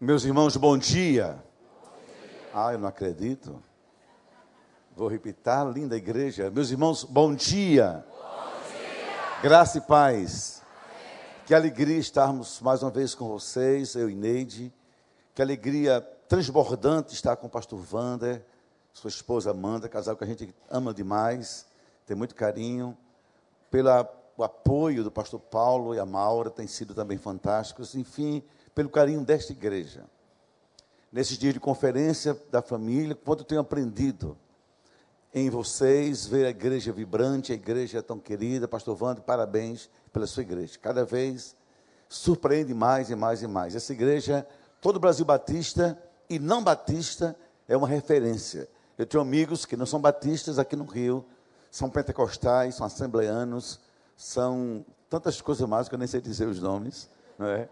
Meus 0.00 0.24
irmãos, 0.24 0.56
bom 0.56 0.78
dia. 0.78 1.42
Ah, 2.54 2.72
eu 2.72 2.78
não 2.78 2.86
acredito. 2.86 3.60
Vou 4.96 5.08
repetir, 5.08 5.52
linda 5.74 5.96
igreja. 5.96 6.48
Meus 6.52 6.70
irmãos, 6.70 7.02
bom 7.02 7.34
dia. 7.34 8.06
Bom 8.08 8.16
dia. 8.70 9.40
Graça 9.42 9.78
e 9.78 9.80
paz. 9.80 10.62
Amém. 10.62 11.44
Que 11.46 11.52
alegria 11.52 11.98
estarmos 11.98 12.60
mais 12.60 12.80
uma 12.80 12.92
vez 12.92 13.12
com 13.12 13.26
vocês, 13.26 13.96
eu 13.96 14.08
e 14.08 14.14
Neide. 14.14 14.72
Que 15.34 15.42
alegria 15.42 16.00
transbordante 16.28 17.12
estar 17.12 17.34
com 17.34 17.48
o 17.48 17.50
pastor 17.50 17.84
Wander, 17.92 18.44
sua 18.92 19.08
esposa 19.08 19.50
Amanda, 19.50 19.88
casal 19.88 20.16
que 20.16 20.22
a 20.22 20.28
gente 20.28 20.54
ama 20.70 20.94
demais, 20.94 21.66
tem 22.06 22.16
muito 22.16 22.36
carinho. 22.36 22.96
Pelo 23.68 23.90
apoio 24.38 25.02
do 25.02 25.10
pastor 25.10 25.40
Paulo 25.40 25.92
e 25.92 25.98
a 25.98 26.06
Maura, 26.06 26.50
tem 26.50 26.68
sido 26.68 26.94
também 26.94 27.18
fantásticos. 27.18 27.96
Enfim, 27.96 28.44
pelo 28.78 28.88
carinho 28.88 29.24
desta 29.24 29.50
igreja. 29.50 30.04
Nesses 31.10 31.36
dias 31.36 31.52
de 31.52 31.58
conferência 31.58 32.40
da 32.48 32.62
família, 32.62 33.12
quanto 33.12 33.42
tenho 33.42 33.60
aprendido 33.60 34.38
em 35.34 35.50
vocês, 35.50 36.26
ver 36.26 36.46
a 36.46 36.50
igreja 36.50 36.92
vibrante, 36.92 37.50
a 37.50 37.56
igreja 37.56 38.00
tão 38.00 38.20
querida. 38.20 38.68
Pastor 38.68 38.94
Vando, 38.94 39.20
parabéns 39.20 39.90
pela 40.12 40.28
sua 40.28 40.44
igreja. 40.44 40.78
Cada 40.80 41.04
vez 41.04 41.56
surpreende 42.08 42.72
mais 42.72 43.10
e 43.10 43.16
mais 43.16 43.42
e 43.42 43.48
mais. 43.48 43.74
Essa 43.74 43.92
igreja, 43.92 44.46
todo 44.80 44.94
o 44.94 45.00
Brasil 45.00 45.24
batista 45.24 46.00
e 46.30 46.38
não 46.38 46.62
batista, 46.62 47.34
é 47.66 47.76
uma 47.76 47.88
referência. 47.88 48.68
Eu 48.96 49.06
tenho 49.06 49.20
amigos 49.20 49.66
que 49.66 49.76
não 49.76 49.86
são 49.86 50.00
batistas 50.00 50.56
aqui 50.56 50.76
no 50.76 50.84
Rio, 50.84 51.26
são 51.68 51.90
pentecostais, 51.90 52.76
são 52.76 52.86
assembleanos, 52.86 53.80
são 54.16 54.86
tantas 55.10 55.40
coisas 55.40 55.68
mais 55.68 55.88
que 55.88 55.96
eu 55.96 55.98
nem 55.98 56.06
sei 56.06 56.20
dizer 56.20 56.46
os 56.46 56.60
nomes, 56.60 57.10
não 57.36 57.48
é? 57.48 57.68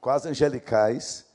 Quase 0.00 0.28
angelicais, 0.28 1.26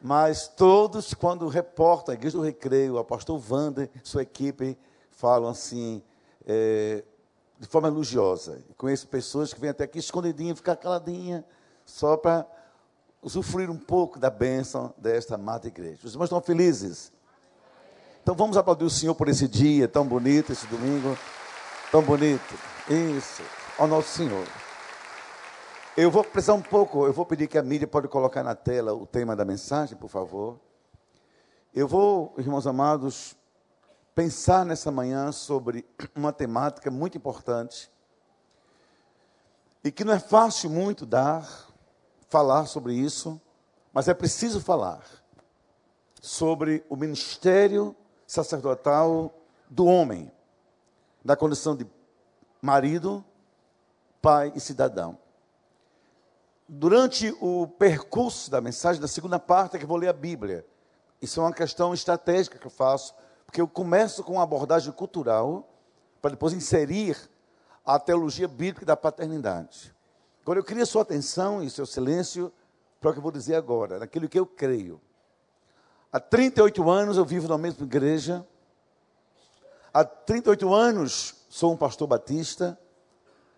mas 0.00 0.48
todos, 0.48 1.12
quando 1.14 1.48
reportam 1.48 2.12
a 2.12 2.14
Igreja 2.14 2.36
do 2.36 2.44
Recreio, 2.44 2.94
o 2.94 2.98
apóstolo 2.98 3.42
Wander, 3.50 3.90
sua 4.02 4.22
equipe, 4.22 4.78
falam 5.10 5.50
assim, 5.50 6.02
é, 6.46 7.02
de 7.58 7.66
forma 7.66 7.88
elogiosa. 7.88 8.62
Conheço 8.76 9.08
pessoas 9.08 9.52
que 9.52 9.60
vêm 9.60 9.70
até 9.70 9.84
aqui 9.84 9.98
escondidinha, 9.98 10.54
ficar 10.54 10.76
caladinha, 10.76 11.44
só 11.84 12.16
para 12.16 12.46
usufruir 13.20 13.70
um 13.70 13.78
pouco 13.78 14.18
da 14.18 14.30
bênção 14.30 14.94
desta 14.96 15.34
amada 15.34 15.66
igreja. 15.66 16.00
Os 16.04 16.12
irmãos 16.12 16.26
estão 16.26 16.40
felizes? 16.40 17.12
Então 18.22 18.34
vamos 18.34 18.56
aplaudir 18.56 18.84
o 18.84 18.90
Senhor 18.90 19.14
por 19.14 19.28
esse 19.28 19.48
dia 19.48 19.88
tão 19.88 20.06
bonito, 20.06 20.52
esse 20.52 20.66
domingo 20.66 21.18
tão 21.90 22.02
bonito. 22.02 22.54
Isso, 22.88 23.42
ao 23.78 23.88
nosso 23.88 24.10
Senhor. 24.10 24.46
Eu 26.00 26.12
vou 26.12 26.22
precisar 26.22 26.54
um 26.54 26.62
pouco, 26.62 27.06
eu 27.06 27.12
vou 27.12 27.26
pedir 27.26 27.48
que 27.48 27.58
a 27.58 27.62
mídia 27.62 27.88
pode 27.88 28.06
colocar 28.06 28.44
na 28.44 28.54
tela 28.54 28.94
o 28.94 29.04
tema 29.04 29.34
da 29.34 29.44
mensagem, 29.44 29.98
por 29.98 30.08
favor. 30.08 30.56
Eu 31.74 31.88
vou, 31.88 32.32
irmãos 32.38 32.68
amados, 32.68 33.34
pensar 34.14 34.64
nessa 34.64 34.92
manhã 34.92 35.32
sobre 35.32 35.84
uma 36.14 36.32
temática 36.32 36.88
muito 36.88 37.18
importante 37.18 37.90
e 39.82 39.90
que 39.90 40.04
não 40.04 40.12
é 40.12 40.20
fácil 40.20 40.70
muito 40.70 41.04
dar, 41.04 41.68
falar 42.28 42.66
sobre 42.66 42.94
isso, 42.94 43.40
mas 43.92 44.06
é 44.06 44.14
preciso 44.14 44.60
falar 44.60 45.02
sobre 46.22 46.86
o 46.88 46.94
ministério 46.94 47.92
sacerdotal 48.24 49.34
do 49.68 49.84
homem, 49.86 50.30
da 51.24 51.34
condição 51.34 51.74
de 51.74 51.84
marido, 52.62 53.24
pai 54.22 54.52
e 54.54 54.60
cidadão 54.60 55.18
durante 56.68 57.34
o 57.40 57.66
percurso 57.66 58.50
da 58.50 58.60
mensagem, 58.60 59.00
da 59.00 59.08
segunda 59.08 59.38
parte, 59.38 59.76
é 59.76 59.78
que 59.78 59.84
eu 59.84 59.88
vou 59.88 59.96
ler 59.96 60.08
a 60.08 60.12
Bíblia. 60.12 60.66
Isso 61.22 61.40
é 61.40 61.42
uma 61.42 61.52
questão 61.52 61.94
estratégica 61.94 62.58
que 62.58 62.66
eu 62.66 62.70
faço, 62.70 63.14
porque 63.46 63.60
eu 63.60 63.66
começo 63.66 64.22
com 64.22 64.34
uma 64.34 64.42
abordagem 64.42 64.92
cultural, 64.92 65.66
para 66.20 66.32
depois 66.32 66.52
inserir 66.52 67.16
a 67.86 67.98
teologia 67.98 68.46
bíblica 68.46 68.84
da 68.84 68.96
paternidade. 68.96 69.94
Agora, 70.42 70.58
eu 70.58 70.64
queria 70.64 70.84
sua 70.84 71.02
atenção 71.02 71.62
e 71.62 71.70
seu 71.70 71.86
silêncio 71.86 72.52
para 73.00 73.10
o 73.10 73.12
que 73.12 73.18
eu 73.18 73.22
vou 73.22 73.32
dizer 73.32 73.54
agora, 73.54 73.98
naquilo 73.98 74.28
que 74.28 74.38
eu 74.38 74.44
creio. 74.44 75.00
Há 76.12 76.20
38 76.20 76.90
anos 76.90 77.16
eu 77.16 77.24
vivo 77.24 77.48
na 77.48 77.56
mesma 77.56 77.84
igreja. 77.84 78.46
Há 79.92 80.04
38 80.04 80.72
anos 80.72 81.34
sou 81.48 81.72
um 81.72 81.76
pastor 81.76 82.08
batista 82.08 82.78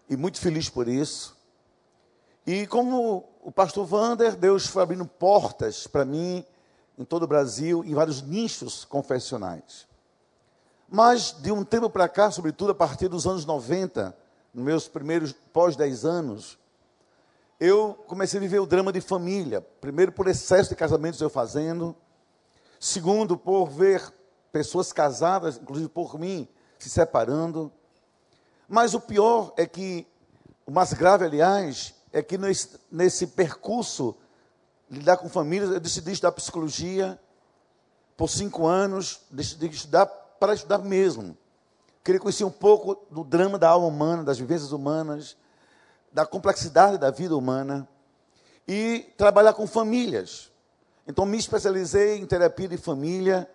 e 0.09 0.17
muito 0.17 0.41
feliz 0.41 0.69
por 0.69 0.89
isso. 0.89 1.40
E 2.47 2.67
como 2.67 3.29
o 3.43 3.53
pastor 3.53 3.87
Vander, 3.87 4.37
Deus 4.37 4.67
foi 4.67 4.83
abrindo 4.83 5.07
portas 5.07 5.87
para 5.87 6.05
mim 6.05 6.45
em 6.99 7.05
todo 7.05 7.23
o 7.23 7.27
Brasil, 7.27 7.83
em 7.85 7.95
vários 7.95 8.23
nichos 8.23 8.85
confessionais. 8.85 9.87
Mas 10.89 11.33
de 11.33 11.51
um 11.51 11.65
tempo 11.65 11.89
para 11.89 12.09
cá, 12.09 12.31
sobretudo 12.31 12.73
a 12.73 12.75
partir 12.75 13.09
dos 13.09 13.27
anos 13.27 13.47
90, 13.47 14.15
nos 14.53 14.65
meus 14.65 14.89
primeiros 14.89 15.33
pós 15.33 15.77
10 15.77 16.05
anos, 16.05 16.59
eu 17.59 17.95
comecei 18.07 18.39
a 18.39 18.41
viver 18.41 18.59
o 18.59 18.67
drama 18.67 18.93
de 18.93 19.01
família. 19.01 19.61
Primeiro, 19.81 20.13
por 20.13 20.27
excesso 20.27 20.71
de 20.71 20.77
casamentos 20.77 21.21
eu 21.21 21.31
fazendo. 21.31 21.95
Segundo, 22.79 23.37
por 23.37 23.67
ver 23.69 24.13
pessoas 24.51 24.93
casadas, 24.93 25.59
inclusive 25.59 25.89
por 25.89 26.19
mim, 26.19 26.49
se 26.79 26.91
separando. 26.91 27.71
Mas 28.69 28.95
o 28.95 29.01
pior 29.01 29.53
é 29.57 29.67
que, 29.67 30.07
o 30.67 30.71
mais 30.71 30.93
grave, 30.93 31.25
aliás, 31.25 31.95
é 32.13 32.23
que 32.23 32.37
nesse, 32.37 32.79
nesse 32.91 33.27
percurso, 33.29 34.17
lidar 34.91 35.17
com 35.17 35.29
famílias, 35.29 35.71
eu 35.71 35.81
decidi 35.81 36.13
estudar 36.13 36.33
psicologia 36.33 37.19
por 38.17 38.29
cinco 38.29 38.67
anos, 38.67 39.21
decidi 39.31 39.69
estudar 39.69 40.07
para 40.07 40.55
estudar 40.55 40.79
mesmo. 40.79 41.37
Queria 42.03 42.21
conhecer 42.21 42.45
um 42.45 42.51
pouco 42.51 43.07
do 43.11 43.23
drama 43.23 43.59
da 43.59 43.69
alma 43.69 43.87
humana, 43.87 44.25
das 44.25 44.39
vivências 44.39 44.73
humanas, 44.73 45.37
da 46.13 46.27
complexidade 46.27 46.99
da 46.99 47.11
vida 47.11 47.37
humana 47.37 47.89
e 48.67 49.13
trabalhar 49.17 49.53
com 49.53 49.67
famílias. 49.67 50.51
Então, 51.07 51.27
me 51.27 51.39
especializei 51.39 52.19
em 52.19 52.27
terapia 52.27 52.69
de 52.69 52.77
família, 52.77 53.49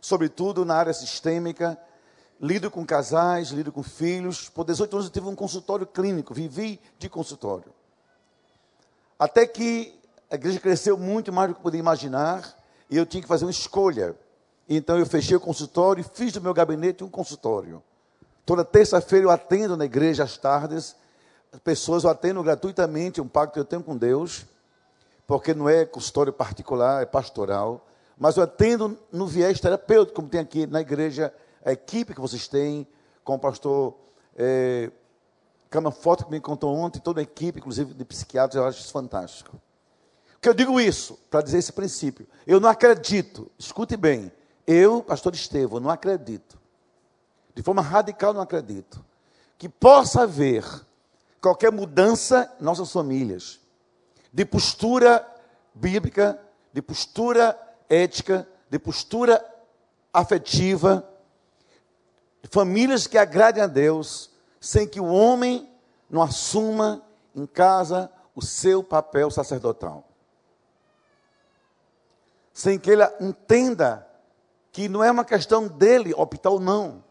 sobretudo 0.00 0.64
na 0.64 0.74
área 0.74 0.92
sistêmica. 0.92 1.78
Lido 2.40 2.70
com 2.70 2.84
casais, 2.84 3.48
lido 3.48 3.72
com 3.72 3.82
filhos. 3.82 4.48
Por 4.48 4.64
18 4.64 4.94
anos 4.94 5.06
eu 5.06 5.12
tive 5.12 5.26
um 5.26 5.34
consultório 5.34 5.86
clínico, 5.86 6.34
vivi 6.34 6.80
de 6.98 7.08
consultório. 7.08 7.72
Até 9.18 9.46
que 9.46 9.98
a 10.30 10.34
igreja 10.34 10.60
cresceu 10.60 10.98
muito 10.98 11.32
mais 11.32 11.48
do 11.48 11.54
que 11.54 11.60
eu 11.60 11.62
podia 11.62 11.80
imaginar, 11.80 12.56
e 12.90 12.96
eu 12.96 13.06
tinha 13.06 13.22
que 13.22 13.28
fazer 13.28 13.44
uma 13.44 13.50
escolha. 13.50 14.14
Então 14.68 14.98
eu 14.98 15.06
fechei 15.06 15.36
o 15.36 15.40
consultório 15.40 16.00
e 16.00 16.16
fiz 16.16 16.32
do 16.32 16.40
meu 16.40 16.52
gabinete 16.52 17.04
um 17.04 17.08
consultório. 17.08 17.82
Toda 18.44 18.64
terça-feira 18.64 19.26
eu 19.26 19.30
atendo 19.30 19.76
na 19.76 19.84
igreja 19.84 20.24
às 20.24 20.36
tardes. 20.36 20.94
As 21.52 21.60
pessoas 21.60 22.04
eu 22.04 22.10
atendo 22.10 22.42
gratuitamente, 22.42 23.20
um 23.20 23.28
pacto 23.28 23.54
que 23.54 23.60
eu 23.60 23.64
tenho 23.64 23.82
com 23.82 23.96
Deus, 23.96 24.44
porque 25.26 25.54
não 25.54 25.68
é 25.68 25.84
consultório 25.84 26.32
particular, 26.32 27.02
é 27.02 27.06
pastoral. 27.06 27.86
Mas 28.18 28.36
eu 28.36 28.42
atendo 28.42 28.98
no 29.12 29.26
viés 29.26 29.60
terapêutico, 29.60 30.16
como 30.16 30.28
tem 30.28 30.40
aqui 30.40 30.66
na 30.66 30.80
igreja, 30.80 31.32
a 31.64 31.72
equipe 31.72 32.14
que 32.14 32.20
vocês 32.20 32.46
têm, 32.46 32.86
com 33.24 33.34
o 33.34 33.38
pastor 33.38 33.94
é, 34.36 34.90
Cama 35.70 35.90
Foto 35.90 36.24
que 36.24 36.30
me 36.30 36.40
contou 36.40 36.74
ontem, 36.74 37.00
toda 37.00 37.20
a 37.20 37.22
equipe, 37.22 37.58
inclusive 37.58 37.92
de 37.92 38.04
psiquiatras, 38.04 38.54
eu 38.54 38.66
acho 38.66 38.80
isso 38.80 38.92
fantástico. 38.92 39.60
que 40.40 40.48
eu 40.48 40.54
digo 40.54 40.80
isso? 40.80 41.18
Para 41.30 41.42
dizer 41.42 41.58
esse 41.58 41.72
princípio. 41.72 42.26
Eu 42.46 42.60
não 42.60 42.68
acredito, 42.68 43.50
escute 43.58 43.96
bem, 43.96 44.30
eu, 44.66 45.02
pastor 45.02 45.34
Estevão, 45.34 45.80
não 45.80 45.90
acredito, 45.90 46.58
de 47.54 47.62
forma 47.62 47.82
radical 47.82 48.32
não 48.32 48.40
acredito, 48.40 49.04
que 49.58 49.68
possa 49.68 50.22
haver 50.22 50.64
qualquer 51.40 51.72
mudança 51.72 52.52
em 52.60 52.64
nossas 52.64 52.90
famílias, 52.92 53.60
de 54.32 54.44
postura 54.44 55.26
bíblica, 55.74 56.38
de 56.72 56.82
postura 56.82 57.58
ética, 57.88 58.46
de 58.68 58.78
postura 58.78 59.44
afetiva, 60.12 61.08
famílias 62.50 63.06
que 63.06 63.18
agradem 63.18 63.62
a 63.62 63.66
Deus, 63.66 64.30
sem 64.66 64.84
que 64.84 64.98
o 64.98 65.06
homem 65.06 65.70
não 66.10 66.20
assuma 66.20 67.00
em 67.36 67.46
casa 67.46 68.10
o 68.34 68.42
seu 68.42 68.82
papel 68.82 69.30
sacerdotal. 69.30 70.08
Sem 72.52 72.76
que 72.76 72.90
ele 72.90 73.04
entenda 73.20 74.04
que 74.72 74.88
não 74.88 75.04
é 75.04 75.10
uma 75.12 75.24
questão 75.24 75.68
dele 75.68 76.12
optar 76.14 76.50
ou 76.50 76.58
não. 76.58 77.04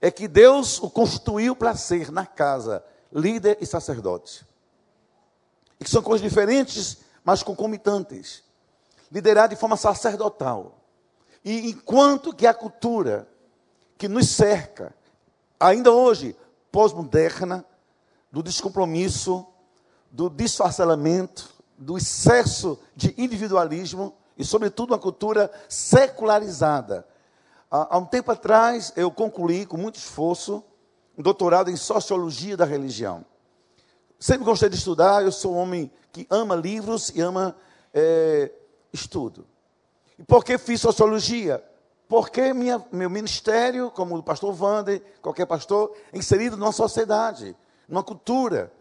É 0.00 0.08
que 0.08 0.28
Deus 0.28 0.80
o 0.80 0.88
constituiu 0.88 1.56
para 1.56 1.74
ser 1.74 2.12
na 2.12 2.24
casa 2.24 2.84
líder 3.12 3.58
e 3.60 3.66
sacerdote. 3.66 4.46
E 5.80 5.84
que 5.84 5.90
são 5.90 6.00
coisas 6.00 6.22
diferentes, 6.22 6.98
mas 7.24 7.42
concomitantes. 7.42 8.44
Liderar 9.10 9.48
de 9.48 9.56
forma 9.56 9.76
sacerdotal. 9.76 10.78
E 11.44 11.70
enquanto 11.70 12.32
que 12.32 12.46
a 12.46 12.54
cultura 12.54 13.28
que 13.96 14.06
nos 14.06 14.28
cerca, 14.28 14.94
ainda 15.58 15.90
hoje, 15.90 16.36
pós-moderna, 16.70 17.64
do 18.30 18.42
descompromisso, 18.42 19.46
do 20.10 20.28
disfarcelamento, 20.28 21.48
do 21.76 21.96
excesso 21.96 22.78
de 22.94 23.14
individualismo 23.16 24.14
e, 24.36 24.44
sobretudo, 24.44 24.90
uma 24.90 24.98
cultura 24.98 25.50
secularizada. 25.68 27.06
Há, 27.70 27.98
um 27.98 28.04
tempo 28.04 28.30
atrás, 28.32 28.92
eu 28.96 29.10
concluí, 29.10 29.66
com 29.66 29.76
muito 29.76 29.96
esforço, 29.96 30.62
um 31.16 31.22
doutorado 31.22 31.70
em 31.70 31.76
sociologia 31.76 32.56
da 32.56 32.64
religião. 32.64 33.24
Sempre 34.18 34.44
gostei 34.44 34.68
de 34.68 34.76
estudar, 34.76 35.22
eu 35.22 35.32
sou 35.32 35.54
um 35.54 35.58
homem 35.58 35.90
que 36.12 36.26
ama 36.30 36.54
livros 36.54 37.10
e 37.14 37.20
ama 37.20 37.54
é, 37.92 38.50
estudo. 38.92 39.46
E 40.18 40.24
por 40.24 40.44
que 40.44 40.58
fiz 40.58 40.80
sociologia? 40.80 41.62
Porque 42.08 42.54
minha, 42.54 42.82
meu 42.90 43.10
ministério, 43.10 43.90
como 43.90 44.16
o 44.16 44.22
pastor 44.22 44.56
Wander, 44.58 45.02
qualquer 45.20 45.44
pastor, 45.44 45.94
é 46.10 46.16
inserido 46.16 46.56
numa 46.56 46.72
sociedade, 46.72 47.54
numa 47.86 48.02
cultura. 48.02 48.72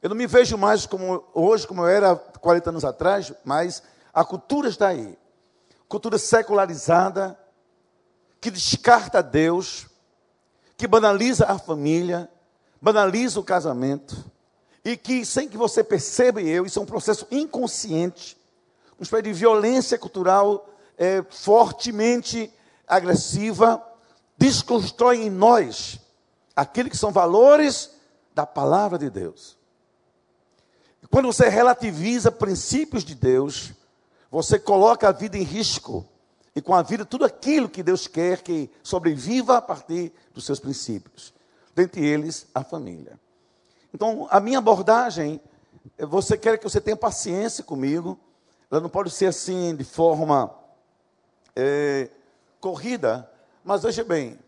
Eu 0.00 0.08
não 0.08 0.16
me 0.16 0.26
vejo 0.28 0.56
mais 0.56 0.86
como 0.86 1.24
hoje, 1.34 1.66
como 1.66 1.82
eu 1.82 1.88
era 1.88 2.14
40 2.14 2.70
anos 2.70 2.84
atrás, 2.84 3.32
mas 3.44 3.82
a 4.14 4.24
cultura 4.24 4.68
está 4.68 4.86
aí. 4.86 5.18
Cultura 5.88 6.16
secularizada, 6.16 7.36
que 8.40 8.52
descarta 8.52 9.20
Deus, 9.20 9.88
que 10.76 10.86
banaliza 10.86 11.46
a 11.46 11.58
família, 11.58 12.30
banaliza 12.80 13.40
o 13.40 13.44
casamento, 13.44 14.16
e 14.84 14.96
que, 14.96 15.26
sem 15.26 15.48
que 15.48 15.56
você 15.56 15.82
perceba, 15.82 16.40
eu, 16.40 16.64
isso 16.64 16.78
é 16.78 16.82
um 16.82 16.86
processo 16.86 17.26
inconsciente, 17.32 18.38
uma 18.96 19.02
espécie 19.02 19.24
de 19.24 19.32
violência 19.32 19.98
cultural 19.98 20.68
é, 20.96 21.22
fortemente 21.28 22.50
agressiva, 22.90 23.82
desconstrói 24.36 25.22
em 25.22 25.30
nós 25.30 26.00
aqueles 26.54 26.90
que 26.90 26.98
são 26.98 27.12
valores 27.12 27.90
da 28.34 28.44
palavra 28.44 28.98
de 28.98 29.08
Deus. 29.08 29.56
Quando 31.10 31.26
você 31.26 31.48
relativiza 31.48 32.30
princípios 32.30 33.04
de 33.04 33.14
Deus, 33.14 33.72
você 34.30 34.58
coloca 34.58 35.08
a 35.08 35.12
vida 35.12 35.38
em 35.38 35.42
risco. 35.42 36.06
E 36.54 36.60
com 36.60 36.74
a 36.74 36.82
vida, 36.82 37.04
tudo 37.04 37.24
aquilo 37.24 37.68
que 37.68 37.82
Deus 37.82 38.06
quer 38.06 38.42
que 38.42 38.70
sobreviva 38.82 39.56
a 39.56 39.62
partir 39.62 40.12
dos 40.34 40.44
seus 40.44 40.58
princípios. 40.60 41.32
Dentre 41.74 42.04
eles, 42.04 42.46
a 42.54 42.62
família. 42.62 43.18
Então, 43.94 44.26
a 44.30 44.40
minha 44.40 44.58
abordagem, 44.58 45.40
você 45.98 46.36
quer 46.36 46.58
que 46.58 46.64
você 46.64 46.80
tenha 46.80 46.96
paciência 46.96 47.64
comigo. 47.64 48.18
Ela 48.70 48.80
não 48.80 48.88
pode 48.88 49.10
ser 49.10 49.26
assim, 49.26 49.74
de 49.74 49.84
forma 49.84 50.54
é, 51.56 52.10
corrida. 52.60 53.30
Mas 53.64 53.82
veja 53.82 54.04
bem, 54.04 54.38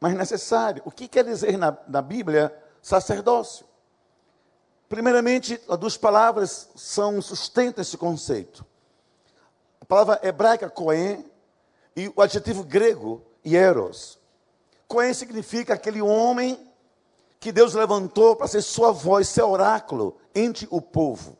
mas 0.00 0.14
necessário. 0.14 0.82
O 0.84 0.90
que 0.90 1.08
quer 1.08 1.24
dizer 1.24 1.56
na, 1.56 1.76
na 1.86 2.02
Bíblia 2.02 2.54
sacerdócio? 2.80 3.66
Primeiramente, 4.88 5.60
as 5.68 5.78
duas 5.78 5.96
palavras 5.96 6.68
são 6.74 7.22
sustentam 7.22 7.80
esse 7.80 7.96
conceito. 7.96 8.64
A 9.80 9.84
palavra 9.84 10.20
hebraica 10.22 10.68
Cohen 10.68 11.24
e 11.96 12.12
o 12.14 12.20
adjetivo 12.20 12.62
grego 12.62 13.22
hieros. 13.44 14.18
Cohen 14.86 15.14
significa 15.14 15.74
aquele 15.74 16.02
homem 16.02 16.58
que 17.40 17.50
Deus 17.50 17.74
levantou 17.74 18.36
para 18.36 18.46
ser 18.46 18.62
sua 18.62 18.92
voz, 18.92 19.28
seu 19.28 19.50
oráculo 19.50 20.16
entre 20.34 20.68
o 20.70 20.80
povo. 20.80 21.36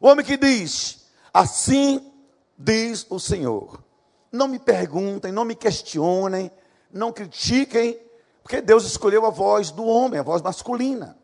O 0.00 0.08
homem 0.08 0.24
que 0.24 0.36
diz: 0.36 1.06
Assim 1.32 2.12
diz 2.58 3.06
o 3.08 3.20
Senhor. 3.20 3.82
Não 4.30 4.48
me 4.48 4.58
perguntem, 4.58 5.32
não 5.32 5.44
me 5.44 5.54
questionem, 5.54 6.50
não 6.92 7.12
critiquem, 7.12 7.98
porque 8.42 8.60
Deus 8.60 8.84
escolheu 8.84 9.24
a 9.26 9.30
voz 9.30 9.70
do 9.70 9.84
homem, 9.84 10.20
a 10.20 10.22
voz 10.22 10.42
masculina 10.42 11.18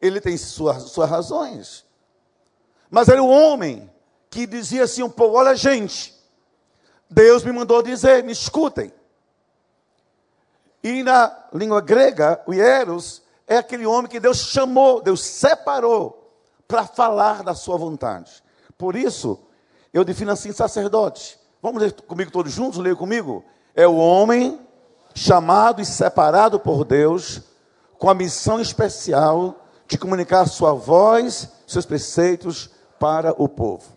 ele 0.00 0.20
tem 0.20 0.36
suas, 0.36 0.84
suas 0.84 1.08
razões. 1.08 1.84
Mas 2.90 3.08
era 3.08 3.22
o 3.22 3.28
homem 3.28 3.90
que 4.30 4.46
dizia 4.46 4.84
assim 4.84 5.02
um 5.02 5.10
pouco: 5.10 5.36
olha, 5.36 5.54
gente, 5.54 6.14
Deus 7.08 7.44
me 7.44 7.52
mandou 7.52 7.82
dizer, 7.82 8.22
me 8.22 8.32
escutem. 8.32 8.92
E 10.82 11.02
na 11.02 11.46
língua 11.52 11.80
grega, 11.80 12.40
o 12.46 12.54
Hieros 12.54 13.22
é 13.46 13.56
aquele 13.56 13.86
homem 13.86 14.10
que 14.10 14.20
Deus 14.20 14.38
chamou, 14.38 15.02
Deus 15.02 15.20
separou 15.20 16.32
para 16.68 16.86
falar 16.86 17.42
da 17.42 17.54
sua 17.54 17.76
vontade. 17.76 18.42
Por 18.78 18.94
isso, 18.94 19.40
eu 19.92 20.04
defino 20.04 20.30
assim 20.30 20.52
sacerdote. 20.52 21.38
Vamos 21.62 21.82
ler 21.82 21.92
comigo 22.02 22.30
todos 22.30 22.52
juntos? 22.52 22.78
Leia 22.78 22.96
comigo. 22.96 23.44
É 23.74 23.86
o 23.86 23.96
homem 23.96 24.60
chamado 25.14 25.80
e 25.80 25.84
separado 25.84 26.60
por 26.60 26.84
Deus 26.84 27.42
com 27.98 28.10
a 28.10 28.14
missão 28.14 28.60
especial 28.60 29.66
de 29.88 29.96
comunicar 29.96 30.46
sua 30.46 30.72
voz, 30.72 31.48
seus 31.66 31.86
preceitos 31.86 32.70
para 32.98 33.34
o 33.40 33.48
povo. 33.48 33.96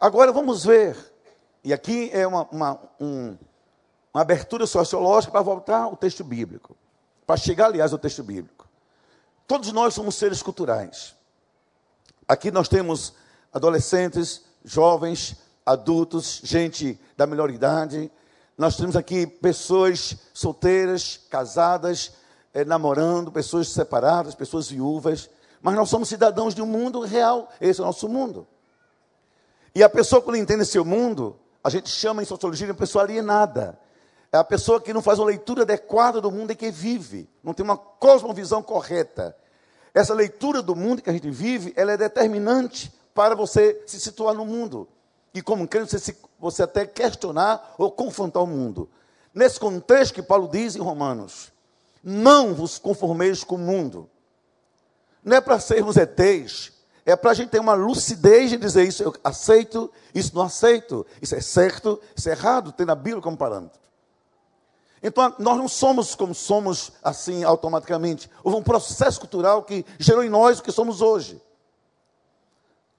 Agora 0.00 0.32
vamos 0.32 0.64
ver, 0.64 0.96
e 1.62 1.72
aqui 1.72 2.10
é 2.12 2.26
uma, 2.26 2.48
uma, 2.50 2.80
um, 3.00 3.36
uma 4.14 4.22
abertura 4.22 4.66
sociológica 4.66 5.32
para 5.32 5.42
voltar 5.42 5.82
ao 5.82 5.96
texto 5.96 6.24
bíblico, 6.24 6.76
para 7.26 7.36
chegar, 7.36 7.66
aliás, 7.66 7.92
ao 7.92 7.98
texto 7.98 8.22
bíblico. 8.22 8.68
Todos 9.46 9.72
nós 9.72 9.94
somos 9.94 10.14
seres 10.14 10.42
culturais. 10.42 11.14
Aqui 12.26 12.50
nós 12.50 12.68
temos 12.68 13.12
adolescentes, 13.52 14.42
jovens, 14.64 15.36
adultos, 15.70 16.40
gente 16.42 16.98
da 17.16 17.26
melhor 17.26 17.50
idade. 17.50 18.10
Nós 18.58 18.76
temos 18.76 18.96
aqui 18.96 19.26
pessoas 19.26 20.16
solteiras, 20.34 21.20
casadas, 21.30 22.12
é, 22.52 22.64
namorando, 22.64 23.30
pessoas 23.30 23.68
separadas, 23.68 24.34
pessoas 24.34 24.68
viúvas, 24.68 25.30
mas 25.62 25.74
nós 25.74 25.88
somos 25.88 26.08
cidadãos 26.08 26.54
de 26.54 26.62
um 26.62 26.66
mundo 26.66 27.00
real, 27.00 27.48
esse 27.60 27.80
é 27.80 27.82
o 27.82 27.86
nosso 27.86 28.08
mundo. 28.08 28.46
E 29.74 29.82
a 29.82 29.88
pessoa, 29.88 30.20
quando 30.20 30.36
entende 30.36 30.62
esse 30.62 30.78
mundo, 30.80 31.38
a 31.62 31.70
gente 31.70 31.88
chama 31.88 32.22
em 32.22 32.26
sociologia 32.26 32.66
de 32.66 32.72
uma 32.72 32.78
pessoa 32.78 33.04
alienada. 33.04 33.78
É 34.32 34.38
a 34.38 34.44
pessoa 34.44 34.80
que 34.80 34.92
não 34.92 35.02
faz 35.02 35.18
uma 35.18 35.26
leitura 35.26 35.62
adequada 35.62 36.20
do 36.20 36.30
mundo 36.30 36.52
em 36.52 36.56
que 36.56 36.70
vive, 36.70 37.28
não 37.42 37.54
tem 37.54 37.64
uma 37.64 37.76
cosmovisão 37.76 38.62
correta. 38.62 39.36
Essa 39.94 40.14
leitura 40.14 40.62
do 40.62 40.74
mundo 40.74 41.02
que 41.02 41.10
a 41.10 41.12
gente 41.12 41.30
vive, 41.30 41.72
ela 41.76 41.92
é 41.92 41.96
determinante 41.96 42.92
para 43.14 43.34
você 43.34 43.82
se 43.86 44.00
situar 44.00 44.34
no 44.34 44.44
mundo. 44.44 44.88
E 45.32 45.40
como 45.40 45.66
crente, 45.68 45.98
você, 45.98 46.16
você 46.38 46.62
até 46.62 46.86
questionar 46.86 47.74
ou 47.78 47.90
confrontar 47.90 48.42
o 48.42 48.46
mundo. 48.46 48.88
Nesse 49.32 49.60
contexto 49.60 50.14
que 50.14 50.22
Paulo 50.22 50.48
diz 50.48 50.74
em 50.74 50.80
Romanos, 50.80 51.52
não 52.02 52.54
vos 52.54 52.78
conformeis 52.78 53.44
com 53.44 53.54
o 53.54 53.58
mundo. 53.58 54.10
Não 55.22 55.36
é 55.36 55.40
para 55.40 55.60
sermos 55.60 55.96
ETs, 55.96 56.72
é 57.04 57.14
para 57.14 57.30
a 57.30 57.34
gente 57.34 57.50
ter 57.50 57.60
uma 57.60 57.74
lucidez 57.74 58.50
de 58.50 58.56
dizer 58.56 58.84
isso 58.84 59.02
eu 59.02 59.14
aceito, 59.22 59.90
isso 60.14 60.34
não 60.34 60.42
aceito, 60.42 61.06
isso 61.20 61.34
é 61.34 61.40
certo, 61.40 62.00
isso 62.16 62.28
é 62.28 62.32
errado, 62.32 62.72
tem 62.72 62.86
na 62.86 62.94
Bíblia 62.94 63.22
como 63.22 63.36
parâmetro. 63.36 63.78
Então, 65.02 65.34
nós 65.38 65.56
não 65.56 65.68
somos 65.68 66.14
como 66.14 66.34
somos 66.34 66.92
assim 67.02 67.42
automaticamente. 67.42 68.30
Houve 68.44 68.58
um 68.58 68.62
processo 68.62 69.18
cultural 69.18 69.62
que 69.62 69.84
gerou 69.98 70.22
em 70.22 70.28
nós 70.28 70.58
o 70.58 70.62
que 70.62 70.70
somos 70.70 71.00
hoje. 71.00 71.40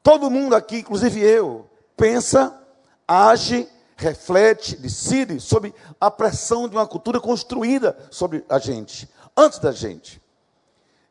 Todo 0.01 0.31
mundo 0.31 0.55
aqui, 0.55 0.79
inclusive 0.79 1.19
eu, 1.21 1.69
pensa, 1.95 2.60
age 3.07 3.67
reflete, 4.01 4.75
decide 4.75 5.39
sobre 5.39 5.74
a 6.00 6.10
pressão 6.10 6.67
de 6.67 6.75
uma 6.75 6.88
cultura 6.88 7.19
construída 7.19 7.95
sobre 8.10 8.43
a 8.50 8.57
gente, 8.57 9.10
antes 9.38 9.60
da 9.60 9.71
gente. 9.71 10.21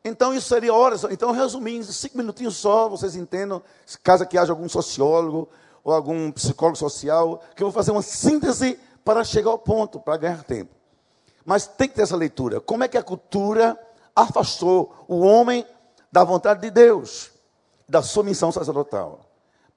Então, 0.03 0.33
isso 0.33 0.49
seria 0.49 0.73
horas. 0.73 1.03
Então, 1.05 1.31
resumindo, 1.31 1.85
cinco 1.85 2.17
minutinhos 2.17 2.57
só, 2.57 2.89
vocês 2.89 3.15
entendam, 3.15 3.61
caso 4.03 4.25
que 4.25 4.37
haja 4.37 4.51
algum 4.51 4.67
sociólogo 4.67 5.47
ou 5.83 5.93
algum 5.93 6.31
psicólogo 6.31 6.77
social, 6.77 7.41
que 7.55 7.63
eu 7.63 7.67
vou 7.67 7.73
fazer 7.73 7.91
uma 7.91 8.01
síntese 8.01 8.79
para 9.05 9.23
chegar 9.23 9.51
ao 9.51 9.59
ponto, 9.59 9.99
para 9.99 10.17
ganhar 10.17 10.43
tempo. 10.43 10.75
Mas 11.45 11.65
tem 11.65 11.87
que 11.87 11.95
ter 11.95 12.01
essa 12.01 12.15
leitura. 12.15 12.59
Como 12.59 12.83
é 12.83 12.87
que 12.87 12.97
a 12.97 13.03
cultura 13.03 13.79
afastou 14.15 15.05
o 15.07 15.19
homem 15.19 15.65
da 16.11 16.23
vontade 16.23 16.61
de 16.61 16.69
Deus, 16.69 17.31
da 17.87 18.01
sua 18.01 18.23
missão 18.23 18.51
sacerdotal? 18.51 19.30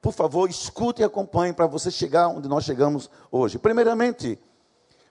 Por 0.04 0.12
favor, 0.12 0.50
escute 0.50 1.00
e 1.00 1.04
acompanhe 1.04 1.54
para 1.54 1.66
você 1.66 1.90
chegar 1.90 2.28
onde 2.28 2.46
nós 2.46 2.62
chegamos 2.62 3.08
hoje. 3.32 3.58
Primeiramente, 3.58 4.38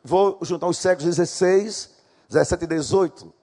vou 0.03 0.38
juntar 0.43 0.67
os 0.67 0.77
séculos 0.77 1.15
16, 1.15 1.89
17 2.29 2.63
e 2.63 2.67
18. 2.67 3.33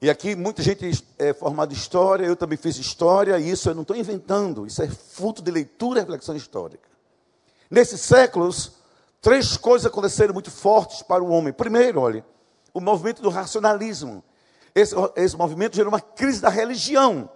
E 0.00 0.08
aqui 0.08 0.34
muita 0.34 0.62
gente 0.62 1.06
é 1.18 1.34
formada 1.34 1.74
em 1.74 1.76
história, 1.76 2.24
eu 2.24 2.34
também 2.34 2.56
fiz 2.56 2.78
história, 2.78 3.38
e 3.38 3.50
isso 3.50 3.68
eu 3.68 3.74
não 3.74 3.82
estou 3.82 3.94
inventando, 3.94 4.66
isso 4.66 4.82
é 4.82 4.88
fruto 4.88 5.42
de 5.42 5.50
leitura 5.50 5.98
e 5.98 6.00
reflexão 6.00 6.34
histórica. 6.34 6.88
Nesses 7.70 8.00
séculos, 8.00 8.72
três 9.20 9.58
coisas 9.58 9.84
aconteceram 9.84 10.32
muito 10.32 10.50
fortes 10.50 11.02
para 11.02 11.22
o 11.22 11.28
homem. 11.28 11.52
Primeiro, 11.52 12.00
olha, 12.00 12.24
o 12.72 12.80
movimento 12.80 13.20
do 13.20 13.28
racionalismo. 13.28 14.24
Esse, 14.74 14.94
esse 15.16 15.36
movimento 15.36 15.76
gerou 15.76 15.92
uma 15.92 16.00
crise 16.00 16.40
da 16.40 16.48
religião. 16.48 17.28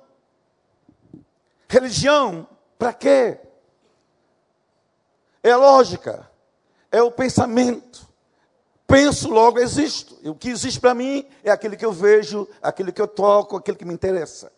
Religião 1.68 2.48
para 2.78 2.92
quê? 2.92 3.38
É 5.42 5.54
lógica, 5.54 6.28
é 6.90 7.02
o 7.02 7.10
pensamento. 7.10 8.08
Penso, 8.86 9.28
logo 9.28 9.58
existo. 9.58 10.18
E 10.22 10.28
o 10.28 10.34
que 10.34 10.50
existe 10.50 10.80
para 10.80 10.94
mim 10.94 11.26
é 11.42 11.50
aquilo 11.50 11.76
que 11.76 11.84
eu 11.84 11.92
vejo, 11.92 12.48
aquilo 12.62 12.92
que 12.92 13.00
eu 13.00 13.08
toco, 13.08 13.56
aquilo 13.56 13.76
que 13.76 13.84
me 13.84 13.94
interessa. 13.94 14.52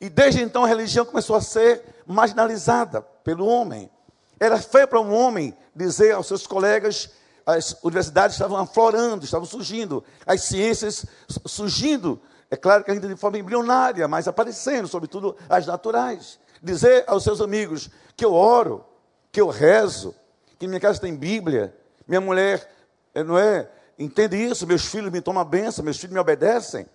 E 0.00 0.08
desde 0.08 0.42
então 0.42 0.64
a 0.64 0.68
religião 0.68 1.04
começou 1.04 1.36
a 1.36 1.40
ser 1.40 1.82
marginalizada 2.06 3.00
pelo 3.00 3.46
homem. 3.46 3.90
Era 4.38 4.60
feio 4.60 4.86
para 4.86 5.00
um 5.00 5.14
homem 5.14 5.56
dizer 5.74 6.12
aos 6.12 6.26
seus 6.26 6.46
colegas, 6.46 7.10
as 7.46 7.76
universidades 7.82 8.36
estavam 8.36 8.58
aflorando, 8.58 9.24
estavam 9.24 9.46
surgindo, 9.46 10.04
as 10.26 10.42
ciências 10.42 11.04
surgindo, 11.46 12.20
é 12.50 12.56
claro 12.56 12.84
que 12.84 12.90
ainda 12.90 13.08
de 13.08 13.16
forma 13.16 13.38
embrionária, 13.38 14.06
mas 14.06 14.28
aparecendo, 14.28 14.86
sobretudo 14.88 15.36
as 15.48 15.66
naturais. 15.66 16.38
Dizer 16.64 17.04
aos 17.06 17.22
seus 17.22 17.42
amigos 17.42 17.90
que 18.16 18.24
eu 18.24 18.32
oro, 18.32 18.86
que 19.30 19.38
eu 19.38 19.48
rezo, 19.48 20.14
que 20.58 20.66
minha 20.66 20.80
casa 20.80 20.98
tem 20.98 21.14
Bíblia, 21.14 21.76
minha 22.08 22.22
mulher, 22.22 22.70
eh, 23.14 23.22
não 23.22 23.38
é, 23.38 23.70
entende 23.98 24.36
isso, 24.36 24.66
meus 24.66 24.86
filhos 24.86 25.12
me 25.12 25.20
tomam 25.20 25.42
a 25.42 25.44
benção, 25.44 25.84
meus 25.84 25.98
filhos 25.98 26.14
me 26.14 26.20
obedecem. 26.20 26.86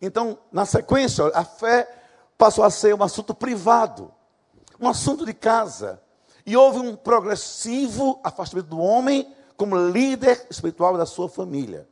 Então, 0.00 0.38
na 0.50 0.64
sequência, 0.64 1.26
a 1.34 1.44
fé 1.44 1.86
passou 2.38 2.64
a 2.64 2.70
ser 2.70 2.94
um 2.94 3.02
assunto 3.02 3.34
privado, 3.34 4.10
um 4.80 4.88
assunto 4.88 5.26
de 5.26 5.34
casa. 5.34 6.00
E 6.46 6.56
houve 6.56 6.78
um 6.78 6.96
progressivo 6.96 8.18
afastamento 8.24 8.68
do 8.68 8.78
homem 8.78 9.34
como 9.54 9.76
líder 9.76 10.46
espiritual 10.48 10.96
da 10.96 11.04
sua 11.04 11.28
família. 11.28 11.86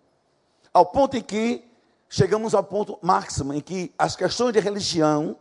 Ao 0.73 0.87
ponto 0.87 1.15
em 1.15 1.23
que 1.23 1.63
chegamos 2.09 2.55
ao 2.55 2.65
ponto 2.65 2.99
máximo 3.03 3.53
em 3.53 3.61
que 3.61 3.93
as 3.99 4.17
questões 4.17 4.55
de 4.55 4.61
religião, 4.61 5.37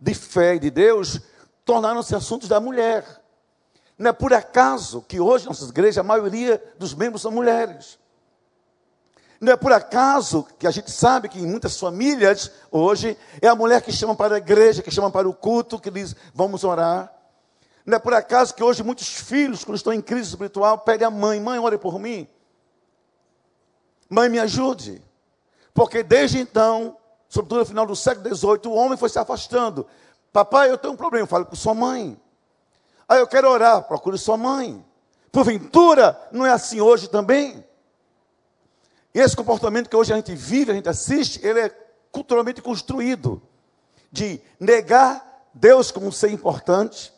de 0.00 0.14
fé 0.14 0.54
e 0.54 0.60
de 0.60 0.70
Deus 0.70 1.20
tornaram-se 1.64 2.14
assuntos 2.14 2.48
da 2.48 2.60
mulher. 2.60 3.04
Não 3.98 4.10
é 4.10 4.12
por 4.12 4.32
acaso 4.32 5.02
que 5.02 5.20
hoje, 5.20 5.46
nossas 5.46 5.68
igrejas, 5.68 5.98
a 5.98 6.02
maioria 6.02 6.62
dos 6.78 6.94
membros 6.94 7.22
são 7.22 7.30
mulheres. 7.30 7.98
Não 9.40 9.52
é 9.52 9.56
por 9.56 9.72
acaso 9.72 10.46
que 10.58 10.66
a 10.66 10.70
gente 10.70 10.90
sabe 10.90 11.28
que 11.28 11.38
em 11.38 11.46
muitas 11.46 11.78
famílias 11.78 12.50
hoje 12.70 13.18
é 13.40 13.48
a 13.48 13.56
mulher 13.56 13.82
que 13.82 13.90
chama 13.90 14.14
para 14.14 14.36
a 14.36 14.38
igreja, 14.38 14.82
que 14.82 14.90
chama 14.90 15.10
para 15.10 15.28
o 15.28 15.34
culto, 15.34 15.80
que 15.80 15.90
diz 15.90 16.14
vamos 16.32 16.62
orar. 16.62 17.12
Não 17.84 17.96
é 17.96 17.98
por 17.98 18.14
acaso 18.14 18.54
que 18.54 18.62
hoje 18.62 18.84
muitos 18.84 19.08
filhos, 19.08 19.64
quando 19.64 19.76
estão 19.76 19.92
em 19.92 20.00
crise 20.00 20.30
espiritual, 20.30 20.78
pedem 20.78 21.06
à 21.06 21.10
mãe: 21.10 21.40
mãe, 21.40 21.58
ore 21.58 21.76
por 21.76 21.98
mim. 21.98 22.28
Mãe, 24.08 24.28
me 24.28 24.38
ajude. 24.38 25.02
Porque 25.74 26.02
desde 26.02 26.38
então, 26.38 26.96
sobretudo 27.28 27.60
no 27.60 27.66
final 27.66 27.86
do 27.86 27.96
século 27.96 28.34
XVIII, 28.34 28.60
o 28.66 28.74
homem 28.74 28.96
foi 28.96 29.08
se 29.08 29.18
afastando. 29.18 29.86
Papai, 30.32 30.70
eu 30.70 30.78
tenho 30.78 30.94
um 30.94 30.96
problema, 30.96 31.26
falo 31.26 31.44
com 31.44 31.54
sua 31.54 31.74
mãe. 31.74 32.18
Ah, 33.06 33.16
eu 33.16 33.26
quero 33.26 33.48
orar, 33.50 33.82
procure 33.82 34.16
sua 34.16 34.36
mãe. 34.36 34.84
Porventura, 35.30 36.18
não 36.32 36.46
é 36.46 36.50
assim 36.50 36.80
hoje 36.80 37.08
também? 37.08 37.64
Esse 39.12 39.36
comportamento 39.36 39.90
que 39.90 39.96
hoje 39.96 40.12
a 40.12 40.16
gente 40.16 40.34
vive, 40.34 40.70
a 40.70 40.74
gente 40.74 40.88
assiste, 40.88 41.44
ele 41.44 41.60
é 41.60 41.68
culturalmente 42.10 42.62
construído 42.62 43.42
de 44.10 44.40
negar 44.58 45.46
Deus 45.52 45.90
como 45.90 46.06
um 46.06 46.12
ser 46.12 46.30
importante, 46.30 47.12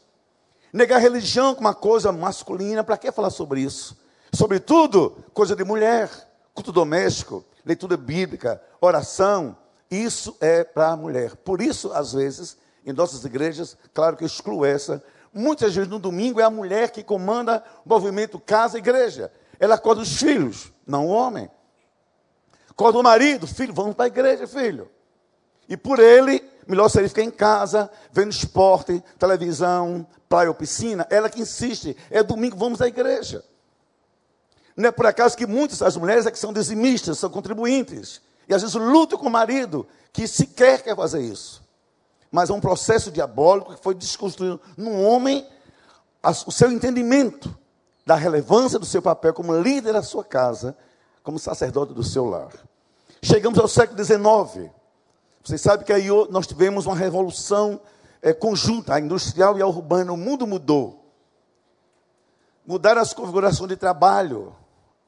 negar 0.73 0.99
religião 0.99 1.55
como 1.55 1.69
uma 1.69 1.75
coisa 1.75 2.11
masculina. 2.11 2.83
Para 2.83 2.97
que 2.97 3.13
falar 3.13 3.31
sobre 3.31 3.61
isso? 3.61 3.97
Sobretudo, 4.33 5.25
coisa 5.33 5.55
de 5.55 5.63
mulher, 5.63 6.11
culto 6.53 6.73
doméstico, 6.73 7.45
leitura 7.65 7.97
bíblica, 7.97 8.61
oração. 8.81 9.57
Isso 9.89 10.37
é 10.41 10.65
para 10.65 10.89
a 10.89 10.97
mulher. 10.97 11.37
Por 11.37 11.61
isso, 11.63 11.93
às 11.93 12.13
vezes, 12.13 12.57
em 12.85 12.93
nossas 12.93 13.25
igrejas, 13.25 13.77
claro 13.93 14.17
que 14.17 14.25
eu 14.25 14.27
excluo 14.27 14.65
essa, 14.65 15.03
muitas 15.33 15.75
vezes 15.75 15.91
no 15.91 15.99
domingo 15.99 16.41
é 16.41 16.45
a 16.45 16.51
mulher 16.51 16.91
que 16.91 17.03
comanda 17.03 17.65
o 17.85 17.89
movimento 17.89 18.39
casa-igreja. 18.39 19.33
Ela 19.59 19.77
acorda 19.77 20.03
os 20.03 20.17
filhos, 20.17 20.73
não 20.87 21.07
o 21.07 21.11
homem. 21.11 21.51
Acorda 22.71 22.99
o 22.99 23.03
marido, 23.03 23.47
filho, 23.47 23.73
vamos 23.73 23.95
para 23.95 24.05
a 24.05 24.09
igreja, 24.09 24.47
filho. 24.47 24.91
E 25.69 25.77
por 25.77 25.99
ele, 25.99 26.43
melhor 26.67 26.89
seria 26.89 27.09
ficar 27.09 27.23
em 27.23 27.31
casa, 27.31 27.91
vendo 28.13 28.33
esporte, 28.33 29.03
televisão, 29.19 30.07
praia 30.29 30.49
ou 30.49 30.55
piscina. 30.55 31.07
Ela 31.09 31.31
que 31.31 31.41
insiste, 31.41 31.97
é 32.11 32.23
domingo, 32.23 32.57
vamos 32.57 32.83
à 32.83 32.87
igreja. 32.87 33.45
Não 34.77 34.89
é 34.89 34.93
por 34.93 35.07
acaso 35.07 35.37
que 35.37 35.47
muitas 35.47 35.79
das 35.79 35.97
mulheres 35.97 36.27
é 36.27 36.31
que 36.31 36.39
são 36.39 36.53
dizimistas, 36.53 37.19
são 37.19 37.31
contribuintes. 37.31 38.21
E 38.49 38.55
às 38.55 38.61
vezes 38.61 38.75
lutam 38.75 39.19
com 39.19 39.29
o 39.29 39.31
marido, 39.31 39.87
que 40.13 40.27
sequer 40.27 40.83
quer 40.83 40.97
fazer 40.97 41.23
isso. 41.23 41.64
Mas 42.35 42.51
é 42.51 42.53
um 42.53 42.61
processo 42.61 43.13
diabólico 43.13 43.77
que 43.77 43.81
foi 43.81 43.95
desconstruído 43.95 44.61
no 44.77 45.01
homem 45.01 45.47
o 46.45 46.51
seu 46.51 46.73
entendimento 46.73 47.57
da 48.05 48.17
relevância 48.17 48.77
do 48.77 48.85
seu 48.85 49.01
papel 49.01 49.33
como 49.33 49.57
líder 49.57 49.93
da 49.93 50.03
sua 50.03 50.25
casa 50.25 50.77
como 51.23 51.39
sacerdote 51.39 51.95
do 51.95 52.03
seu 52.03 52.25
lar. 52.25 52.51
Chegamos 53.23 53.57
ao 53.57 53.69
século 53.69 54.05
XIX. 54.05 54.69
Vocês 55.45 55.61
sabem 55.61 55.87
que 55.87 55.93
aí 55.93 56.09
nós 56.29 56.45
tivemos 56.45 56.87
uma 56.87 56.97
revolução 56.97 57.81
é, 58.21 58.33
conjunta, 58.33 58.95
a 58.95 58.99
industrial 58.99 59.57
e 59.57 59.63
a 59.63 59.67
urbana. 59.69 60.13
O 60.13 60.17
mundo 60.17 60.45
mudou. 60.45 61.09
Mudaram 62.67 63.01
as 63.01 63.15
configurações 63.15 63.69
de 63.69 63.77
trabalho, 63.77 64.53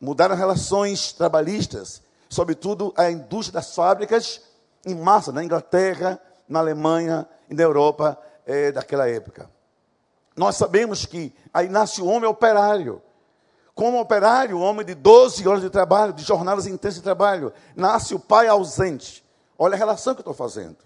mudaram 0.01 0.35
as 0.35 0.39
relações 0.39 1.13
trabalhistas, 1.13 2.03
sobretudo 2.29 2.95
a 2.97 3.11
indústria 3.11 3.55
das 3.61 3.75
fábricas 3.75 4.43
em 4.85 4.95
massa, 4.95 5.33
na 5.33 5.43
Inglaterra, 5.43 6.21
na 6.49 6.61
Alemanha 6.61 7.27
e 7.49 7.55
na 7.55 7.63
Europa 7.63 8.19
é, 8.45 8.73
daquela 8.73 9.09
época. 9.09 9.51
Nós 10.37 10.57
sabemos 10.57 11.07
que 11.07 11.35
aí 11.53 11.69
nasce 11.69 12.01
o 12.01 12.07
homem 12.07 12.29
operário. 12.29 13.03
Como 13.75 14.01
operário, 14.01 14.59
homem 14.59 14.85
de 14.85 14.95
12 14.95 15.47
horas 15.47 15.63
de 15.63 15.71
trabalho, 15.71 16.13
de 16.13 16.23
jornadas 16.23 16.67
intensas 16.67 16.97
de 16.97 17.03
trabalho, 17.03 17.53
nasce 17.75 18.15
o 18.15 18.19
pai 18.19 18.49
ausente. 18.49 19.25
Olha 19.59 19.75
a 19.75 19.79
relação 19.79 20.15
que 20.15 20.21
eu 20.21 20.23
estou 20.23 20.35
fazendo. 20.35 20.79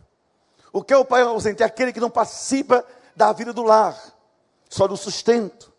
O 0.73 0.83
que 0.83 0.93
é 0.93 0.97
o 0.97 1.05
pai 1.05 1.23
ausente? 1.23 1.63
É 1.63 1.67
aquele 1.67 1.93
que 1.93 2.01
não 2.01 2.11
participa 2.11 2.85
da 3.15 3.33
vida 3.33 3.53
do 3.53 3.63
lar, 3.63 3.97
só 4.69 4.87
do 4.87 4.97
sustento. 4.97 5.73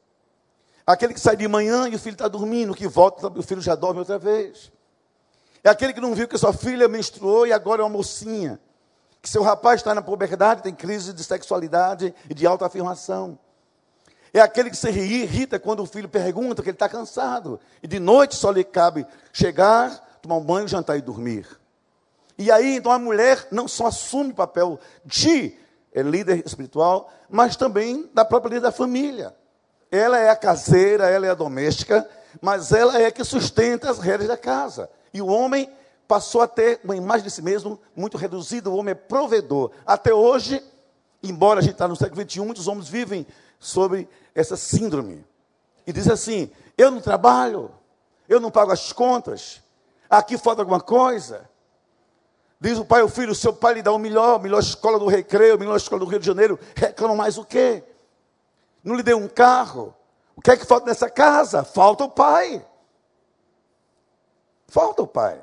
Aquele 0.86 1.14
que 1.14 1.20
sai 1.20 1.38
de 1.38 1.48
manhã 1.48 1.88
e 1.88 1.96
o 1.96 2.00
filho 2.00 2.14
está 2.14 2.28
dormindo, 2.28 2.74
que 2.74 2.88
volta, 2.88 3.28
o 3.28 3.44
filho 3.44 3.62
já 3.62 3.76
dorme 3.76 4.00
outra 4.00 4.18
vez. 4.18 4.72
É 5.64 5.70
aquele 5.70 5.94
que 5.94 6.02
não 6.02 6.14
viu 6.14 6.28
que 6.28 6.38
sua 6.38 6.52
filha 6.52 6.88
menstruou 6.88 7.46
e 7.46 7.54
agora 7.54 7.82
é 7.82 7.86
uma 7.86 7.98
mocinha. 7.98 8.60
Que 9.22 9.30
seu 9.30 9.44
rapaz 9.44 9.80
está 9.80 9.94
na 9.94 10.02
puberdade, 10.02 10.64
tem 10.64 10.74
crise 10.74 11.14
de 11.14 11.24
sexualidade 11.24 12.14
e 12.30 12.34
de 12.34 12.48
autoafirmação. 12.48 13.38
É 14.34 14.40
aquele 14.40 14.70
que 14.70 14.78
se 14.78 14.90
irrita 14.90 15.60
quando 15.60 15.82
o 15.82 15.86
filho 15.86 16.08
pergunta 16.08 16.64
que 16.64 16.70
ele 16.70 16.76
está 16.76 16.88
cansado. 16.88 17.60
E 17.84 17.88
de 17.88 18.00
noite 18.00 18.36
só 18.36 18.50
lhe 18.50 18.64
cabe 18.64 19.06
chegar, 19.34 20.20
tomar 20.22 20.38
um 20.38 20.44
banho, 20.44 20.68
jantar 20.68 20.98
e 20.98 21.02
dormir. 21.02 21.46
E 22.38 22.50
aí, 22.50 22.78
então, 22.78 22.92
a 22.92 22.98
mulher 22.98 23.48
não 23.52 23.68
só 23.68 23.88
assume 23.88 24.32
o 24.32 24.36
papel 24.36 24.80
de 25.06 25.56
é, 25.94 26.02
líder 26.02 26.44
espiritual, 26.46 27.12
mas 27.30 27.56
também 27.56 28.10
da 28.14 28.26
própria 28.26 28.56
líder 28.56 28.62
da 28.62 28.72
família. 28.72 29.36
Ela 29.92 30.18
é 30.18 30.30
a 30.30 30.36
caseira, 30.36 31.10
ela 31.10 31.28
é 31.28 31.30
a 31.30 31.36
doméstica, 31.36 32.08
mas 32.42 32.72
ela 32.72 33.00
é 33.00 33.12
que 33.12 33.24
sustenta 33.24 33.92
as 33.92 34.00
redes 34.00 34.28
da 34.28 34.38
casa. 34.38 34.90
E 35.14 35.22
o 35.22 35.28
homem 35.28 35.70
passou 36.12 36.42
a 36.42 36.48
ter 36.48 36.82
uma 36.84 36.94
imagem 36.94 37.24
de 37.24 37.32
si 37.32 37.42
mesmo 37.42 37.80
muito 37.96 38.18
reduzida, 38.18 38.70
o 38.70 38.76
homem 38.76 38.92
é 38.92 38.96
provedor. 38.96 39.72
Até 39.86 40.14
hoje, 40.14 40.62
embora 41.24 41.62
a 41.62 41.64
gente 41.64 41.72
está 41.72 41.88
no 41.88 41.96
século 41.96 42.30
XXI, 42.30 42.42
muitos 42.42 42.68
homens 42.68 42.90
vivem 42.90 43.26
sobre 43.58 44.10
essa 44.36 44.58
síndrome. 44.58 45.26
E 45.88 45.94
diz 45.94 46.10
assim: 46.10 46.52
eu 46.78 46.92
não 46.92 47.00
trabalho, 47.00 47.72
eu 48.28 48.42
não 48.42 48.52
pago 48.52 48.74
as 48.74 48.92
contas, 48.92 49.62
aqui 50.10 50.38
falta 50.38 50.62
alguma 50.62 50.82
coisa. 50.82 51.50
Diz 52.60 52.78
o 52.78 52.84
pai 52.84 53.00
ao 53.00 53.08
filho: 53.08 53.34
seu 53.34 53.54
pai 53.54 53.76
lhe 53.76 53.82
dá 53.82 53.94
o 53.94 53.98
melhor, 53.98 54.38
melhor 54.42 54.60
escola 54.60 55.00
do 55.00 55.08
recreio, 55.08 55.58
melhor 55.58 55.78
escola 55.78 56.02
do 56.02 56.06
Rio 56.06 56.20
de 56.20 56.26
Janeiro, 56.26 56.60
reclama 56.76 57.16
mais 57.16 57.38
o 57.38 57.46
quê? 57.46 57.86
Não 58.84 58.96
lhe 58.96 59.04
deu 59.04 59.18
um 59.18 59.30
carro? 59.30 59.96
O 60.36 60.42
que 60.42 60.52
é 60.52 60.58
que 60.58 60.66
falta 60.66 60.88
nessa 60.88 61.10
casa? 61.10 61.64
Falta 61.64 62.04
o 62.04 62.10
pai. 62.10 62.66
Falta 64.68 65.04
o 65.04 65.08
pai. 65.08 65.42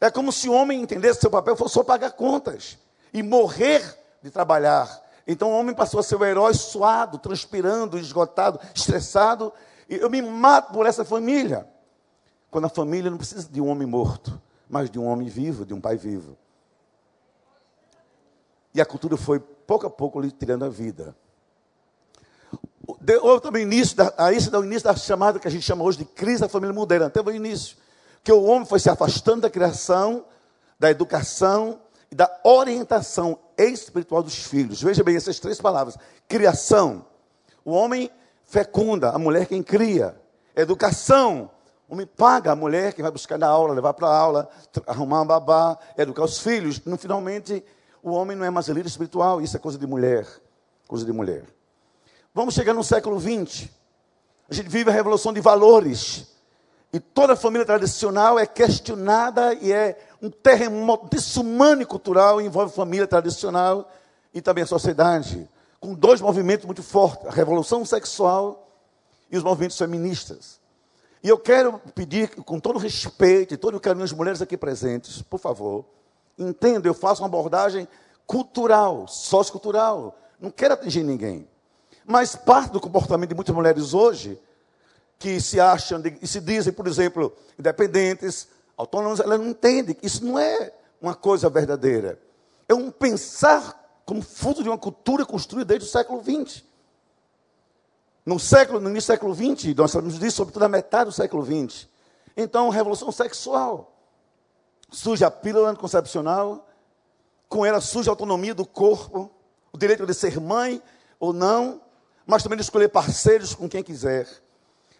É 0.00 0.10
como 0.10 0.32
se 0.32 0.48
o 0.48 0.52
homem 0.52 0.80
entendesse 0.80 1.20
seu 1.20 1.30
papel 1.30 1.56
fosse 1.56 1.74
só 1.74 1.84
pagar 1.84 2.12
contas 2.12 2.78
e 3.12 3.22
morrer 3.22 3.82
de 4.22 4.30
trabalhar 4.30 5.00
então 5.30 5.52
o 5.52 5.54
homem 5.54 5.72
passou 5.72 6.00
a 6.00 6.02
ser 6.02 6.16
o 6.16 6.24
herói 6.24 6.52
suado, 6.54 7.16
transpirando, 7.16 7.96
esgotado, 7.96 8.58
estressado. 8.74 9.52
E 9.88 9.94
eu 9.94 10.10
me 10.10 10.20
mato 10.20 10.72
por 10.72 10.86
essa 10.86 11.04
família. 11.04 11.68
Quando 12.50 12.64
a 12.64 12.68
família 12.68 13.08
não 13.08 13.16
precisa 13.16 13.48
de 13.48 13.60
um 13.60 13.68
homem 13.68 13.86
morto, 13.86 14.42
mas 14.68 14.90
de 14.90 14.98
um 14.98 15.06
homem 15.06 15.28
vivo, 15.28 15.64
de 15.64 15.72
um 15.72 15.80
pai 15.80 15.96
vivo. 15.96 16.36
E 18.74 18.80
a 18.80 18.84
cultura 18.84 19.16
foi, 19.16 19.38
pouco 19.38 19.86
a 19.86 19.90
pouco, 19.90 20.20
lhe 20.20 20.32
tirando 20.32 20.64
a 20.64 20.68
vida. 20.68 21.14
Houve 23.22 23.40
também 23.40 23.62
início, 23.62 23.96
da, 23.96 24.12
a 24.18 24.32
isso 24.32 24.50
dá 24.50 24.58
o 24.58 24.64
início 24.64 24.82
da 24.82 24.96
chamada 24.96 25.38
que 25.38 25.46
a 25.46 25.50
gente 25.50 25.62
chama 25.62 25.84
hoje 25.84 25.98
de 25.98 26.04
crise 26.04 26.40
da 26.40 26.48
família 26.48 26.74
moderna, 26.74 27.06
até 27.06 27.20
o 27.20 27.30
início. 27.30 27.76
Que 28.22 28.32
o 28.32 28.42
homem 28.44 28.66
foi 28.66 28.78
se 28.78 28.90
afastando 28.90 29.42
da 29.42 29.50
criação, 29.50 30.24
da 30.78 30.90
educação 30.90 31.80
e 32.10 32.14
da 32.14 32.30
orientação 32.44 33.38
espiritual 33.56 34.22
dos 34.22 34.36
filhos. 34.36 34.82
Veja 34.82 35.04
bem 35.04 35.16
essas 35.16 35.38
três 35.38 35.60
palavras: 35.60 35.96
criação, 36.28 37.04
o 37.64 37.72
homem 37.72 38.10
fecunda, 38.44 39.10
a 39.10 39.18
mulher 39.18 39.46
quem 39.46 39.62
cria. 39.62 40.20
Educação, 40.56 41.50
o 41.88 41.94
homem 41.94 42.06
paga 42.06 42.52
a 42.52 42.56
mulher 42.56 42.92
que 42.92 43.02
vai 43.02 43.10
buscar 43.10 43.38
na 43.38 43.46
aula, 43.46 43.74
levar 43.74 43.94
para 43.94 44.08
a 44.08 44.16
aula, 44.16 44.48
arrumar 44.86 45.18
uma 45.18 45.24
babá, 45.24 45.78
educar 45.96 46.24
os 46.24 46.38
filhos. 46.38 46.84
No, 46.84 46.96
finalmente, 46.96 47.64
o 48.02 48.10
homem 48.10 48.36
não 48.36 48.44
é 48.44 48.50
mais 48.50 48.68
líder 48.68 48.88
espiritual, 48.88 49.40
isso 49.40 49.56
é 49.56 49.60
coisa 49.60 49.78
de 49.78 49.86
mulher. 49.86 50.26
Coisa 50.86 51.04
de 51.04 51.12
mulher. 51.12 51.44
Vamos 52.34 52.54
chegar 52.54 52.74
no 52.74 52.82
século 52.82 53.20
XX. 53.20 53.68
A 54.48 54.54
gente 54.54 54.68
vive 54.68 54.90
a 54.90 54.92
revolução 54.92 55.32
de 55.32 55.40
valores. 55.40 56.26
E 56.92 56.98
toda 56.98 57.34
a 57.34 57.36
família 57.36 57.64
tradicional 57.64 58.38
é 58.38 58.46
questionada 58.46 59.54
e 59.54 59.72
é 59.72 59.98
um 60.20 60.28
terremoto 60.28 61.08
desumano 61.08 61.86
cultural, 61.86 62.40
envolve 62.40 62.74
família 62.74 63.06
tradicional 63.06 63.90
e 64.34 64.40
também 64.40 64.64
a 64.64 64.66
sociedade, 64.66 65.48
com 65.78 65.94
dois 65.94 66.20
movimentos 66.20 66.66
muito 66.66 66.82
fortes, 66.82 67.26
a 67.26 67.30
revolução 67.30 67.84
sexual 67.84 68.68
e 69.30 69.36
os 69.36 69.42
movimentos 69.44 69.78
feministas. 69.78 70.60
E 71.22 71.28
eu 71.28 71.38
quero 71.38 71.78
pedir, 71.94 72.34
com 72.42 72.58
todo 72.58 72.78
respeito 72.78 73.54
e 73.54 73.56
todo 73.56 73.76
o 73.76 73.80
carinho 73.80 74.04
às 74.04 74.12
mulheres 74.12 74.42
aqui 74.42 74.56
presentes, 74.56 75.22
por 75.22 75.38
favor, 75.38 75.84
entenda, 76.36 76.88
eu 76.88 76.94
faço 76.94 77.22
uma 77.22 77.28
abordagem 77.28 77.86
cultural, 78.26 79.06
sociocultural, 79.06 80.18
não 80.40 80.50
quero 80.50 80.74
atingir 80.74 81.04
ninguém. 81.04 81.46
Mas 82.04 82.34
parte 82.34 82.72
do 82.72 82.80
comportamento 82.80 83.28
de 83.28 83.34
muitas 83.34 83.54
mulheres 83.54 83.94
hoje 83.94 84.40
que 85.20 85.38
se 85.38 85.60
acham 85.60 86.02
e 86.22 86.26
se 86.26 86.40
dizem, 86.40 86.72
por 86.72 86.86
exemplo, 86.86 87.36
independentes, 87.58 88.48
autônomas, 88.74 89.20
elas 89.20 89.38
não 89.38 89.48
entendem 89.48 89.94
isso 90.02 90.24
não 90.24 90.38
é 90.38 90.72
uma 90.98 91.14
coisa 91.14 91.50
verdadeira. 91.50 92.18
É 92.66 92.72
um 92.72 92.90
pensar 92.90 94.00
como 94.06 94.22
fruto 94.22 94.62
de 94.62 94.70
uma 94.70 94.78
cultura 94.78 95.26
construída 95.26 95.66
desde 95.66 95.86
o 95.86 95.90
século 95.92 96.22
XX. 96.22 96.64
No 98.24 98.40
século, 98.40 98.80
no 98.80 98.88
início 98.88 99.08
do 99.08 99.12
século 99.12 99.34
XX, 99.34 99.74
nós 99.76 99.90
sabemos 99.90 100.18
disso, 100.18 100.38
sobretudo 100.38 100.62
na 100.62 100.68
metade 100.70 101.10
do 101.10 101.12
século 101.12 101.44
XX. 101.44 101.86
Então, 102.34 102.70
revolução 102.70 103.12
sexual. 103.12 103.94
Surge 104.90 105.22
a 105.22 105.30
pílula 105.30 105.68
anticoncepcional, 105.68 106.66
com 107.46 107.66
ela 107.66 107.80
surge 107.80 108.08
a 108.08 108.12
autonomia 108.12 108.54
do 108.54 108.64
corpo, 108.64 109.30
o 109.70 109.76
direito 109.76 110.06
de 110.06 110.14
ser 110.14 110.40
mãe 110.40 110.82
ou 111.18 111.34
não, 111.34 111.82
mas 112.26 112.42
também 112.42 112.56
de 112.56 112.62
escolher 112.62 112.88
parceiros 112.88 113.54
com 113.54 113.68
quem 113.68 113.82
quiser. 113.82 114.26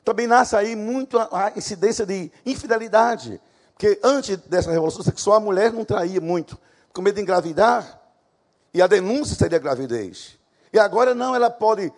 Também 0.05 0.27
nasce 0.27 0.57
aí 0.57 0.75
muito 0.75 1.19
a 1.19 1.53
incidência 1.57 2.07
de 2.07 2.31
infidelidade. 2.45 3.41
Porque 3.75 3.99
antes 4.03 4.37
dessa 4.37 4.71
revolução 4.71 5.03
sexual, 5.03 5.37
a 5.37 5.41
mulher 5.41 5.73
não 5.73 5.85
traía 5.85 6.21
muito, 6.21 6.59
com 6.93 7.03
medo 7.03 7.15
de 7.15 7.23
engravidar, 7.23 8.01
e 8.73 8.83
a 8.83 8.87
denúncia 8.87 9.37
seria 9.37 9.59
a 9.59 9.61
gravidez. 9.61 10.39
E 10.73 10.79
agora 10.79 11.15
não, 11.15 11.35
ela 11.35 11.51
pode 11.51 11.93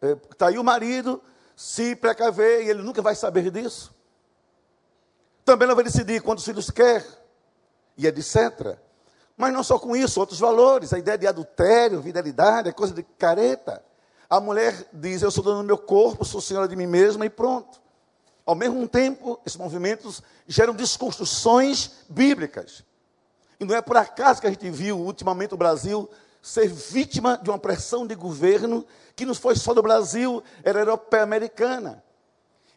é, 0.00 0.14
trair 0.36 0.58
o 0.58 0.64
marido, 0.64 1.22
se 1.56 1.96
precaver, 1.96 2.64
e 2.64 2.70
ele 2.70 2.82
nunca 2.82 3.02
vai 3.02 3.14
saber 3.14 3.50
disso. 3.50 3.94
Também 5.44 5.68
não 5.68 5.74
vai 5.74 5.84
decidir 5.84 6.22
quantos 6.22 6.44
filhos 6.44 6.70
quer, 6.70 7.04
e 7.96 8.06
etc. 8.06 8.78
Mas 9.36 9.52
não 9.52 9.62
só 9.62 9.78
com 9.78 9.96
isso, 9.96 10.20
outros 10.20 10.38
valores, 10.38 10.92
a 10.92 10.98
ideia 10.98 11.18
de 11.18 11.26
adultério, 11.26 12.02
fidelidade, 12.02 12.68
é 12.68 12.72
coisa 12.72 12.94
de 12.94 13.02
careta. 13.02 13.84
A 14.34 14.40
mulher 14.40 14.88
diz: 14.92 15.22
Eu 15.22 15.30
sou 15.30 15.44
dona 15.44 15.58
do 15.58 15.64
meu 15.64 15.78
corpo, 15.78 16.24
sou 16.24 16.40
senhora 16.40 16.66
de 16.66 16.74
mim 16.74 16.88
mesma 16.88 17.24
e 17.24 17.30
pronto. 17.30 17.80
Ao 18.44 18.56
mesmo 18.56 18.88
tempo, 18.88 19.38
esses 19.46 19.56
movimentos 19.56 20.20
geram 20.48 20.74
desconstruções 20.74 21.92
bíblicas. 22.08 22.82
E 23.60 23.64
não 23.64 23.76
é 23.76 23.80
por 23.80 23.96
acaso 23.96 24.40
que 24.40 24.48
a 24.48 24.50
gente 24.50 24.68
viu 24.70 24.98
ultimamente 24.98 25.54
o 25.54 25.56
Brasil 25.56 26.10
ser 26.42 26.66
vítima 26.66 27.38
de 27.40 27.48
uma 27.48 27.60
pressão 27.60 28.04
de 28.04 28.16
governo 28.16 28.84
que 29.14 29.24
não 29.24 29.36
foi 29.36 29.54
só 29.54 29.72
do 29.72 29.80
Brasil, 29.80 30.42
era 30.64 30.80
europeia 30.80 31.22
americana. 31.22 32.02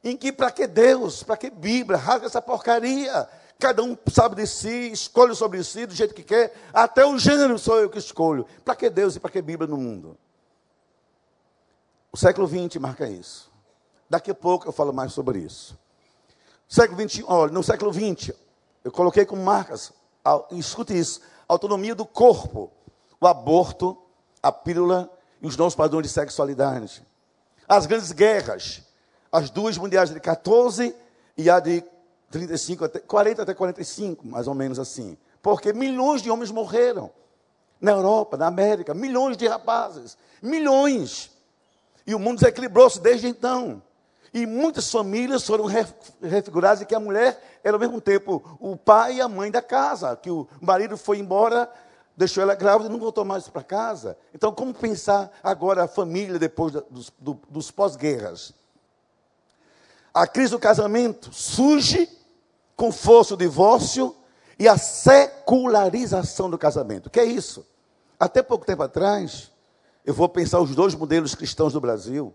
Em 0.04 0.16
que, 0.16 0.32
para 0.32 0.52
que 0.52 0.68
Deus, 0.68 1.24
para 1.24 1.38
que 1.38 1.50
Bíblia, 1.50 1.98
rasga 1.98 2.28
essa 2.28 2.40
porcaria. 2.40 3.28
Cada 3.58 3.82
um 3.82 3.98
sabe 4.14 4.36
de 4.36 4.46
si, 4.46 4.92
escolhe 4.92 5.36
sobre 5.36 5.64
si 5.64 5.88
do 5.88 5.96
jeito 5.96 6.14
que 6.14 6.22
quer, 6.22 6.54
até 6.72 7.04
o 7.04 7.18
gênero 7.18 7.58
sou 7.58 7.80
eu 7.80 7.90
que 7.90 7.98
escolho. 7.98 8.46
Para 8.64 8.76
que 8.76 8.92
Deus 8.92 9.16
e 9.16 9.20
para 9.20 9.32
que 9.32 9.42
Bíblia 9.42 9.68
no 9.68 9.78
mundo? 9.78 10.16
O 12.12 12.18
século 12.18 12.48
XX 12.48 12.78
marca 12.78 13.08
isso. 13.08 13.52
Daqui 14.10 14.32
a 14.32 14.36
pouco 14.36 14.68
eu 14.68 14.72
falo 14.72 14.94
mais 14.94 15.14
sobre 15.14 15.40
isso. 15.40 15.78
Século 16.68 17.08
XX, 17.08 17.24
olha, 17.28 17.52
no 17.52 17.64
século 17.64 17.94
XX, 17.94 18.34
eu 18.84 18.92
coloquei 18.92 19.26
como 19.26 19.44
marcas, 19.44 19.94
escute 20.52 20.98
isso, 20.98 21.22
autonomia 21.48 21.96
do 21.96 22.06
corpo, 22.06 22.72
o 23.20 23.28
aborto, 23.28 23.98
a 24.42 24.52
pílula 24.52 25.10
e 25.42 25.48
os 25.48 25.56
novos 25.56 25.76
padrões 25.76 26.04
de 26.04 26.10
sexualidade. 26.10 27.06
As 27.68 27.86
grandes 27.86 28.12
guerras, 28.12 28.82
as 29.32 29.50
duas 29.50 29.78
mundiais 29.78 30.10
de 30.10 30.20
14 30.20 30.96
e 31.38 31.50
a 31.50 31.60
de 31.60 31.84
35 32.32 32.86
até 32.86 33.00
40 33.00 33.44
até 33.44 33.54
45, 33.54 34.28
mais 34.28 34.48
ou 34.48 34.54
menos 34.54 34.80
assim. 34.80 35.18
Porque 35.42 35.72
milhões 35.72 36.22
de 36.22 36.30
homens 36.30 36.52
morreram 36.52 37.12
na 37.80 37.92
Europa, 37.92 38.38
na 38.38 38.48
América, 38.48 38.94
milhões 38.94 39.38
de 39.38 39.48
rapazes, 39.48 40.18
milhões. 40.42 41.32
E 42.08 42.16
o 42.16 42.20
mundo 42.20 42.40
desequilibrou-se 42.40 43.02
desde 43.02 43.28
então. 43.28 43.84
E 44.34 44.46
muitas 44.46 44.90
famílias 44.90 45.46
foram 45.46 45.66
refiguradas 46.22 46.82
em 46.82 46.86
que 46.86 46.96
a 46.96 47.00
mulher 47.00 47.60
era 47.64 47.76
ao 47.76 47.80
mesmo 47.80 48.00
tempo 48.00 48.58
o 48.62 48.78
pai 48.78 49.16
e 49.16 49.22
a 49.22 49.28
mãe 49.28 49.52
da 49.52 49.62
casa, 49.62 50.16
que 50.16 50.32
o 50.32 50.48
marido 50.62 50.98
foi 50.98 51.20
embora, 51.20 51.70
deixou 52.16 52.42
ela 52.42 52.56
grávida 52.56 52.90
e 52.90 52.92
não 52.92 53.00
voltou 53.00 53.26
mais 53.26 53.48
para 53.50 53.62
casa. 53.62 54.18
Então, 54.34 54.54
como 54.54 54.74
pensar 54.74 55.32
agora 55.44 55.84
a 55.84 55.88
família 55.88 56.40
depois 56.40 56.74
dos, 56.90 57.12
do, 57.20 57.40
dos 57.50 57.72
pós-guerras? 57.72 58.54
A 60.14 60.26
crise 60.26 60.52
do 60.52 60.60
casamento 60.60 61.34
surge 61.34 62.10
com 62.76 62.92
força 62.92 63.34
o 63.34 63.38
divórcio 63.38 64.16
e 64.58 64.68
a 64.68 64.78
secularização 64.78 66.50
do 66.50 66.58
casamento. 66.58 67.08
O 67.08 67.10
que 67.10 67.20
é 67.20 67.26
isso? 67.26 67.66
Até 68.20 68.42
pouco 68.42 68.66
tempo 68.66 68.84
atrás, 68.84 69.52
eu 70.08 70.14
vou 70.14 70.30
pensar 70.30 70.62
os 70.62 70.74
dois 70.74 70.96
modelos 70.96 71.36
cristãos 71.36 71.74
do 71.74 71.82
Brasil. 71.82 72.34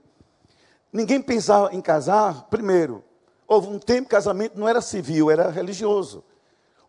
Ninguém 0.92 1.22
pensava 1.22 1.74
em 1.74 1.80
casar, 1.80 2.42
primeiro, 2.50 3.02
houve 3.48 3.68
um 3.68 3.78
tempo 3.78 4.11
que 4.11 4.14
casamento 4.14 4.61
não 4.61 4.68
era 4.68 4.82
civil, 4.82 5.30
era 5.30 5.48
religioso. 5.48 6.22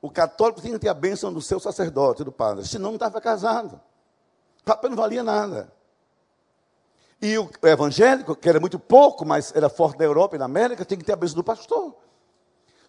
O 0.01 0.09
católico 0.11 0.59
tinha 0.59 0.73
que 0.73 0.79
ter 0.79 0.89
a 0.89 0.93
bênção 0.93 1.31
do 1.31 1.41
seu 1.41 1.57
sacerdote, 1.57 2.25
do 2.25 2.33
padre, 2.33 2.67
senão 2.67 2.89
não 2.89 2.95
estava 2.95 3.21
casado. 3.21 3.79
O 4.59 4.63
papel 4.65 4.89
não 4.89 4.97
valia 4.97 5.23
nada. 5.23 5.71
E 7.21 7.37
o 7.37 7.49
evangélico, 7.63 8.35
que 8.35 8.49
era 8.49 8.59
muito 8.59 8.77
pouco, 8.77 9.25
mas 9.25 9.55
era 9.55 9.69
forte 9.69 9.97
na 9.97 10.03
Europa 10.03 10.35
e 10.35 10.39
na 10.39 10.43
América, 10.43 10.83
tinha 10.83 10.97
que 10.97 11.05
ter 11.05 11.13
a 11.13 11.15
bênção 11.15 11.37
do 11.37 11.45
pastor. 11.45 11.95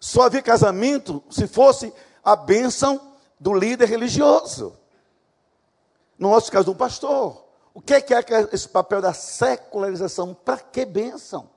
Só 0.01 0.23
havia 0.23 0.41
casamento 0.41 1.23
se 1.29 1.47
fosse 1.47 1.93
a 2.21 2.35
bênção 2.35 3.13
do 3.39 3.53
líder 3.53 3.87
religioso. 3.87 4.77
No 6.19 6.31
nosso 6.31 6.51
caso, 6.51 6.65
do 6.65 6.75
pastor. 6.75 7.44
O 7.75 7.81
que 7.81 7.93
é, 7.93 7.99
que 7.99 8.13
é 8.13 8.47
esse 8.53 8.69
papel 8.69 9.01
da 9.01 9.11
secularização? 9.11 10.33
Para 10.33 10.59
que 10.59 10.85
bênção? 10.85 11.49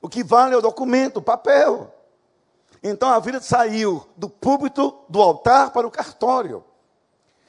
O 0.00 0.08
que 0.08 0.24
vale 0.24 0.54
é 0.54 0.56
o 0.56 0.62
documento, 0.62 1.18
o 1.18 1.22
papel. 1.22 1.94
Então 2.82 3.10
a 3.10 3.18
vida 3.18 3.38
saiu 3.38 4.08
do 4.16 4.30
púlpito, 4.30 4.98
do 5.06 5.20
altar 5.20 5.72
para 5.72 5.86
o 5.86 5.90
cartório. 5.90 6.64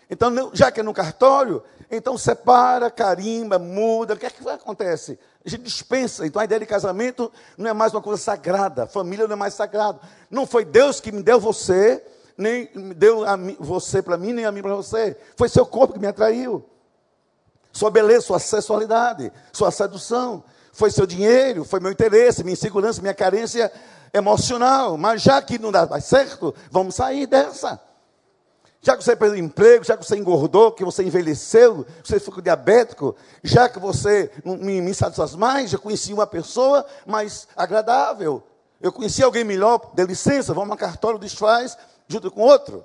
Então, 0.10 0.52
já 0.54 0.70
que 0.70 0.82
é 0.82 0.84
no 0.84 0.94
cartório, 0.94 1.64
então 1.90 2.18
separa, 2.18 2.92
carimba, 2.92 3.58
muda. 3.58 4.16
O 4.16 4.18
que 4.18 4.26
é 4.26 4.30
que 4.30 4.46
acontece? 4.50 5.18
A 5.46 5.48
gente 5.48 5.64
dispensa. 5.64 6.28
Então 6.28 6.42
a 6.42 6.46
ideia 6.46 6.60
de 6.60 6.66
casamento 6.66 7.32
não 7.58 7.70
é 7.70 7.74
mais 7.74 7.94
uma 7.94 8.02
coisa 8.02 8.22
sagrada. 8.22 8.86
Família 8.86 9.28
não 9.28 9.34
é 9.34 9.38
mais 9.38 9.54
sagrado. 9.54 10.02
Não 10.30 10.46
foi 10.46 10.66
Deus 10.66 11.00
que 11.00 11.10
me 11.10 11.24
deu 11.24 11.40
você, 11.40 12.06
nem 12.38 12.70
deu 12.98 13.24
você 13.62 14.02
para 14.02 14.18
mim, 14.18 14.34
nem 14.34 14.44
a 14.44 14.52
mim 14.52 14.62
para 14.62 14.76
você. 14.76 15.16
Foi 15.38 15.48
seu 15.48 15.66
corpo 15.66 15.94
que 15.94 16.00
me 16.00 16.08
atraiu 16.08 16.70
sua 17.80 17.90
beleza, 17.90 18.26
sua 18.26 18.40
sexualidade, 18.40 19.32
sua 19.54 19.72
sedução, 19.72 20.44
foi 20.74 20.92
seu 20.92 21.06
dinheiro, 21.06 21.64
foi 21.64 21.80
meu 21.80 21.90
interesse, 21.90 22.44
minha 22.44 22.52
insegurança, 22.52 23.02
minha 23.02 23.14
carência 23.14 23.72
emocional. 24.14 24.98
Mas 24.98 25.22
já 25.22 25.42
que 25.42 25.58
não 25.58 25.72
dá 25.72 25.86
mais 25.86 26.04
certo, 26.04 26.54
vamos 26.70 26.96
sair 26.96 27.26
dessa. 27.26 27.80
Já 28.82 28.98
que 28.98 29.04
você 29.04 29.16
perdeu 29.16 29.38
emprego, 29.38 29.86
já 29.86 29.96
que 29.96 30.06
você 30.06 30.18
engordou, 30.18 30.74
que 30.74 30.84
você 30.84 31.04
envelheceu, 31.04 31.86
você 32.04 32.20
ficou 32.20 32.42
diabético, 32.42 33.16
já 33.42 33.70
que 33.70 33.80
você 33.80 34.30
não 34.44 34.58
me, 34.58 34.94
satisfaz 34.94 35.34
mais, 35.36 35.70
já 35.70 35.78
conheci 35.78 36.14
uma 36.14 36.28
pessoa 36.28 36.86
mais 37.08 37.48
agradável. 37.56 38.44
Eu 38.82 38.92
conheci 38.92 39.24
alguém 39.24 39.46
melhor, 39.46 39.92
dê 39.94 40.04
licença, 40.04 40.54
vamos 40.54 40.74
a 40.74 40.78
cartório, 40.78 41.18
desfaz, 41.18 41.78
junto 42.10 42.30
com 42.30 42.42
outro. 42.42 42.84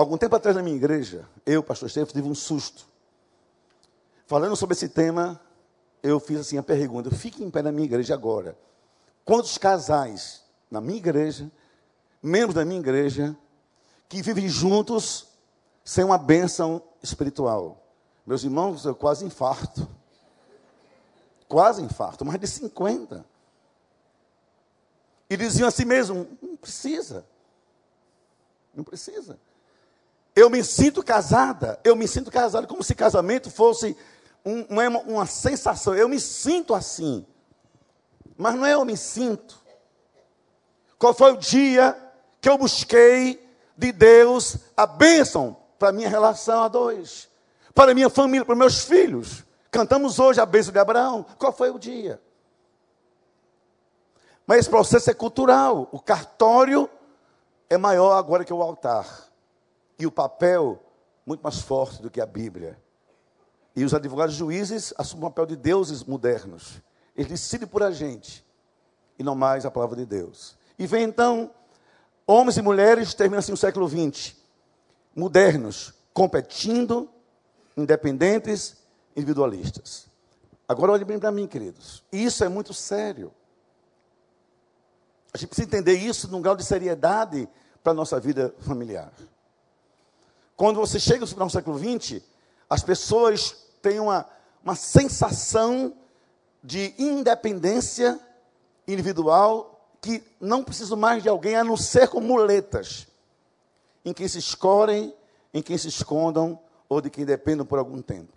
Algum 0.00 0.16
tempo 0.16 0.34
atrás 0.34 0.56
na 0.56 0.62
minha 0.62 0.76
igreja, 0.76 1.28
eu, 1.44 1.62
pastor 1.62 1.86
Estevam, 1.86 2.10
tive 2.10 2.26
um 2.26 2.34
susto. 2.34 2.86
Falando 4.26 4.56
sobre 4.56 4.72
esse 4.72 4.88
tema, 4.88 5.38
eu 6.02 6.18
fiz 6.18 6.40
assim 6.40 6.56
a 6.56 6.62
pergunta: 6.62 7.10
fique 7.10 7.44
em 7.44 7.50
pé 7.50 7.60
na 7.60 7.70
minha 7.70 7.84
igreja 7.84 8.14
agora. 8.14 8.56
Quantos 9.26 9.58
casais 9.58 10.42
na 10.70 10.80
minha 10.80 10.96
igreja, 10.96 11.52
membros 12.22 12.54
da 12.54 12.64
minha 12.64 12.80
igreja, 12.80 13.36
que 14.08 14.22
vivem 14.22 14.48
juntos 14.48 15.28
sem 15.84 16.02
uma 16.02 16.16
bênção 16.16 16.80
espiritual? 17.02 17.86
Meus 18.24 18.42
irmãos, 18.42 18.86
eu 18.86 18.94
quase 18.94 19.26
infarto. 19.26 19.86
Quase 21.46 21.82
infarto, 21.82 22.24
mais 22.24 22.40
de 22.40 22.46
50. 22.46 23.22
E 25.28 25.36
diziam 25.36 25.68
assim 25.68 25.84
mesmo: 25.84 26.26
não 26.40 26.56
precisa. 26.56 27.26
Não 28.74 28.82
precisa. 28.82 29.38
Eu 30.40 30.48
me 30.48 30.64
sinto 30.64 31.02
casada, 31.02 31.78
eu 31.84 31.94
me 31.94 32.08
sinto 32.08 32.30
casada, 32.30 32.66
como 32.66 32.82
se 32.82 32.94
casamento 32.94 33.50
fosse 33.50 33.94
um, 34.42 34.62
uma, 34.70 35.00
uma 35.00 35.26
sensação. 35.26 35.94
Eu 35.94 36.08
me 36.08 36.18
sinto 36.18 36.74
assim. 36.74 37.26
Mas 38.38 38.54
não 38.54 38.64
é 38.64 38.72
eu 38.72 38.82
me 38.82 38.96
sinto. 38.96 39.60
Qual 40.98 41.12
foi 41.12 41.34
o 41.34 41.36
dia 41.36 41.94
que 42.40 42.48
eu 42.48 42.56
busquei 42.56 43.46
de 43.76 43.92
Deus 43.92 44.56
a 44.74 44.86
bênção 44.86 45.58
para 45.78 45.92
minha 45.92 46.08
relação 46.08 46.62
a 46.62 46.68
dois? 46.68 47.28
Para 47.74 47.92
minha 47.92 48.08
família, 48.08 48.46
para 48.46 48.56
meus 48.56 48.82
filhos? 48.84 49.44
Cantamos 49.70 50.18
hoje 50.18 50.40
a 50.40 50.46
bênção 50.46 50.72
de 50.72 50.78
Abraão. 50.78 51.26
Qual 51.38 51.52
foi 51.52 51.68
o 51.68 51.78
dia? 51.78 52.18
Mas 54.46 54.60
esse 54.60 54.70
processo 54.70 55.10
é 55.10 55.12
cultural. 55.12 55.86
O 55.92 56.00
cartório 56.00 56.88
é 57.68 57.76
maior 57.76 58.16
agora 58.16 58.42
que 58.42 58.54
o 58.54 58.62
altar. 58.62 59.29
E 60.00 60.06
o 60.06 60.10
papel 60.10 60.82
muito 61.26 61.42
mais 61.42 61.60
forte 61.60 62.00
do 62.00 62.10
que 62.10 62.20
a 62.20 62.26
Bíblia. 62.26 62.76
E 63.76 63.84
os 63.84 63.94
advogados 63.94 64.34
juízes 64.34 64.92
assumem 64.96 65.26
o 65.26 65.30
papel 65.30 65.46
de 65.46 65.56
deuses 65.56 66.02
modernos. 66.02 66.80
Eles 67.14 67.30
decidem 67.30 67.68
por 67.68 67.82
a 67.82 67.90
gente 67.90 68.44
e 69.18 69.22
não 69.22 69.34
mais 69.34 69.66
a 69.66 69.70
palavra 69.70 69.96
de 69.96 70.06
Deus. 70.06 70.56
E 70.78 70.86
vem 70.86 71.04
então, 71.04 71.50
homens 72.26 72.56
e 72.56 72.62
mulheres, 72.62 73.12
termina 73.12 73.40
assim 73.40 73.52
o 73.52 73.56
século 73.56 73.86
XX, 73.86 74.34
modernos, 75.14 75.92
competindo, 76.14 77.08
independentes, 77.76 78.78
individualistas. 79.14 80.06
Agora 80.66 80.92
olhe 80.92 81.04
bem 81.04 81.18
para 81.18 81.30
mim, 81.30 81.46
queridos. 81.46 82.02
Isso 82.10 82.42
é 82.42 82.48
muito 82.48 82.72
sério. 82.72 83.30
A 85.34 85.38
gente 85.38 85.48
precisa 85.48 85.68
entender 85.68 85.94
isso 85.94 86.28
num 86.28 86.40
grau 86.40 86.56
de 86.56 86.64
seriedade 86.64 87.46
para 87.82 87.92
a 87.92 87.94
nossa 87.94 88.18
vida 88.18 88.54
familiar. 88.60 89.12
Quando 90.60 90.78
você 90.78 91.00
chega 91.00 91.24
no 91.24 91.48
século 91.48 91.78
XX, 91.78 92.20
as 92.68 92.82
pessoas 92.82 93.56
têm 93.80 93.98
uma, 93.98 94.26
uma 94.62 94.74
sensação 94.74 95.94
de 96.62 96.94
independência 96.98 98.20
individual 98.86 99.88
que 100.02 100.22
não 100.38 100.62
precisam 100.62 100.98
mais 100.98 101.22
de 101.22 101.30
alguém 101.30 101.56
a 101.56 101.64
não 101.64 101.78
ser 101.78 102.08
com 102.08 102.20
muletas, 102.20 103.08
em 104.04 104.12
quem 104.12 104.28
se 104.28 104.38
escorem, 104.38 105.14
em 105.54 105.62
quem 105.62 105.78
se 105.78 105.88
escondam 105.88 106.60
ou 106.90 107.00
de 107.00 107.08
quem 107.08 107.24
dependam 107.24 107.64
por 107.64 107.78
algum 107.78 108.02
tempo. 108.02 108.36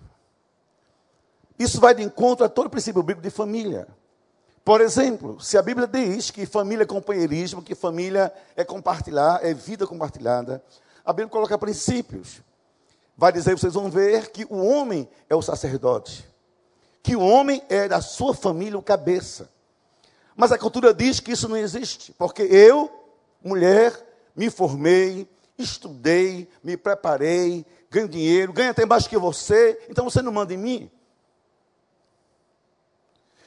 Isso 1.59 1.81
vai 1.81 1.93
de 1.93 2.03
encontro 2.03 2.45
a 2.45 2.49
todo 2.49 2.67
o 2.67 2.69
princípio 2.69 3.03
bíblico 3.03 3.21
de 3.21 3.35
família. 3.35 3.85
Por 4.63 4.79
exemplo, 4.79 5.41
se 5.41 5.57
a 5.57 5.61
Bíblia 5.61 5.87
diz 5.87 6.31
que 6.31 6.45
família 6.45 6.83
é 6.83 6.87
companheirismo, 6.87 7.61
que 7.61 7.75
família 7.75 8.33
é 8.55 8.63
compartilhar, 8.63 9.41
é 9.43 9.53
vida 9.53 9.85
compartilhada, 9.85 10.63
a 11.05 11.11
Bíblia 11.11 11.29
coloca 11.29 11.57
princípios 11.57 12.41
vai 13.15 13.31
dizer, 13.31 13.57
vocês 13.57 13.73
vão 13.73 13.89
ver 13.89 14.31
que 14.31 14.45
o 14.49 14.57
homem 14.57 15.07
é 15.29 15.35
o 15.35 15.41
sacerdote, 15.41 16.27
que 17.01 17.15
o 17.15 17.21
homem 17.21 17.61
é 17.69 17.87
da 17.87 18.01
sua 18.01 18.33
família 18.33 18.77
o 18.77 18.81
cabeça. 18.81 19.49
Mas 20.35 20.51
a 20.51 20.57
cultura 20.57 20.93
diz 20.93 21.19
que 21.19 21.31
isso 21.31 21.47
não 21.47 21.57
existe, 21.57 22.11
porque 22.13 22.41
eu, 22.43 22.91
mulher, 23.43 23.93
me 24.35 24.49
formei, 24.49 25.27
estudei, 25.57 26.49
me 26.63 26.75
preparei, 26.75 27.65
ganho 27.89 28.07
dinheiro, 28.07 28.51
ganho 28.51 28.71
até 28.71 28.85
mais 28.85 29.05
que 29.05 29.17
você, 29.17 29.79
então 29.89 30.05
você 30.05 30.21
não 30.21 30.31
manda 30.31 30.53
em 30.53 30.57
mim. 30.57 30.91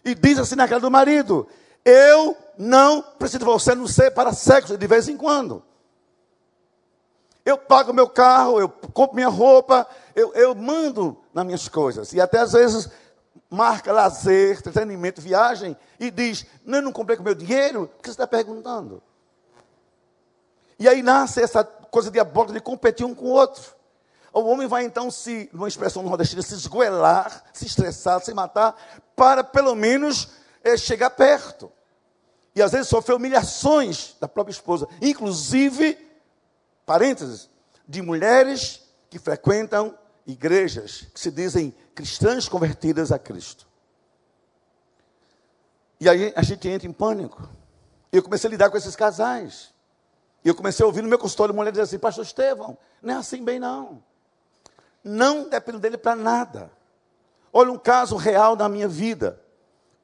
E 0.04 0.14
diz 0.14 0.38
assim 0.38 0.54
na 0.54 0.68
cara 0.68 0.80
do 0.80 0.90
marido: 0.90 1.48
Eu 1.84 2.36
não 2.56 3.02
preciso 3.02 3.40
de 3.40 3.44
você, 3.44 3.74
não 3.74 3.88
ser 3.88 4.12
para 4.12 4.32
sexo 4.32 4.78
de 4.78 4.86
vez 4.86 5.08
em 5.08 5.16
quando. 5.16 5.64
Eu 7.46 7.56
pago 7.56 7.92
meu 7.92 8.08
carro, 8.08 8.58
eu 8.58 8.68
compro 8.68 9.14
minha 9.14 9.28
roupa, 9.28 9.86
eu, 10.16 10.34
eu 10.34 10.52
mando 10.52 11.16
nas 11.32 11.46
minhas 11.46 11.68
coisas. 11.68 12.12
E 12.12 12.20
até 12.20 12.40
às 12.40 12.52
vezes 12.52 12.90
marca 13.48 13.92
lazer, 13.92 14.58
entretenimento, 14.58 15.20
viagem, 15.20 15.76
e 16.00 16.10
diz: 16.10 16.44
Não, 16.64 16.82
não 16.82 16.90
comprei 16.90 17.16
com 17.16 17.22
meu 17.22 17.36
dinheiro, 17.36 17.84
o 17.84 18.02
que 18.02 18.08
você 18.08 18.10
está 18.10 18.26
perguntando? 18.26 19.00
E 20.76 20.88
aí 20.88 21.04
nasce 21.04 21.40
essa 21.40 21.62
coisa 21.62 22.10
diabólica 22.10 22.52
de 22.52 22.60
competir 22.60 23.06
um 23.06 23.14
com 23.14 23.26
o 23.26 23.30
outro. 23.30 23.76
O 24.32 24.40
homem 24.40 24.66
vai 24.66 24.82
então 24.82 25.08
se, 25.08 25.48
numa 25.52 25.68
expressão 25.68 26.02
nordestina, 26.02 26.42
se 26.42 26.52
esgoelar, 26.52 27.44
se 27.52 27.64
estressar, 27.64 28.20
se 28.20 28.34
matar, 28.34 28.74
para 29.14 29.44
pelo 29.44 29.76
menos 29.76 30.30
é, 30.64 30.76
chegar 30.76 31.10
perto. 31.10 31.70
E 32.56 32.60
às 32.60 32.72
vezes 32.72 32.88
sofrer 32.88 33.14
humilhações 33.14 34.16
da 34.20 34.26
própria 34.26 34.52
esposa, 34.52 34.88
inclusive 35.00 36.05
parênteses, 36.86 37.50
de 37.86 38.00
mulheres 38.00 38.82
que 39.10 39.18
frequentam 39.18 39.96
igrejas 40.26 41.06
que 41.12 41.20
se 41.20 41.30
dizem 41.30 41.74
cristãs 41.94 42.48
convertidas 42.48 43.12
a 43.12 43.18
Cristo. 43.18 43.66
E 46.00 46.08
aí 46.08 46.32
a 46.36 46.42
gente 46.42 46.68
entra 46.68 46.86
em 46.86 46.92
pânico. 46.92 47.48
Eu 48.12 48.22
comecei 48.22 48.48
a 48.48 48.50
lidar 48.50 48.70
com 48.70 48.76
esses 48.76 48.96
casais. 48.96 49.74
E 50.44 50.48
eu 50.48 50.54
comecei 50.54 50.84
a 50.84 50.86
ouvir 50.86 51.02
no 51.02 51.08
meu 51.08 51.18
consultório 51.18 51.54
mulheres 51.54 51.78
assim, 51.78 51.98
pastor 51.98 52.24
Estevão, 52.24 52.76
não 53.02 53.14
é 53.14 53.16
assim 53.16 53.42
bem 53.44 53.58
não. 53.58 54.02
Não 55.02 55.48
dependo 55.48 55.78
dele 55.78 55.96
para 55.96 56.14
nada. 56.14 56.70
Olha 57.52 57.72
um 57.72 57.78
caso 57.78 58.16
real 58.16 58.54
da 58.54 58.68
minha 58.68 58.88
vida. 58.88 59.40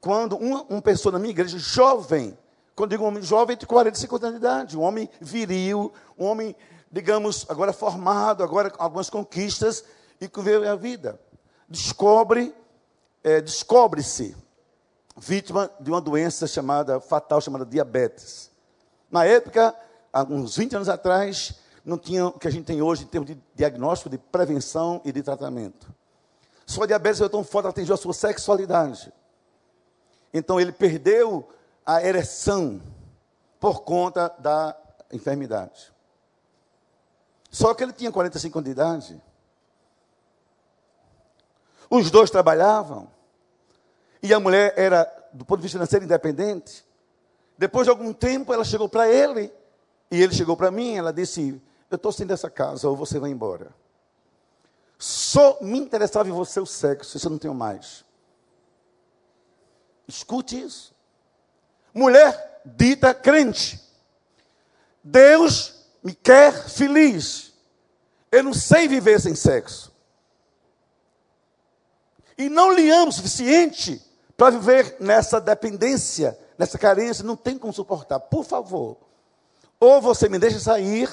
Quando 0.01 0.35
uma, 0.35 0.63
uma 0.63 0.81
pessoa 0.81 1.13
na 1.13 1.19
minha 1.19 1.31
igreja, 1.31 1.57
jovem, 1.57 2.37
quando 2.75 2.89
digo 2.89 3.03
um 3.03 3.07
homem 3.07 3.21
jovem, 3.21 3.55
de 3.55 3.67
40, 3.67 3.97
50 3.97 4.25
anos 4.25 4.39
de 4.39 4.45
idade, 4.45 4.77
um 4.77 4.81
homem 4.81 5.09
viril, 5.21 5.93
um 6.17 6.25
homem 6.25 6.55
digamos, 6.93 7.43
agora 7.49 7.73
formado, 7.73 8.43
agora 8.43 8.69
com 8.69 8.81
algumas 8.81 9.09
conquistas, 9.09 9.83
e 10.21 10.29
que 10.29 10.41
vê 10.41 10.55
a 10.67 10.75
vida. 10.75 11.19
Descobre, 11.67 12.53
é, 13.23 13.41
descobre-se 13.41 14.37
vítima 15.17 15.71
de 15.79 15.89
uma 15.89 15.99
doença 15.99 16.45
chamada, 16.45 17.01
fatal, 17.01 17.41
chamada 17.41 17.65
diabetes. 17.65 18.51
Na 19.09 19.25
época, 19.25 19.75
há 20.13 20.21
uns 20.21 20.55
20 20.55 20.75
anos 20.75 20.87
atrás, 20.89 21.55
não 21.83 21.97
tinha 21.97 22.27
o 22.27 22.31
que 22.33 22.47
a 22.47 22.51
gente 22.51 22.65
tem 22.65 22.79
hoje 22.79 23.05
em 23.05 23.07
termos 23.07 23.27
de 23.27 23.41
diagnóstico, 23.55 24.11
de 24.11 24.19
prevenção 24.19 25.01
e 25.03 25.11
de 25.11 25.23
tratamento. 25.23 25.91
Sua 26.63 26.85
diabetes 26.85 27.17
foi 27.17 27.29
tão 27.29 27.43
forte, 27.43 27.69
atingiu 27.69 27.95
a 27.95 27.97
sua 27.97 28.13
sexualidade. 28.13 29.11
Então 30.31 30.59
ele 30.59 30.71
perdeu 30.71 31.49
a 31.83 32.03
ereção 32.03 32.79
por 33.59 33.81
conta 33.81 34.31
da 34.37 34.77
enfermidade. 35.11 35.92
Só 37.53 37.71
que 37.75 37.83
ele 37.83 37.93
tinha 37.93 38.11
45 38.11 38.57
anos 38.57 38.65
de 38.65 38.71
idade. 38.71 39.21
Os 41.87 42.09
dois 42.09 42.31
trabalhavam. 42.31 43.07
E 44.23 44.33
a 44.33 44.39
mulher 44.39 44.73
era, 44.75 45.03
do 45.31 45.45
ponto 45.45 45.59
de 45.59 45.63
vista 45.63 45.77
financeiro, 45.77 46.03
independente. 46.03 46.83
Depois 47.55 47.85
de 47.85 47.91
algum 47.91 48.11
tempo, 48.11 48.51
ela 48.51 48.63
chegou 48.63 48.89
para 48.89 49.07
ele. 49.07 49.53
E 50.09 50.19
ele 50.19 50.33
chegou 50.33 50.57
para 50.57 50.71
mim. 50.71 50.95
Ela 50.95 51.13
disse: 51.13 51.61
Eu 51.91 51.95
estou 51.95 52.11
sem 52.11 52.25
dessa 52.25 52.49
casa, 52.49 52.89
ou 52.89 52.95
você 52.95 53.19
vai 53.19 53.29
embora. 53.29 53.71
Só 54.97 55.59
me 55.61 55.77
interessava 55.77 56.27
em 56.27 56.31
você 56.31 56.59
o 56.59 56.65
sexo, 56.65 57.17
isso 57.17 57.27
eu 57.27 57.31
não 57.31 57.37
tenho 57.37 57.53
mais. 57.53 58.03
Escute 60.07 60.59
isso. 60.59 60.91
Mulher 61.93 62.61
dita 62.65 63.13
crente. 63.13 63.79
Deus 65.03 65.82
me 66.03 66.13
quer 66.13 66.51
feliz. 66.69 67.53
Eu 68.31 68.43
não 68.43 68.53
sei 68.53 68.87
viver 68.87 69.21
sem 69.21 69.35
sexo. 69.35 69.91
E 72.37 72.49
não 72.49 72.73
lhe 72.73 72.89
amo 72.89 73.09
o 73.09 73.13
suficiente 73.13 74.01
para 74.35 74.57
viver 74.57 74.97
nessa 74.99 75.39
dependência, 75.39 76.37
nessa 76.57 76.77
carência. 76.77 77.23
Não 77.23 77.35
tem 77.35 77.57
como 77.57 77.71
suportar. 77.71 78.19
Por 78.19 78.43
favor. 78.43 78.97
Ou 79.79 80.01
você 80.01 80.27
me 80.27 80.39
deixa 80.39 80.59
sair, 80.59 81.09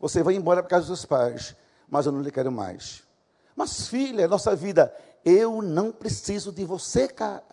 você 0.00 0.22
vai 0.22 0.34
embora 0.34 0.62
para 0.62 0.70
casa 0.70 0.86
dos 0.86 1.00
seus 1.00 1.06
pais. 1.06 1.54
Mas 1.88 2.06
eu 2.06 2.12
não 2.12 2.22
lhe 2.22 2.30
quero 2.30 2.50
mais. 2.50 3.02
Mas, 3.54 3.86
filha, 3.86 4.26
nossa 4.26 4.56
vida, 4.56 4.94
eu 5.24 5.62
não 5.62 5.92
preciso 5.92 6.50
de 6.50 6.64
você, 6.64 7.06
cara. 7.06 7.44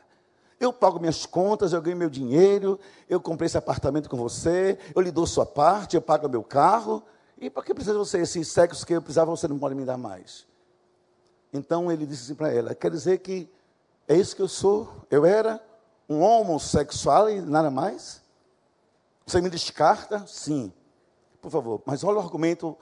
Eu 0.62 0.72
pago 0.72 1.00
minhas 1.00 1.26
contas, 1.26 1.74
eu 1.74 1.82
ganho 1.82 1.98
meu 1.98 2.10
dinheiro, 2.10 2.80
eu 3.10 3.20
comprei 3.20 3.48
esse 3.48 3.58
apartamento 3.58 4.08
com 4.08 4.16
você, 4.16 4.78
eu 4.94 5.02
lhe 5.02 5.10
dou 5.10 5.26
sua 5.26 5.44
parte, 5.44 5.96
eu 5.96 6.02
pago 6.04 6.30
meu 6.30 6.44
carro. 6.44 7.02
E 7.40 7.50
para 7.50 7.64
que 7.64 7.74
precisa 7.74 7.98
você 7.98 8.20
esse 8.20 8.46
sexo 8.46 8.86
que 8.86 8.94
eu 8.94 9.02
precisava, 9.02 9.32
você 9.32 9.48
não 9.48 9.58
pode 9.58 9.74
me 9.74 9.84
dar 9.84 9.98
mais? 9.98 10.46
Então 11.52 11.92
ele 11.92 12.06
disse 12.06 12.26
assim 12.26 12.36
para 12.36 12.54
ela: 12.54 12.76
quer 12.76 12.92
dizer 12.92 13.18
que 13.18 13.50
é 14.08 14.16
isso 14.16 14.36
que 14.36 14.42
eu 14.44 14.48
sou? 14.48 14.88
Eu 15.10 15.26
era 15.26 15.60
um 16.08 16.22
homossexual 16.22 17.28
e 17.28 17.42
nada 17.42 17.72
mais? 17.72 18.22
Você 19.26 19.42
me 19.42 19.50
descarta? 19.50 20.28
Sim. 20.28 20.72
Por 21.42 21.50
favor, 21.50 21.82
mas 21.88 22.04
olha 22.04 22.18
o 22.18 22.22
argumento 22.22 22.78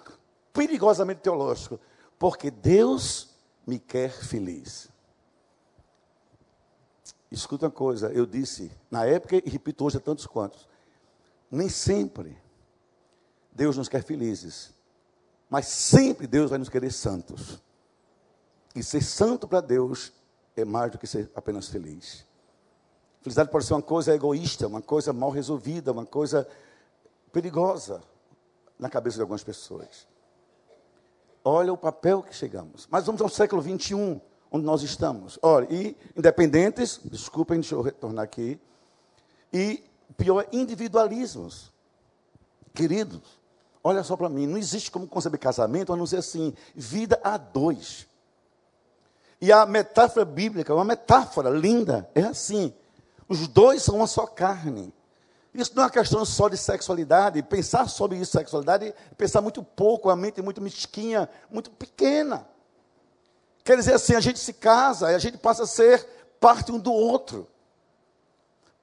perigosamente 0.52 1.22
teológico. 1.22 1.80
Porque 2.18 2.52
Deus 2.52 3.30
me 3.66 3.80
quer 3.80 4.12
feliz. 4.12 4.90
Escuta 7.32 7.66
uma 7.68 7.72
coisa, 7.72 8.12
eu 8.12 8.26
disse 8.26 8.72
na 8.90 9.06
época 9.06 9.36
e 9.36 9.50
repito 9.50 9.86
hoje 9.86 9.98
a 9.98 10.00
tantos 10.00 10.26
quantos. 10.26 10.68
Nem 11.52 11.70
sempre 11.70 12.38
Deus 13.52 13.78
nos 13.78 13.88
quer 13.90 14.04
felizes. 14.04 14.74
Mas 15.50 15.68
sempre 15.68 16.28
Deus 16.28 16.50
vai 16.50 16.60
nos 16.60 16.70
querer 16.70 16.92
santos. 16.92 17.62
E 18.76 18.84
ser 18.84 19.02
santo 19.02 19.48
para 19.48 19.62
Deus 19.62 20.14
é 20.56 20.64
mais 20.64 20.92
do 20.92 20.98
que 20.98 21.08
ser 21.08 21.32
apenas 21.36 21.68
feliz. 21.68 22.26
Felicidade 23.22 23.52
pode 23.52 23.66
ser 23.66 23.74
uma 23.74 23.82
coisa 23.82 24.14
egoísta, 24.14 24.68
uma 24.68 24.82
coisa 24.82 25.12
mal 25.12 25.30
resolvida, 25.30 25.92
uma 25.92 26.06
coisa 26.06 26.48
perigosa 27.32 28.02
na 28.78 28.90
cabeça 28.90 29.18
de 29.18 29.22
algumas 29.22 29.44
pessoas. 29.44 30.08
Olha 31.44 31.74
o 31.74 31.78
papel 31.78 32.24
que 32.24 32.34
chegamos. 32.34 32.88
Mas 32.90 33.06
vamos 33.06 33.22
ao 33.22 33.30
século 33.30 33.62
21, 33.62 34.22
onde 34.52 34.66
nós 34.66 34.82
estamos. 34.82 35.38
Olha, 35.42 35.68
e 35.70 35.96
independentes, 36.16 37.00
desculpem, 37.04 37.60
deixa 37.60 37.76
eu 37.76 37.82
retornar 37.82 38.24
aqui. 38.24 38.60
E 39.54 39.84
pior, 40.18 40.46
individualismos. 40.52 41.72
Queridos, 42.74 43.22
olha 43.84 44.04
só 44.04 44.16
para 44.16 44.30
mim, 44.30 44.48
não 44.48 44.58
existe 44.58 44.92
como 44.92 45.08
conceber 45.08 45.40
casamento 45.40 45.92
a 45.92 45.96
não 45.96 46.06
ser 46.06 46.18
assim, 46.18 46.54
vida 46.76 47.20
a 47.24 47.38
dois. 47.38 48.08
E 49.42 49.52
a 49.52 49.66
metáfora 49.66 50.26
bíblica, 50.26 50.74
uma 50.74 50.84
metáfora 50.84 51.50
linda, 51.50 52.10
é 52.14 52.24
assim: 52.24 52.74
os 53.28 53.48
dois 53.48 53.82
são 53.82 53.96
uma 53.96 54.08
só 54.08 54.26
carne. 54.26 54.94
Isso 55.54 55.72
não 55.76 55.84
é 55.84 55.86
uma 55.86 55.92
questão 55.92 56.24
só 56.26 56.48
de 56.48 56.58
sexualidade. 56.58 57.42
Pensar 57.44 57.88
sobre 57.90 58.18
isso, 58.18 58.32
sexualidade, 58.32 58.88
é 58.88 58.94
pensar 59.18 59.42
muito 59.42 59.64
pouco, 59.64 60.10
a 60.10 60.16
mente 60.16 60.40
é 60.40 60.44
muito 60.44 60.62
mesquinha, 60.62 61.28
muito 61.50 61.72
pequena. 61.72 62.46
Quer 63.70 63.78
dizer 63.78 63.94
assim, 63.94 64.16
a 64.16 64.20
gente 64.20 64.40
se 64.40 64.52
casa 64.52 65.12
e 65.12 65.14
a 65.14 65.20
gente 65.20 65.38
passa 65.38 65.62
a 65.62 65.68
ser 65.68 66.04
parte 66.40 66.72
um 66.72 66.80
do 66.80 66.92
outro. 66.92 67.48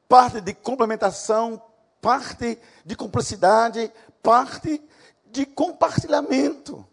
Parte 0.09 0.41
de 0.41 0.55
complementação, 0.55 1.61
parte 2.01 2.57
de 2.85 2.95
cumplicidade, 2.95 3.93
parte 4.23 4.81
de 5.27 5.45
compartilhamento. 5.45 6.87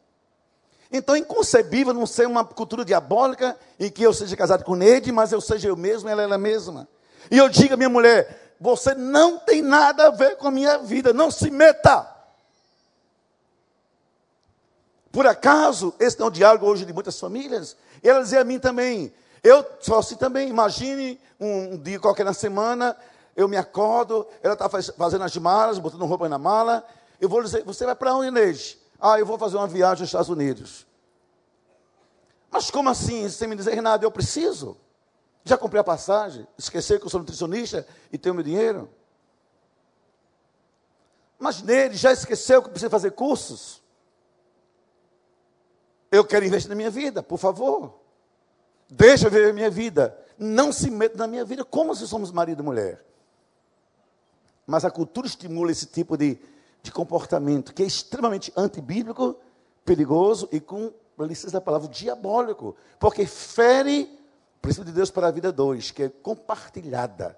Então 0.91 1.13
é 1.13 1.19
inconcebível 1.19 1.93
não 1.93 2.07
ser 2.07 2.25
uma 2.25 2.43
cultura 2.43 2.83
diabólica 2.83 3.55
em 3.79 3.91
que 3.91 4.01
eu 4.01 4.11
seja 4.11 4.35
casado 4.35 4.63
com 4.63 4.73
Neide, 4.73 5.11
mas 5.11 5.31
eu 5.31 5.39
seja 5.39 5.67
eu 5.67 5.75
mesmo, 5.77 6.09
ela 6.09 6.23
é 6.23 6.25
ela 6.25 6.39
mesma. 6.39 6.87
E 7.29 7.37
eu 7.37 7.47
digo 7.47 7.75
à 7.75 7.77
minha 7.77 7.89
mulher: 7.89 8.55
você 8.59 8.95
não 8.95 9.37
tem 9.37 9.61
nada 9.61 10.07
a 10.07 10.09
ver 10.09 10.37
com 10.37 10.47
a 10.47 10.51
minha 10.51 10.79
vida, 10.79 11.13
não 11.13 11.29
se 11.29 11.51
meta. 11.51 12.11
Por 15.13 15.27
acaso, 15.27 15.93
esse 15.99 16.17
não 16.17 16.25
é 16.25 16.29
o 16.29 16.31
diálogo 16.31 16.65
hoje 16.65 16.85
de 16.85 16.91
muitas 16.91 17.19
famílias? 17.19 17.77
E 18.01 18.09
ela 18.09 18.23
dizia 18.23 18.41
a 18.41 18.43
mim 18.43 18.57
também, 18.57 19.13
eu 19.43 19.63
sou 19.79 19.99
assim 19.99 20.15
também, 20.15 20.49
imagine 20.49 21.21
um, 21.39 21.77
dia 21.77 21.99
qualquer 21.99 22.25
na 22.25 22.33
semana, 22.33 22.97
eu 23.35 23.47
me 23.47 23.55
acordo, 23.55 24.27
ela 24.41 24.55
está 24.55 24.67
fazendo 24.67 25.23
as 25.23 25.37
malas, 25.37 25.77
botando 25.77 26.03
roupa 26.03 26.27
na 26.27 26.39
mala, 26.39 26.83
eu 27.21 27.29
vou 27.29 27.43
dizer, 27.43 27.63
você 27.63 27.85
vai 27.85 27.93
para 27.93 28.15
onde, 28.15 28.29
Inês? 28.29 28.75
Ah, 28.99 29.19
eu 29.19 29.25
vou 29.25 29.37
fazer 29.37 29.55
uma 29.55 29.67
viagem 29.67 30.01
aos 30.01 30.09
Estados 30.09 30.29
Unidos. 30.29 30.87
Mas 32.49 32.71
como 32.71 32.89
assim, 32.89 33.29
sem 33.29 33.47
me 33.47 33.55
dizer 33.55 33.79
nada, 33.83 34.03
eu 34.03 34.09
preciso? 34.11 34.75
Já 35.43 35.55
comprei 35.59 35.79
a 35.79 35.83
passagem? 35.83 36.47
Esquecer 36.57 36.99
que 36.99 37.05
eu 37.05 37.09
sou 37.11 37.19
nutricionista 37.19 37.85
e 38.11 38.17
tenho 38.17 38.33
meu 38.33 38.43
dinheiro? 38.43 38.89
Mas 41.37 41.61
nele 41.61 41.93
já 41.93 42.11
esqueceu 42.11 42.63
que 42.63 42.69
precisa 42.69 42.89
fazer 42.89 43.11
cursos? 43.11 43.82
Eu 46.13 46.23
quero 46.23 46.45
investir 46.45 46.69
na 46.69 46.75
minha 46.75 46.91
vida, 46.91 47.23
por 47.23 47.39
favor. 47.39 47.99
Deixa 48.87 49.25
eu 49.25 49.31
viver 49.31 49.49
a 49.49 49.53
minha 49.53 49.71
vida. 49.71 50.15
Não 50.37 50.71
se 50.71 50.91
meta 50.91 51.17
na 51.17 51.25
minha 51.25 51.43
vida 51.43 51.65
como 51.65 51.95
se 51.95 52.07
somos 52.07 52.31
marido 52.31 52.61
e 52.61 52.63
mulher. 52.63 53.03
Mas 54.67 54.85
a 54.85 54.91
cultura 54.91 55.25
estimula 55.25 55.71
esse 55.71 55.87
tipo 55.87 56.15
de, 56.15 56.39
de 56.83 56.91
comportamento 56.91 57.73
que 57.73 57.81
é 57.81 57.87
extremamente 57.87 58.53
antibíblico, 58.55 59.35
perigoso 59.83 60.47
e 60.51 60.59
com 60.59 60.93
licença 61.17 61.53
da 61.53 61.61
palavra 61.61 61.87
diabólico, 61.87 62.75
porque 62.99 63.25
fere 63.25 64.07
princípio 64.61 64.85
de 64.85 64.91
Deus 64.91 65.09
para 65.09 65.29
a 65.29 65.31
vida 65.31 65.51
dois, 65.51 65.89
que 65.89 66.03
é 66.03 66.09
compartilhada. 66.09 67.35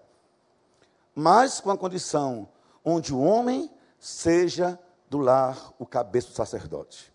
Mas 1.15 1.61
com 1.61 1.71
a 1.71 1.77
condição 1.77 2.49
onde 2.83 3.13
o 3.13 3.21
homem 3.21 3.71
seja 3.97 4.77
do 5.09 5.19
lar 5.19 5.73
o 5.79 5.85
cabeça 5.85 6.27
do 6.27 6.33
sacerdote. 6.33 7.14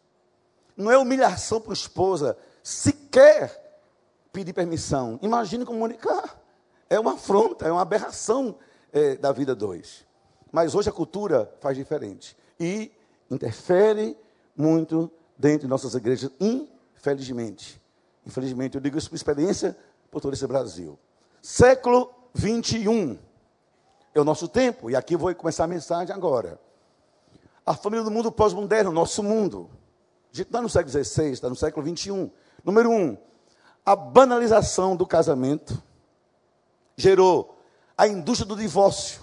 Não 0.80 0.90
é 0.90 0.98
humilhação 0.98 1.60
para 1.60 1.72
a 1.72 1.74
esposa 1.74 2.36
sequer 2.62 3.78
pedir 4.32 4.52
permissão. 4.52 5.18
Imagine 5.22 5.64
comunicar. 5.64 6.40
É 6.88 6.98
uma 6.98 7.14
afronta, 7.14 7.66
é 7.66 7.72
uma 7.72 7.82
aberração 7.82 8.56
é, 8.92 9.16
da 9.16 9.30
vida 9.30 9.54
dois. 9.54 10.06
Mas 10.50 10.74
hoje 10.74 10.88
a 10.88 10.92
cultura 10.92 11.52
faz 11.60 11.76
diferente. 11.76 12.36
E 12.58 12.90
interfere 13.30 14.16
muito 14.56 15.10
dentro 15.38 15.60
de 15.60 15.68
nossas 15.68 15.94
igrejas, 15.94 16.30
infelizmente. 16.40 17.80
Infelizmente, 18.26 18.74
eu 18.74 18.80
digo 18.80 18.98
isso 18.98 19.08
por 19.08 19.16
experiência 19.16 19.76
por 20.10 20.20
todo 20.20 20.34
esse 20.34 20.46
Brasil. 20.46 20.98
Século 21.40 22.12
21 22.34 23.18
é 24.14 24.20
o 24.20 24.24
nosso 24.24 24.48
tempo, 24.48 24.90
e 24.90 24.96
aqui 24.96 25.16
vou 25.16 25.34
começar 25.34 25.64
a 25.64 25.68
mensagem 25.68 26.14
agora. 26.14 26.60
A 27.64 27.74
família 27.74 28.04
do 28.04 28.10
mundo 28.10 28.32
pós-moderno, 28.32 28.90
nosso 28.90 29.22
mundo. 29.22 29.70
A 30.32 30.42
está 30.42 30.60
no 30.60 30.68
século 30.68 31.04
XVI, 31.04 31.32
está 31.32 31.48
no 31.48 31.56
século 31.56 31.84
21. 31.84 32.30
Número 32.64 32.90
um, 32.90 33.16
a 33.84 33.96
banalização 33.96 34.94
do 34.94 35.06
casamento 35.06 35.82
gerou 36.96 37.58
a 37.96 38.06
indústria 38.06 38.46
do 38.46 38.56
divórcio 38.56 39.22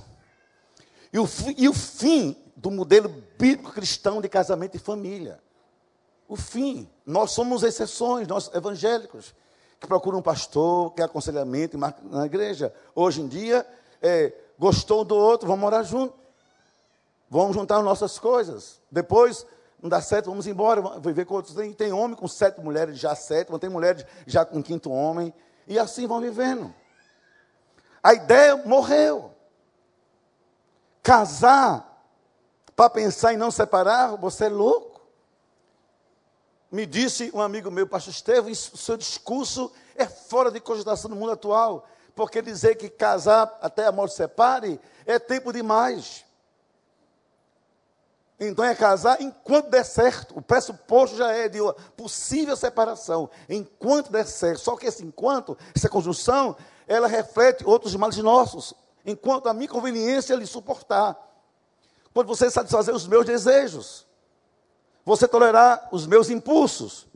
e 1.14 1.20
o, 1.20 1.28
e 1.58 1.70
o 1.70 1.74
fim 1.74 2.36
do 2.56 2.70
modelo 2.70 3.08
bíblico 3.38 3.72
cristão 3.72 4.20
de 4.20 4.28
casamento 4.28 4.76
e 4.76 4.80
família. 4.80 5.40
O 6.28 6.36
fim. 6.36 6.90
Nós 7.06 7.32
somos 7.32 7.64
exceções, 7.64 8.28
nós 8.28 8.52
evangélicos 8.54 9.34
que 9.80 9.88
procuram 9.88 10.20
um 10.20 10.24
pastor, 10.24 10.92
quer 10.94 11.04
aconselhamento 11.04 11.78
na 11.78 12.26
igreja. 12.26 12.74
Hoje 12.94 13.22
em 13.22 13.28
dia, 13.28 13.66
é, 14.02 14.34
gostou 14.60 15.06
do 15.06 15.16
outro, 15.16 15.48
vamos 15.48 15.62
morar 15.62 15.84
junto. 15.84 16.14
Vamos 17.30 17.56
juntar 17.56 17.82
nossas 17.82 18.18
coisas. 18.18 18.82
Depois, 18.92 19.46
não 19.82 19.90
dá 19.90 20.02
certo, 20.02 20.30
vamos 20.30 20.48
embora, 20.48 20.82
vamos 20.82 21.04
viver 21.04 21.26
com 21.26 21.36
outros. 21.36 21.56
Tem, 21.56 21.72
tem 21.72 21.94
homem 21.94 22.16
com 22.16 22.28
sete 22.28 22.60
mulheres, 22.60 22.98
já 22.98 23.16
sete, 23.16 23.52
tem 23.60 23.70
mulheres 23.70 24.06
já 24.26 24.44
com 24.44 24.62
quinto 24.62 24.92
homem. 24.92 25.34
E 25.68 25.78
assim 25.78 26.08
vão 26.08 26.20
vivendo. 26.20 26.74
A 28.02 28.14
ideia 28.14 28.56
morreu. 28.58 29.32
Casar 31.04 31.88
para 32.76 32.90
pensar 32.92 33.34
em 33.34 33.38
não 33.38 33.50
separar, 33.50 34.16
você 34.18 34.46
é 34.46 34.50
louco. 34.50 35.02
Me 36.72 36.86
disse 36.86 37.32
um 37.34 37.42
amigo 37.42 37.72
meu, 37.72 37.88
pastor 37.88 38.14
Estevam, 38.14 38.54
seu 38.54 38.96
discurso 38.98 39.72
é 39.96 40.06
fora 40.06 40.52
de 40.52 40.60
cogitação 40.60 41.10
no 41.10 41.16
mundo 41.16 41.32
atual, 41.32 41.88
porque 42.16 42.42
dizer 42.42 42.76
que 42.76 42.90
casar 42.90 43.58
até 43.62 43.88
a 43.88 43.92
morte 43.92 44.16
separe 44.16 44.80
é 45.06 45.18
tempo 45.18 45.52
demais. 45.54 46.24
Então 48.40 48.64
é 48.64 48.76
casar 48.76 49.22
enquanto 49.22 49.70
der 49.70 49.84
certo. 49.84 50.38
O 50.38 50.42
pressuposto 50.42 51.18
já 51.18 51.32
é 51.32 51.50
de 51.50 51.60
possível 51.96 52.56
separação. 52.56 53.30
Enquanto 53.50 54.12
der 54.12 54.26
certo. 54.26 54.60
Só 54.60 54.76
que 54.76 54.86
esse 54.86 55.04
enquanto, 55.04 55.58
essa 55.76 55.90
conjunção, 55.90 56.56
ela 56.88 57.08
reflete 57.08 57.66
outros 57.66 57.96
males 57.96 58.18
nossos. 58.18 58.74
Enquanto 59.06 59.48
a 59.48 59.54
minha 59.54 59.70
conveniência 59.70 60.36
lhe 60.36 60.46
suportar. 60.46 61.18
Quando 62.14 62.28
você 62.28 62.50
satisfazer 62.50 62.94
os 62.94 63.08
meus 63.08 63.26
desejos 63.26 64.08
você 65.08 65.26
tolerar 65.26 65.88
os 65.90 66.06
meus 66.06 66.30
impulsos. 66.30 67.08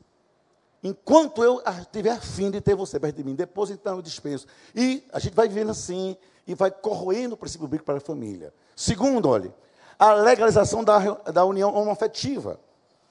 Enquanto 0.81 1.43
eu 1.43 1.61
estiver 1.81 2.11
afim 2.11 2.49
de 2.49 2.61
ter 2.61 2.73
você 2.73 2.97
perto 2.97 3.17
de 3.17 3.23
mim, 3.25 3.35
depois 3.35 3.69
então 3.69 3.97
eu 3.97 4.01
dispenso. 4.01 4.47
E 4.73 5.03
a 5.11 5.19
gente 5.19 5.33
vai 5.35 5.49
vivendo 5.49 5.71
assim 5.71 6.15
e 6.47 6.55
vai 6.55 6.71
corroendo 6.71 7.35
o 7.35 7.37
princípio 7.37 7.67
bíblico 7.67 7.83
para 7.83 7.97
a 7.97 7.99
família. 7.99 8.53
Segundo, 8.77 9.27
olhe, 9.27 9.53
a 10.01 10.13
legalização 10.13 10.83
da, 10.83 10.97
da 11.31 11.45
união 11.45 11.71
homoafetiva, 11.75 12.59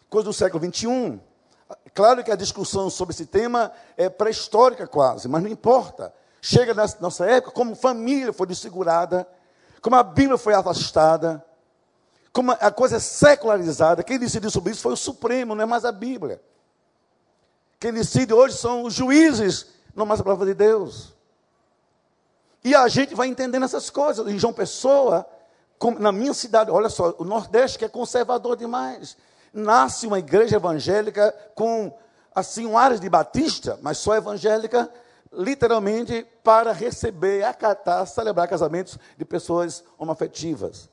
coisa 0.09 0.25
do 0.25 0.33
século 0.33 0.65
XXI. 0.65 1.21
Claro 1.95 2.25
que 2.25 2.33
a 2.33 2.37
discussão 2.37 2.91
sobre 2.91 3.15
esse 3.15 3.27
tema 3.27 3.71
é 3.97 4.09
pré-histórica 4.09 4.89
quase, 4.89 5.29
mas 5.29 5.41
não 5.41 5.49
importa. 5.49 6.13
Chega 6.43 6.75
na 6.75 6.85
nossa 6.99 7.25
época, 7.27 7.53
como 7.53 7.77
família 7.77 8.33
foi 8.33 8.49
desfigurada, 8.49 9.25
como 9.81 9.95
a 9.95 10.03
Bíblia 10.03 10.37
foi 10.37 10.53
afastada, 10.53 11.45
como 12.33 12.51
a 12.51 12.73
coisa 12.73 12.97
é 12.97 12.99
secularizada, 13.01 14.03
quem 14.03 14.19
decidiu 14.19 14.51
sobre 14.51 14.73
isso 14.73 14.83
foi 14.83 14.95
o 14.95 14.97
Supremo, 14.97 15.55
não 15.55 15.63
é 15.63 15.67
mais 15.67 15.85
a 15.85 15.93
Bíblia. 15.93 16.43
Quem 17.79 17.93
decide 17.93 18.35
hoje 18.35 18.57
são 18.57 18.83
os 18.83 18.95
juízes, 18.95 19.67
não 19.95 20.05
mais 20.05 20.19
a 20.19 20.25
palavra 20.25 20.45
de 20.45 20.55
Deus. 20.55 21.15
E 22.65 22.75
a 22.75 22.89
gente 22.89 23.15
vai 23.15 23.29
entendendo 23.29 23.65
essas 23.65 23.91
coisas. 23.91 24.27
Em 24.27 24.41
João 24.41 24.53
Pessoa, 24.53 25.25
na 25.99 26.13
minha 26.13 26.35
cidade, 26.35 26.71
olha 26.71 26.89
só, 26.91 27.15
o 27.19 27.25
Nordeste 27.25 27.79
que 27.79 27.85
é 27.85 27.89
conservador 27.89 28.57
demais. 28.57 29.17
Nasce 29.53 30.07
uma 30.07 30.19
igreja 30.19 30.57
evangélica 30.57 31.35
com, 31.55 31.93
assim, 32.35 32.67
um 32.67 32.77
área 32.77 32.99
de 32.99 33.09
batista, 33.09 33.79
mas 33.81 33.99
só 33.99 34.15
evangélica, 34.15 34.91
literalmente 35.33 36.27
para 36.45 36.73
receber, 36.73 37.45
acatar, 37.45 38.07
celebrar 38.07 38.47
casamentos 38.49 38.99
de 39.17 39.25
pessoas 39.25 39.83
homoafetivas. 39.99 40.91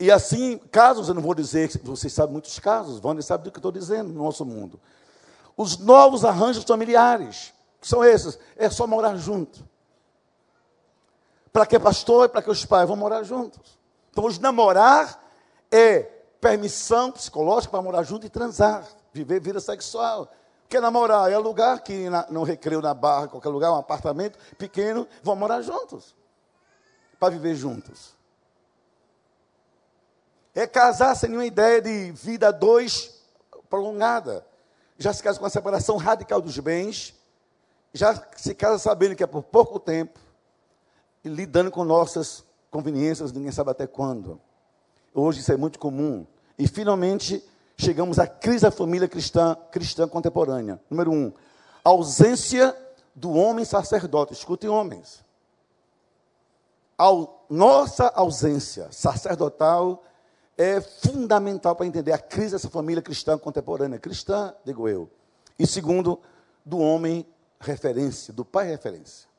E 0.00 0.10
assim, 0.10 0.58
casos, 0.72 1.08
eu 1.08 1.14
não 1.14 1.22
vou 1.22 1.34
dizer, 1.34 1.70
vocês 1.82 2.12
sabem 2.12 2.32
muitos 2.32 2.58
casos, 2.58 3.04
Wander 3.04 3.22
sabe 3.22 3.44
do 3.44 3.52
que 3.52 3.58
estou 3.58 3.70
dizendo 3.70 4.08
no 4.08 4.24
nosso 4.24 4.46
mundo. 4.46 4.80
Os 5.54 5.76
novos 5.76 6.24
arranjos 6.24 6.64
familiares, 6.64 7.52
que 7.78 7.86
são 7.86 8.02
esses, 8.02 8.38
é 8.56 8.70
só 8.70 8.86
morar 8.86 9.16
junto. 9.16 9.62
Para 11.52 11.66
que 11.66 11.78
pastor 11.78 12.26
e 12.26 12.28
para 12.28 12.42
que 12.42 12.50
os 12.50 12.64
pais 12.64 12.86
vão 12.86 12.96
morar 12.96 13.22
juntos. 13.22 13.78
Então, 14.10 14.24
os 14.24 14.38
namorar 14.38 15.22
é 15.70 16.02
permissão 16.40 17.12
psicológica 17.12 17.70
para 17.70 17.82
morar 17.82 18.02
junto 18.02 18.26
e 18.26 18.30
transar, 18.30 18.86
viver 19.12 19.40
vida 19.40 19.60
sexual. 19.60 20.30
Porque 20.62 20.80
namorar 20.80 21.30
é 21.30 21.36
lugar 21.36 21.80
que 21.82 22.08
na, 22.08 22.26
no 22.30 22.44
recreio, 22.44 22.80
na 22.80 22.94
barra, 22.94 23.28
qualquer 23.28 23.48
lugar, 23.48 23.72
um 23.72 23.76
apartamento 23.76 24.38
pequeno, 24.56 25.06
vão 25.22 25.34
morar 25.34 25.62
juntos. 25.62 26.14
Para 27.18 27.30
viver 27.30 27.54
juntos. 27.56 28.14
É 30.54 30.66
casar 30.66 31.14
sem 31.14 31.28
nenhuma 31.28 31.46
ideia 31.46 31.80
de 31.80 32.12
vida 32.12 32.52
dois 32.52 33.20
prolongada. 33.68 34.46
Já 34.98 35.12
se 35.12 35.22
casa 35.22 35.38
com 35.38 35.46
a 35.46 35.50
separação 35.50 35.96
radical 35.96 36.40
dos 36.40 36.58
bens. 36.58 37.14
Já 37.92 38.14
se 38.36 38.54
casa 38.54 38.78
sabendo 38.78 39.16
que 39.16 39.24
é 39.24 39.26
por 39.26 39.42
pouco 39.42 39.78
tempo. 39.78 40.18
Lidando 41.24 41.70
com 41.70 41.84
nossas 41.84 42.44
conveniências, 42.70 43.32
ninguém 43.32 43.52
sabe 43.52 43.70
até 43.70 43.86
quando. 43.86 44.40
Hoje 45.14 45.40
isso 45.40 45.52
é 45.52 45.56
muito 45.56 45.78
comum. 45.78 46.26
E 46.58 46.66
finalmente 46.68 47.42
chegamos 47.76 48.18
à 48.18 48.26
crise 48.26 48.62
da 48.62 48.70
família 48.70 49.08
cristã, 49.08 49.56
cristã 49.70 50.06
contemporânea. 50.08 50.80
Número 50.88 51.10
um, 51.10 51.32
ausência 51.84 52.76
do 53.14 53.32
homem 53.32 53.64
sacerdote. 53.64 54.32
Escutem, 54.32 54.70
homens. 54.70 55.24
A 56.98 57.10
nossa 57.48 58.08
ausência 58.08 58.88
sacerdotal 58.90 60.04
é 60.56 60.80
fundamental 60.80 61.74
para 61.74 61.86
entender 61.86 62.12
a 62.12 62.18
crise 62.18 62.52
dessa 62.52 62.68
família 62.68 63.02
cristã 63.02 63.38
contemporânea. 63.38 63.98
Cristã, 63.98 64.54
digo 64.64 64.86
eu. 64.86 65.10
E 65.58 65.66
segundo, 65.66 66.20
do 66.64 66.78
homem 66.78 67.26
referência, 67.58 68.32
do 68.32 68.44
pai 68.44 68.66
referência. 68.66 69.29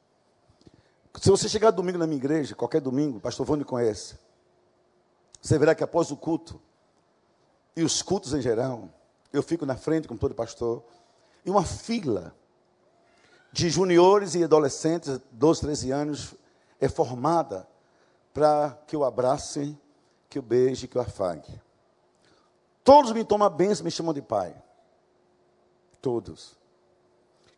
Se 1.20 1.30
você 1.30 1.50
chegar 1.50 1.72
domingo 1.72 1.98
na 1.98 2.08
minha 2.08 2.18
igreja, 2.18 2.56
qualquer 2.56 2.82
domingo, 2.82 3.20
pastor 3.20 3.46
Vone 3.46 3.64
conhece, 3.64 4.18
você 5.42 5.58
verá 5.58 5.76
que 5.76 5.84
após 5.84 6.12
o 6.12 6.18
culto, 6.18 6.62
e 7.76 7.84
os 7.84 8.02
cultos 8.02 8.34
em 8.34 8.42
geral, 8.42 8.90
eu 9.32 9.42
fico 9.42 9.66
na 9.66 9.76
frente, 9.76 10.08
como 10.08 10.20
todo 10.20 10.36
pastor, 10.36 10.84
e 11.46 11.50
uma 11.50 11.64
fila 11.64 12.36
de 13.52 13.70
juniores 13.70 14.36
e 14.36 14.44
adolescentes, 14.44 15.20
12, 15.32 15.62
13 15.62 15.92
anos, 15.92 16.36
é 16.80 16.88
formada 16.88 17.68
para 18.34 18.78
que 18.88 18.96
eu 18.96 19.04
abrace, 19.04 19.78
que 20.30 20.38
eu 20.38 20.42
beije, 20.42 20.88
que 20.88 20.98
eu 20.98 21.02
afague. 21.02 21.62
Todos 22.84 23.12
me 23.12 23.24
tomam 23.24 23.46
a 23.46 23.50
benção, 23.50 23.84
me 23.84 23.92
chamam 23.92 24.14
de 24.14 24.22
pai. 24.22 24.56
Todos. 26.02 26.56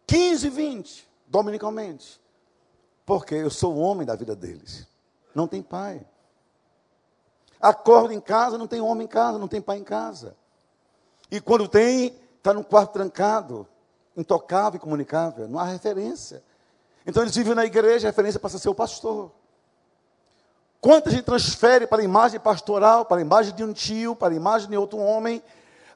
15, 0.07 0.49
20, 0.49 1.09
dominicalmente. 1.27 2.22
Porque 3.05 3.35
eu 3.35 3.49
sou 3.49 3.75
o 3.75 3.79
homem 3.79 4.05
da 4.05 4.15
vida 4.15 4.35
deles. 4.35 4.87
Não 5.35 5.47
tem 5.47 5.61
pai. 5.61 6.05
Acordo 7.59 8.13
em 8.13 8.19
casa, 8.19 8.57
não 8.57 8.67
tem 8.67 8.81
homem 8.81 9.05
em 9.05 9.09
casa, 9.09 9.37
não 9.37 9.47
tem 9.47 9.61
pai 9.61 9.77
em 9.77 9.83
casa. 9.83 10.35
E 11.31 11.39
quando 11.39 11.67
tem, 11.67 12.15
está 12.37 12.53
num 12.53 12.63
quarto 12.63 12.93
trancado, 12.93 13.67
intocável 14.15 14.77
e 14.77 14.79
comunicável. 14.79 15.47
Não 15.47 15.59
há 15.59 15.63
referência. 15.63 16.43
Então 17.05 17.23
eles 17.23 17.35
vivem 17.35 17.55
na 17.55 17.65
igreja, 17.65 18.07
a 18.07 18.11
referência 18.11 18.39
passa 18.39 18.57
a 18.57 18.59
ser 18.59 18.69
o 18.69 18.75
pastor. 18.75 19.31
Quanta 20.79 21.09
gente 21.09 21.23
transfere 21.23 21.87
para 21.87 22.01
a 22.01 22.05
imagem 22.05 22.39
pastoral, 22.39 23.05
para 23.05 23.17
a 23.17 23.21
imagem 23.21 23.55
de 23.55 23.63
um 23.63 23.71
tio, 23.71 24.15
para 24.15 24.33
a 24.33 24.35
imagem 24.35 24.69
de 24.69 24.75
outro 24.75 24.99
homem, 24.99 25.41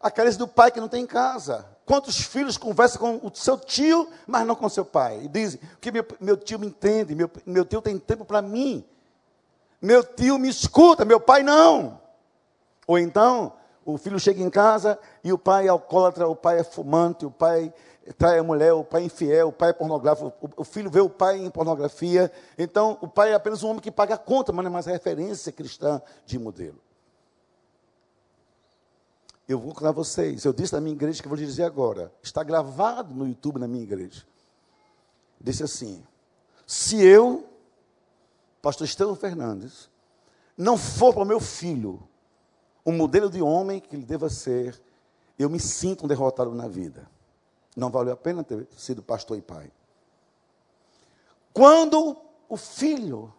a 0.01 0.09
carência 0.09 0.39
do 0.39 0.47
pai 0.47 0.71
que 0.71 0.79
não 0.79 0.87
tem 0.87 1.03
em 1.03 1.07
casa. 1.07 1.65
Quantos 1.87 2.17
filhos 2.17 2.57
conversam 2.57 2.99
com 2.99 3.25
o 3.25 3.31
seu 3.33 3.57
tio, 3.57 4.09
mas 4.27 4.45
não 4.45 4.55
com 4.55 4.67
seu 4.67 4.83
pai? 4.83 5.21
E 5.23 5.29
dizem 5.29 5.57
que 5.79 5.89
meu, 5.89 6.05
meu 6.19 6.35
tio 6.35 6.59
me 6.59 6.67
entende, 6.67 7.15
meu, 7.15 7.31
meu 7.45 7.63
tio 7.63 7.81
tem 7.81 7.97
tempo 7.97 8.25
para 8.25 8.41
mim. 8.41 8.83
Meu 9.81 10.03
tio 10.03 10.37
me 10.37 10.49
escuta, 10.49 11.05
meu 11.05 11.17
pai 11.17 11.43
não. 11.43 11.97
Ou 12.85 12.99
então, 12.99 13.53
o 13.85 13.97
filho 13.97 14.19
chega 14.19 14.43
em 14.43 14.49
casa 14.49 14.99
e 15.23 15.31
o 15.31 15.37
pai 15.37 15.67
é 15.67 15.69
alcoólatra, 15.69 16.27
o 16.27 16.35
pai 16.35 16.59
é 16.59 16.63
fumante, 16.65 17.25
o 17.25 17.31
pai 17.31 17.73
trai 18.17 18.37
a 18.37 18.43
mulher, 18.43 18.73
o 18.73 18.83
pai 18.83 19.03
é 19.03 19.05
infiel, 19.05 19.47
o 19.47 19.53
pai 19.53 19.69
é 19.69 19.73
pornográfico, 19.73 20.33
o 20.57 20.65
filho 20.65 20.89
vê 20.89 20.99
o 20.99 21.09
pai 21.09 21.37
em 21.37 21.49
pornografia. 21.49 22.29
Então, 22.57 22.97
o 22.99 23.07
pai 23.07 23.31
é 23.31 23.35
apenas 23.35 23.63
um 23.63 23.69
homem 23.69 23.81
que 23.81 23.91
paga 23.91 24.15
a 24.15 24.17
conta, 24.17 24.51
mas 24.51 24.65
não 24.65 24.71
é 24.71 24.73
mais 24.73 24.85
referência 24.87 25.53
cristã 25.53 26.01
de 26.25 26.37
modelo. 26.37 26.81
Eu 29.47 29.59
vou 29.59 29.73
contar 29.73 29.91
vocês, 29.91 30.43
eu 30.43 30.51
disse 30.51 30.73
na 30.73 30.81
minha 30.81 30.93
igreja 30.93 31.21
que 31.21 31.27
eu 31.27 31.29
vou 31.29 31.37
dizer 31.37 31.63
agora, 31.63 32.11
está 32.21 32.43
gravado 32.43 33.13
no 33.13 33.27
YouTube 33.27 33.59
na 33.59 33.67
minha 33.67 33.83
igreja. 33.83 34.25
Disse 35.39 35.63
assim: 35.63 36.03
se 36.65 37.01
eu 37.01 37.47
pastor 38.61 38.85
Estevão 38.85 39.15
Fernandes, 39.15 39.89
não 40.57 40.77
for 40.77 41.13
para 41.13 41.23
o 41.23 41.25
meu 41.25 41.39
filho 41.39 42.05
um 42.85 42.91
modelo 42.91 43.29
de 43.29 43.41
homem 43.41 43.79
que 43.79 43.95
ele 43.95 44.05
deva 44.05 44.29
ser, 44.29 44.81
eu 45.39 45.49
me 45.49 45.59
sinto 45.59 46.03
um 46.03 46.07
derrotado 46.07 46.53
na 46.53 46.67
vida. 46.67 47.09
Não 47.75 47.89
valeu 47.89 48.13
a 48.13 48.17
pena 48.17 48.43
ter 48.43 48.67
sido 48.75 49.01
pastor 49.01 49.37
e 49.37 49.41
pai. 49.41 49.71
Quando 51.53 52.17
o 52.49 52.57
filho 52.57 53.33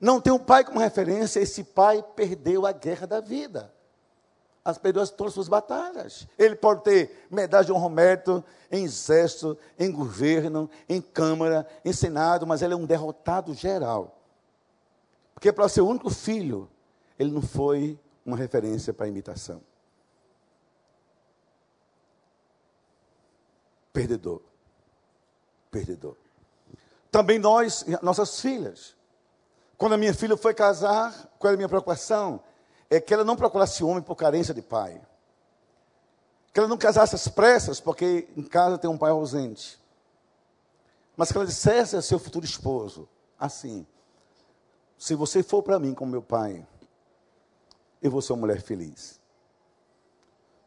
não 0.00 0.20
tem 0.20 0.32
um 0.32 0.38
pai 0.38 0.64
como 0.64 0.78
referência, 0.78 1.40
esse 1.40 1.62
pai 1.64 2.02
perdeu 2.02 2.66
a 2.66 2.72
guerra 2.72 3.06
da 3.06 3.20
vida. 3.20 3.72
As 4.64 4.76
perdeu 4.76 5.06
todas 5.08 5.30
as 5.30 5.34
suas 5.34 5.48
batalhas. 5.48 6.28
Ele 6.38 6.54
pode 6.54 6.82
ter 6.82 7.26
medalha 7.30 7.64
de 7.64 7.72
honra 7.72 7.88
mérito 7.88 8.44
em 8.70 8.84
exército, 8.84 9.56
em 9.78 9.90
governo, 9.90 10.70
em 10.88 11.00
câmara, 11.00 11.66
em 11.84 11.92
senado, 11.92 12.46
mas 12.46 12.60
ele 12.60 12.74
é 12.74 12.76
um 12.76 12.84
derrotado 12.84 13.54
geral. 13.54 14.18
Porque 15.34 15.50
para 15.50 15.68
ser 15.68 15.80
o 15.80 15.88
único 15.88 16.10
filho, 16.10 16.68
ele 17.18 17.30
não 17.30 17.40
foi 17.40 17.98
uma 18.24 18.36
referência 18.36 18.92
para 18.92 19.08
imitação. 19.08 19.62
Perdedor. 23.92 24.42
Perdedor. 25.70 26.16
Também 27.10 27.38
nós, 27.38 27.84
nossas 28.02 28.40
filhas. 28.40 28.94
Quando 29.76 29.94
a 29.94 29.96
minha 29.96 30.14
filha 30.14 30.36
foi 30.36 30.54
casar, 30.54 31.12
qual 31.38 31.48
era 31.48 31.54
a 31.54 31.56
minha 31.56 31.68
preocupação? 31.68 32.42
É 32.90 33.00
que 33.00 33.14
ela 33.14 33.24
não 33.24 33.36
procurasse 33.36 33.84
homem 33.84 34.02
por 34.02 34.16
carência 34.16 34.52
de 34.52 34.60
pai. 34.60 35.00
Que 36.52 36.58
ela 36.58 36.68
não 36.68 36.76
casasse 36.76 37.14
às 37.14 37.28
pressas, 37.28 37.80
porque 37.80 38.28
em 38.36 38.42
casa 38.42 38.76
tem 38.76 38.90
um 38.90 38.98
pai 38.98 39.12
ausente. 39.12 39.80
Mas 41.16 41.30
que 41.30 41.38
ela 41.38 41.46
dissesse 41.46 41.96
a 41.96 42.02
seu 42.02 42.18
futuro 42.18 42.44
esposo, 42.44 43.08
assim, 43.38 43.86
se 44.98 45.14
você 45.14 45.42
for 45.42 45.62
para 45.62 45.78
mim 45.78 45.94
como 45.94 46.10
meu 46.10 46.22
pai, 46.22 46.66
eu 48.02 48.10
vou 48.10 48.20
ser 48.20 48.32
uma 48.32 48.40
mulher 48.40 48.60
feliz. 48.60 49.20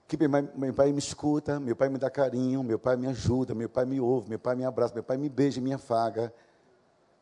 Que 0.08 0.18
meu 0.18 0.74
pai 0.74 0.92
me 0.92 1.00
escuta, 1.00 1.60
meu 1.60 1.76
pai 1.76 1.90
me 1.90 1.98
dá 1.98 2.10
carinho, 2.10 2.64
meu 2.64 2.78
pai 2.78 2.96
me 2.96 3.08
ajuda, 3.08 3.56
meu 3.56 3.68
pai 3.68 3.86
me 3.86 4.00
ouve, 4.00 4.30
meu 4.30 4.40
pai 4.40 4.56
me 4.56 4.64
abraça, 4.64 4.94
meu 4.94 5.04
pai 5.04 5.18
me 5.18 5.28
beija, 5.28 5.60
me 5.60 5.74
afaga. 5.74 6.34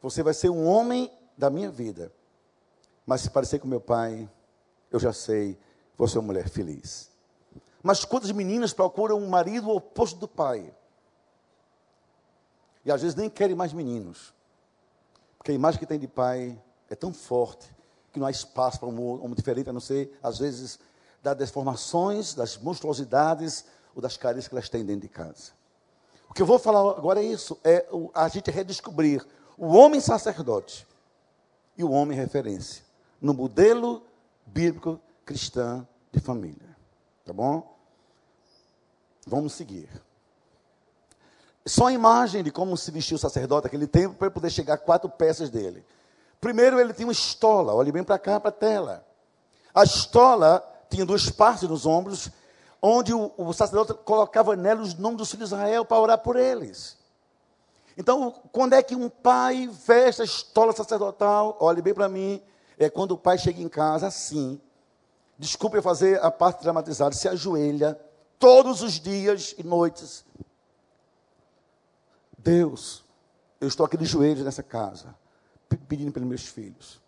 Você 0.02 0.22
vai 0.22 0.34
ser 0.34 0.50
um 0.50 0.68
homem 0.68 1.12
da 1.38 1.50
minha 1.50 1.72
vida. 1.72 2.12
Mas 3.06 3.22
se 3.22 3.30
parecer 3.30 3.60
com 3.60 3.68
meu 3.68 3.82
pai, 3.82 4.30
eu 4.92 5.00
já 5.00 5.14
sei, 5.14 5.58
vou 5.98 6.08
ser 6.08 6.20
uma 6.20 6.28
mulher 6.28 6.50
feliz. 6.50 7.10
Mas 7.82 8.06
quantas 8.06 8.32
meninas 8.32 8.74
procuram 8.74 9.18
um 9.18 9.30
marido 9.30 9.70
oposto 9.70 10.20
do 10.20 10.28
pai? 10.28 10.72
E 12.86 12.92
às 12.92 13.02
vezes 13.02 13.16
nem 13.16 13.30
querem 13.30 13.56
mais 13.56 13.74
meninos. 13.74 14.34
Porque 15.38 15.52
a 15.52 15.56
imagem 15.56 15.80
que 15.80 15.86
tem 15.86 15.98
de 15.98 16.08
pai 16.08 16.62
é 16.90 16.96
tão 16.96 17.14
forte 17.14 17.74
que 18.12 18.20
não 18.20 18.28
há 18.28 18.32
espaço 18.32 18.80
para 18.80 18.90
um 18.90 19.24
homem 19.24 19.34
diferente, 19.34 19.70
a 19.70 19.74
não 19.74 19.80
ser, 19.80 20.18
às 20.22 20.38
vezes, 20.38 20.78
das 21.24 21.38
deformações, 21.38 22.34
das 22.34 22.58
monstruosidades 22.58 23.66
ou 23.96 24.02
das 24.02 24.18
carícias 24.18 24.48
que 24.48 24.54
elas 24.54 24.70
têm 24.70 24.86
dentro 24.86 25.02
de 25.02 25.10
casa. 25.10 25.54
O 26.30 26.34
que 26.34 26.42
eu 26.42 26.46
vou 26.46 26.60
falar 26.60 26.98
agora 26.98 27.22
é 27.22 27.26
isso: 27.26 27.58
é 27.64 27.88
a 28.14 28.28
gente 28.28 28.52
redescobrir 28.52 29.26
o 29.58 29.68
homem 29.68 30.00
sacerdote 30.00 30.88
e 31.78 31.84
o 31.84 31.92
homem 31.92 32.18
referência 32.18 32.84
no 33.22 33.34
modelo 33.34 34.04
bíblico 34.52 35.00
cristão 35.26 35.88
de 36.12 36.20
família. 36.20 36.76
Tá 37.26 37.34
bom? 37.34 37.78
Vamos 39.26 39.54
seguir. 39.54 39.90
Só 41.66 41.88
a 41.88 41.94
imagem 41.94 42.44
de 42.44 42.52
como 42.52 42.76
se 42.76 42.90
vestiu 42.92 43.16
o 43.16 43.20
sacerdote 43.20 43.66
naquele 43.66 43.88
tempo 43.88 44.16
para 44.16 44.32
poder 44.32 44.50
chegar 44.50 44.74
a 44.74 44.78
quatro 44.78 45.10
peças 45.10 45.50
dele. 45.50 45.86
Primeiro 46.40 46.80
ele 46.80 46.94
tinha 46.94 47.06
uma 47.06 47.14
estola, 47.14 47.74
olhe 47.74 47.92
bem 47.92 48.04
para 48.04 48.18
cá, 48.18 48.40
para 48.40 48.50
a 48.50 48.54
tela. 48.54 49.06
A 49.74 49.84
estola 49.84 50.68
tinha 50.90 51.06
duas 51.06 51.30
partes 51.30 51.70
nos 51.70 51.86
ombros, 51.86 52.30
onde 52.82 53.14
o, 53.14 53.32
o 53.38 53.54
sacerdote 53.54 53.94
colocava 54.04 54.56
nela 54.56 54.82
os 54.82 54.96
nomes 54.96 55.20
dos 55.20 55.32
filhos 55.32 55.50
de 55.50 55.56
Israel 55.56 55.86
para 55.86 56.00
orar 56.00 56.18
por 56.18 56.36
eles. 56.36 56.98
Então, 57.96 58.34
quando 58.52 58.74
é 58.74 58.82
que 58.82 58.96
um 58.96 59.08
pai 59.08 59.68
veste 59.68 60.24
a 60.24 60.26
estola 60.26 60.74
sacerdotal, 60.74 61.58
olhe 61.60 61.82
bem 61.82 61.94
para 61.94 62.10
mim, 62.10 62.42
é 62.86 62.90
quando 62.90 63.12
o 63.12 63.18
pai 63.18 63.38
chega 63.38 63.62
em 63.62 63.70
casa 63.70 64.08
assim, 64.08 64.60
desculpe 65.38 65.82
fazer 65.82 66.24
a 66.24 66.32
parte 66.32 66.62
dramatizada, 66.62 67.16
se 67.16 67.28
ajoelha 67.28 68.00
todos 68.40 68.82
os 68.82 69.00
dias 69.00 69.56
e 69.58 69.64
noites. 69.64 70.26
Deus, 72.38 73.04
eu 73.60 73.68
estou 73.68 73.86
aqui 73.86 73.98
de 73.98 74.06
joelhos 74.06 74.44
nessa 74.44 74.64
casa, 74.64 75.16
pedindo 75.88 76.12
pelos 76.12 76.28
meus 76.28 76.46
filhos. 76.46 77.00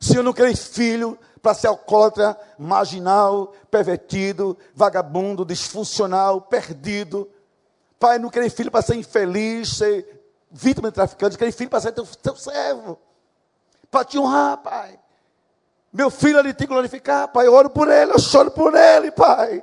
Se 0.00 0.16
eu 0.16 0.22
não 0.22 0.32
quero 0.32 0.54
filho 0.56 1.18
para 1.40 1.54
ser 1.54 1.68
alcoólatra, 1.68 2.38
marginal, 2.58 3.54
pervertido, 3.70 4.56
vagabundo, 4.74 5.44
disfuncional, 5.44 6.40
perdido. 6.40 7.30
Pai, 7.98 8.18
não 8.18 8.30
quero 8.30 8.50
filho 8.50 8.70
para 8.70 8.82
ser 8.82 8.96
infeliz, 8.96 9.76
ser 9.76 10.24
vítima 10.50 10.88
de 10.88 10.94
traficante, 10.94 11.38
quero 11.38 11.52
filho 11.52 11.70
para 11.70 11.80
ser 11.80 11.92
teu, 11.92 12.06
teu 12.06 12.34
servo. 12.34 12.98
Para 13.94 14.04
te 14.04 14.18
honrar, 14.18 14.56
Pai. 14.56 14.98
Meu 15.92 16.10
filho 16.10 16.36
ali 16.36 16.52
te 16.52 16.66
glorificar, 16.66 17.28
Pai. 17.28 17.46
Eu 17.46 17.54
oro 17.54 17.70
por 17.70 17.88
ele, 17.88 18.10
eu 18.10 18.18
choro 18.18 18.50
por 18.50 18.74
ele, 18.74 19.12
Pai. 19.12 19.62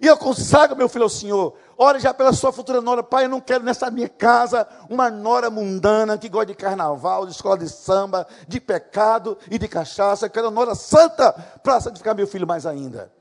E 0.00 0.06
eu 0.06 0.16
consagro 0.16 0.76
meu 0.76 0.88
filho 0.88 1.02
ao 1.02 1.08
Senhor. 1.08 1.56
Ore 1.76 1.98
já 1.98 2.14
pela 2.14 2.32
sua 2.32 2.52
futura 2.52 2.80
nora. 2.80 3.02
Pai, 3.02 3.24
eu 3.24 3.28
não 3.28 3.40
quero 3.40 3.64
nessa 3.64 3.90
minha 3.90 4.08
casa 4.08 4.68
uma 4.88 5.10
nora 5.10 5.50
mundana 5.50 6.16
que 6.16 6.28
gosta 6.28 6.46
de 6.46 6.54
carnaval, 6.54 7.26
de 7.26 7.32
escola 7.32 7.58
de 7.58 7.68
samba, 7.68 8.24
de 8.46 8.60
pecado 8.60 9.36
e 9.50 9.58
de 9.58 9.66
cachaça. 9.66 10.26
Eu 10.26 10.30
quero 10.30 10.46
uma 10.46 10.52
nora 10.52 10.76
santa 10.76 11.32
para 11.60 11.80
santificar 11.80 12.14
meu 12.14 12.28
filho 12.28 12.46
mais 12.46 12.64
ainda. 12.64 13.12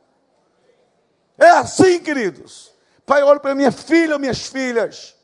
É 1.40 1.50
assim, 1.50 2.00
queridos. 2.00 2.72
Pai, 3.04 3.24
eu 3.24 3.26
oro 3.26 3.40
pela 3.40 3.56
minha 3.56 3.72
filha 3.72 4.20
minhas 4.20 4.46
filhas. 4.46 5.16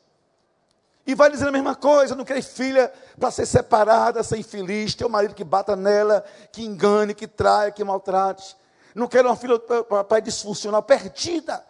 E 1.08 1.14
vai 1.14 1.30
dizendo 1.30 1.48
a 1.48 1.52
mesma 1.52 1.74
coisa, 1.74 2.14
não 2.14 2.22
quer 2.22 2.42
filha 2.42 2.92
para 3.18 3.30
ser 3.30 3.46
separada, 3.46 4.22
ser 4.22 4.36
infeliz, 4.36 4.94
ter 4.94 5.06
um 5.06 5.08
marido 5.08 5.34
que 5.34 5.42
bata 5.42 5.74
nela, 5.74 6.22
que 6.52 6.62
engane, 6.62 7.14
que 7.14 7.26
traia, 7.26 7.70
que 7.70 7.82
maltrate. 7.82 8.54
Não 8.94 9.08
quero 9.08 9.26
uma 9.26 9.34
filha, 9.34 9.58
pai, 10.06 10.20
disfuncional, 10.20 10.82
perdida. 10.82 11.64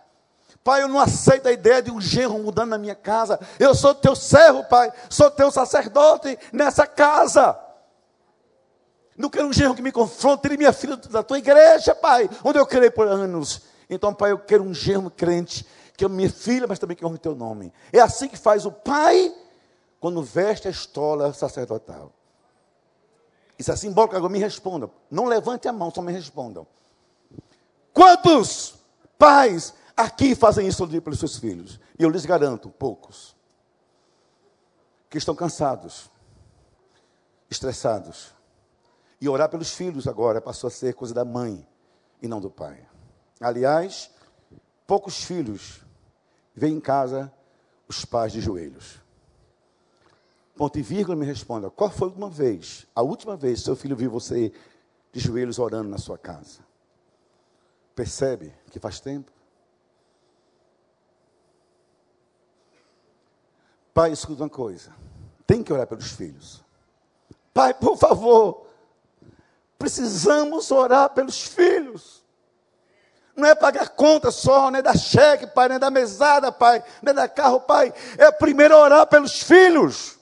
Pai, 0.65 0.83
eu 0.83 0.89
não 0.89 0.99
aceito 0.99 1.47
a 1.47 1.53
ideia 1.53 1.81
de 1.81 1.89
um 1.89 2.01
genro 2.01 2.37
mudando 2.41 2.71
na 2.71 2.79
minha 2.79 2.97
casa. 2.97 3.39
Eu 3.61 3.77
sou 3.77 3.95
teu 3.95 4.17
servo, 4.17 4.65
pai. 4.65 4.93
Sou 5.09 5.31
teu 5.31 5.53
sacerdote 5.53 6.37
nessa 6.53 6.85
casa. 6.85 7.57
Não 9.17 9.31
quero 9.31 9.47
um 9.47 9.53
genro 9.53 9.77
que 9.77 9.83
me 9.83 9.93
confronte. 9.93 10.43
Tire 10.43 10.57
minha 10.57 10.73
filha 10.73 10.97
da 10.97 11.23
tua 11.23 11.39
igreja, 11.39 11.95
pai, 11.95 12.29
onde 12.43 12.59
eu 12.59 12.67
criei 12.67 12.91
por 12.91 13.07
anos. 13.07 13.63
Então, 13.89 14.13
pai, 14.13 14.33
eu 14.33 14.39
quero 14.41 14.65
um 14.65 14.75
genro 14.75 15.09
crente 15.09 15.65
que 15.99 16.05
ame 16.05 16.15
minha 16.15 16.31
filha, 16.31 16.65
mas 16.69 16.79
também 16.79 16.97
que 16.97 17.05
honre 17.05 17.19
teu 17.19 17.35
nome. 17.35 17.73
É 17.93 17.99
assim 17.99 18.29
que 18.29 18.39
faz 18.39 18.65
o 18.65 18.71
pai 18.71 19.35
quando 19.99 20.23
veste 20.23 20.69
a 20.69 20.71
estola 20.71 21.33
sacerdotal. 21.33 22.13
Isso 23.59 23.73
é 23.73 23.75
simbólico, 23.75 24.15
agora 24.15 24.33
me 24.33 24.39
respondam. 24.39 24.93
Não 25.11 25.25
levante 25.25 25.67
a 25.67 25.73
mão, 25.73 25.91
só 25.91 26.01
me 26.01 26.13
respondam. 26.13 26.65
Quantos 27.93 28.77
pais 29.19 29.75
aqui 29.97 30.37
fazem 30.37 30.69
isso 30.69 30.87
pelos 30.87 31.19
seus 31.19 31.37
filhos? 31.37 31.81
E 31.99 32.05
eu 32.05 32.11
lhes 32.11 32.25
garanto, 32.25 32.69
poucos. 32.69 33.35
Que 35.11 35.19
estão 35.19 35.35
cansados, 35.35 36.09
estressados. 37.51 38.33
E 39.21 39.29
orar 39.29 39.49
pelos 39.49 39.73
filhos 39.73 40.07
agora 40.07 40.41
passou 40.41 40.69
a 40.69 40.71
ser 40.71 40.95
coisa 40.95 41.13
da 41.13 41.25
mãe 41.25 41.67
e 42.23 42.29
não 42.29 42.41
do 42.41 42.49
pai. 42.49 42.87
Aliás, 43.41 44.13
poucos 44.87 45.25
filhos 45.25 45.88
vem 46.59 46.75
em 46.75 46.81
casa 46.81 47.33
os 47.89 48.05
pais 48.05 48.33
de 48.33 48.41
joelhos. 48.41 49.01
Ponto 50.57 50.79
e 50.79 50.83
vírgula 50.83 51.17
me 51.17 51.25
responda: 51.25 51.71
qual 51.71 51.89
foi 51.89 52.09
uma 52.09 52.29
vez, 52.29 52.87
a 52.95 53.01
última 53.01 53.37
vez, 53.37 53.63
seu 53.63 53.77
filho 53.77 53.97
viu 53.97 54.11
você 54.11 54.53
de 55.13 55.21
joelhos 55.21 55.59
orando 55.59 55.89
na 55.89 55.99
sua 55.99 56.19
casa? 56.19 56.61
Percebe 57.95 58.53
que 58.71 58.79
faz 58.79 59.01
tempo? 59.01 59.33
Pai, 63.95 64.13
escuta 64.13 64.43
uma 64.43 64.51
coisa: 64.51 64.93
tem 65.47 65.63
que 65.63 65.73
orar 65.73 65.87
pelos 65.87 66.13
filhos. 66.13 66.63
Pai, 67.55 67.75
por 67.75 67.97
favor, 67.97 68.67
precisamos 69.79 70.71
orar 70.71 71.11
pelos 71.11 71.43
filhos. 71.43 72.25
Não 73.39 73.47
é 73.47 73.55
pagar 73.55 73.91
conta 73.91 74.33
só, 74.33 74.69
não 74.69 74.81
é 74.81 74.83
dar 74.83 74.99
cheque, 74.99 75.47
pai, 75.47 75.69
não 75.69 75.77
é 75.77 75.79
dar 75.79 75.93
mesada, 75.93 76.51
pai, 76.51 76.83
não 77.01 77.13
é 77.13 77.15
dar 77.15 77.29
carro, 77.29 77.61
pai. 77.61 77.95
É 78.19 78.33
primeiro 78.33 78.77
orar 78.77 79.07
pelos 79.07 79.41
filhos. 79.41 80.19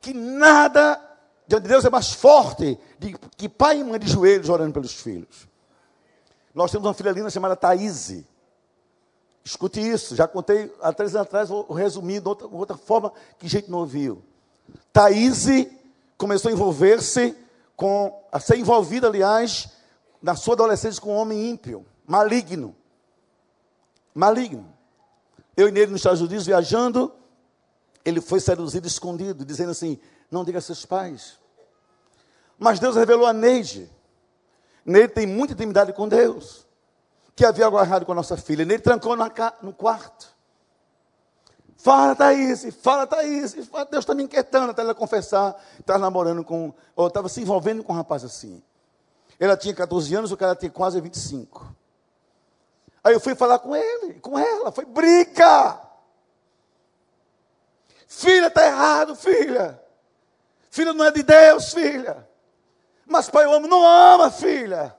Que 0.00 0.14
nada 0.14 0.98
diante 1.46 1.64
de 1.64 1.68
Deus 1.68 1.84
é 1.84 1.90
mais 1.90 2.10
forte 2.10 2.80
de, 2.98 3.14
que 3.36 3.46
pai 3.46 3.80
e 3.80 3.84
mãe 3.84 4.00
de 4.00 4.10
joelhos 4.10 4.48
orando 4.48 4.72
pelos 4.72 4.94
filhos. 4.94 5.46
Nós 6.54 6.70
temos 6.70 6.86
uma 6.86 6.94
filha 6.94 7.10
linda 7.10 7.28
chamada 7.28 7.54
Thaís. 7.54 8.24
Escute 9.44 9.86
isso, 9.86 10.16
já 10.16 10.26
contei 10.26 10.74
há 10.80 10.94
três 10.94 11.14
anos 11.14 11.26
atrás, 11.26 11.50
vou 11.50 11.70
resumir 11.74 12.20
de 12.20 12.28
outra, 12.28 12.46
outra 12.46 12.76
forma 12.78 13.12
que 13.38 13.46
gente 13.46 13.70
não 13.70 13.80
ouviu. 13.80 14.22
Thaís 14.94 15.46
começou 16.16 16.48
a 16.48 16.52
envolver-se 16.52 17.36
com, 17.76 18.18
a 18.32 18.40
ser 18.40 18.56
envolvida, 18.56 19.08
aliás, 19.08 19.68
na 20.22 20.36
sua 20.36 20.54
adolescência 20.54 21.02
com 21.02 21.14
um 21.14 21.16
homem 21.16 21.50
ímpio, 21.50 21.84
maligno. 22.06 22.76
Maligno. 24.14 24.72
Eu 25.56 25.68
e 25.68 25.70
ele 25.70 25.86
nos 25.86 26.00
Estados 26.00 26.20
Unidos 26.20 26.46
viajando, 26.46 27.12
ele 28.04 28.20
foi 28.20 28.40
seduzido 28.40 28.86
escondido, 28.86 29.44
dizendo 29.44 29.70
assim: 29.70 29.98
não 30.30 30.44
diga 30.44 30.58
a 30.58 30.62
seus 30.62 30.86
pais. 30.86 31.38
Mas 32.58 32.78
Deus 32.78 32.94
revelou 32.94 33.26
a 33.26 33.32
Neide. 33.32 33.90
Nele 34.84 35.08
tem 35.08 35.26
muita 35.26 35.52
intimidade 35.52 35.92
com 35.92 36.08
Deus. 36.08 36.66
Que 37.34 37.44
havia 37.44 37.66
aguardado 37.66 38.04
com 38.06 38.12
a 38.12 38.14
nossa 38.14 38.36
filha. 38.36 38.64
Nele 38.64 38.80
trancou 38.80 39.16
no 39.16 39.72
quarto. 39.72 40.32
Fala, 41.76 42.14
Thaís, 42.14 42.64
fala, 42.80 43.06
Thaís. 43.06 43.54
Deus 43.54 44.04
está 44.04 44.14
me 44.14 44.22
inquietando 44.22 44.70
até 44.70 44.82
ela 44.82 44.94
confessar. 44.94 45.60
Estava 45.80 45.98
namorando 45.98 46.44
com, 46.44 46.72
ou 46.94 47.08
estava 47.08 47.28
se 47.28 47.40
envolvendo 47.40 47.82
com 47.82 47.92
um 47.92 47.96
rapaz 47.96 48.22
assim. 48.22 48.62
Ela 49.42 49.56
tinha 49.56 49.74
14 49.74 50.14
anos, 50.14 50.30
o 50.30 50.36
cara 50.36 50.54
tinha 50.54 50.70
quase 50.70 51.00
25. 51.00 51.74
Aí 53.02 53.12
eu 53.12 53.18
fui 53.18 53.34
falar 53.34 53.58
com 53.58 53.74
ele, 53.74 54.20
com 54.20 54.38
ela, 54.38 54.70
foi 54.70 54.84
briga. 54.84 55.80
Filha, 58.06 58.46
está 58.46 58.64
errado, 58.64 59.16
filha. 59.16 59.82
Filha 60.70 60.92
não 60.92 61.04
é 61.04 61.10
de 61.10 61.24
Deus, 61.24 61.74
filha. 61.74 62.24
Mas 63.04 63.28
pai, 63.28 63.44
eu 63.44 63.52
amo, 63.52 63.66
não 63.66 63.84
ama, 63.84 64.30
filha. 64.30 64.96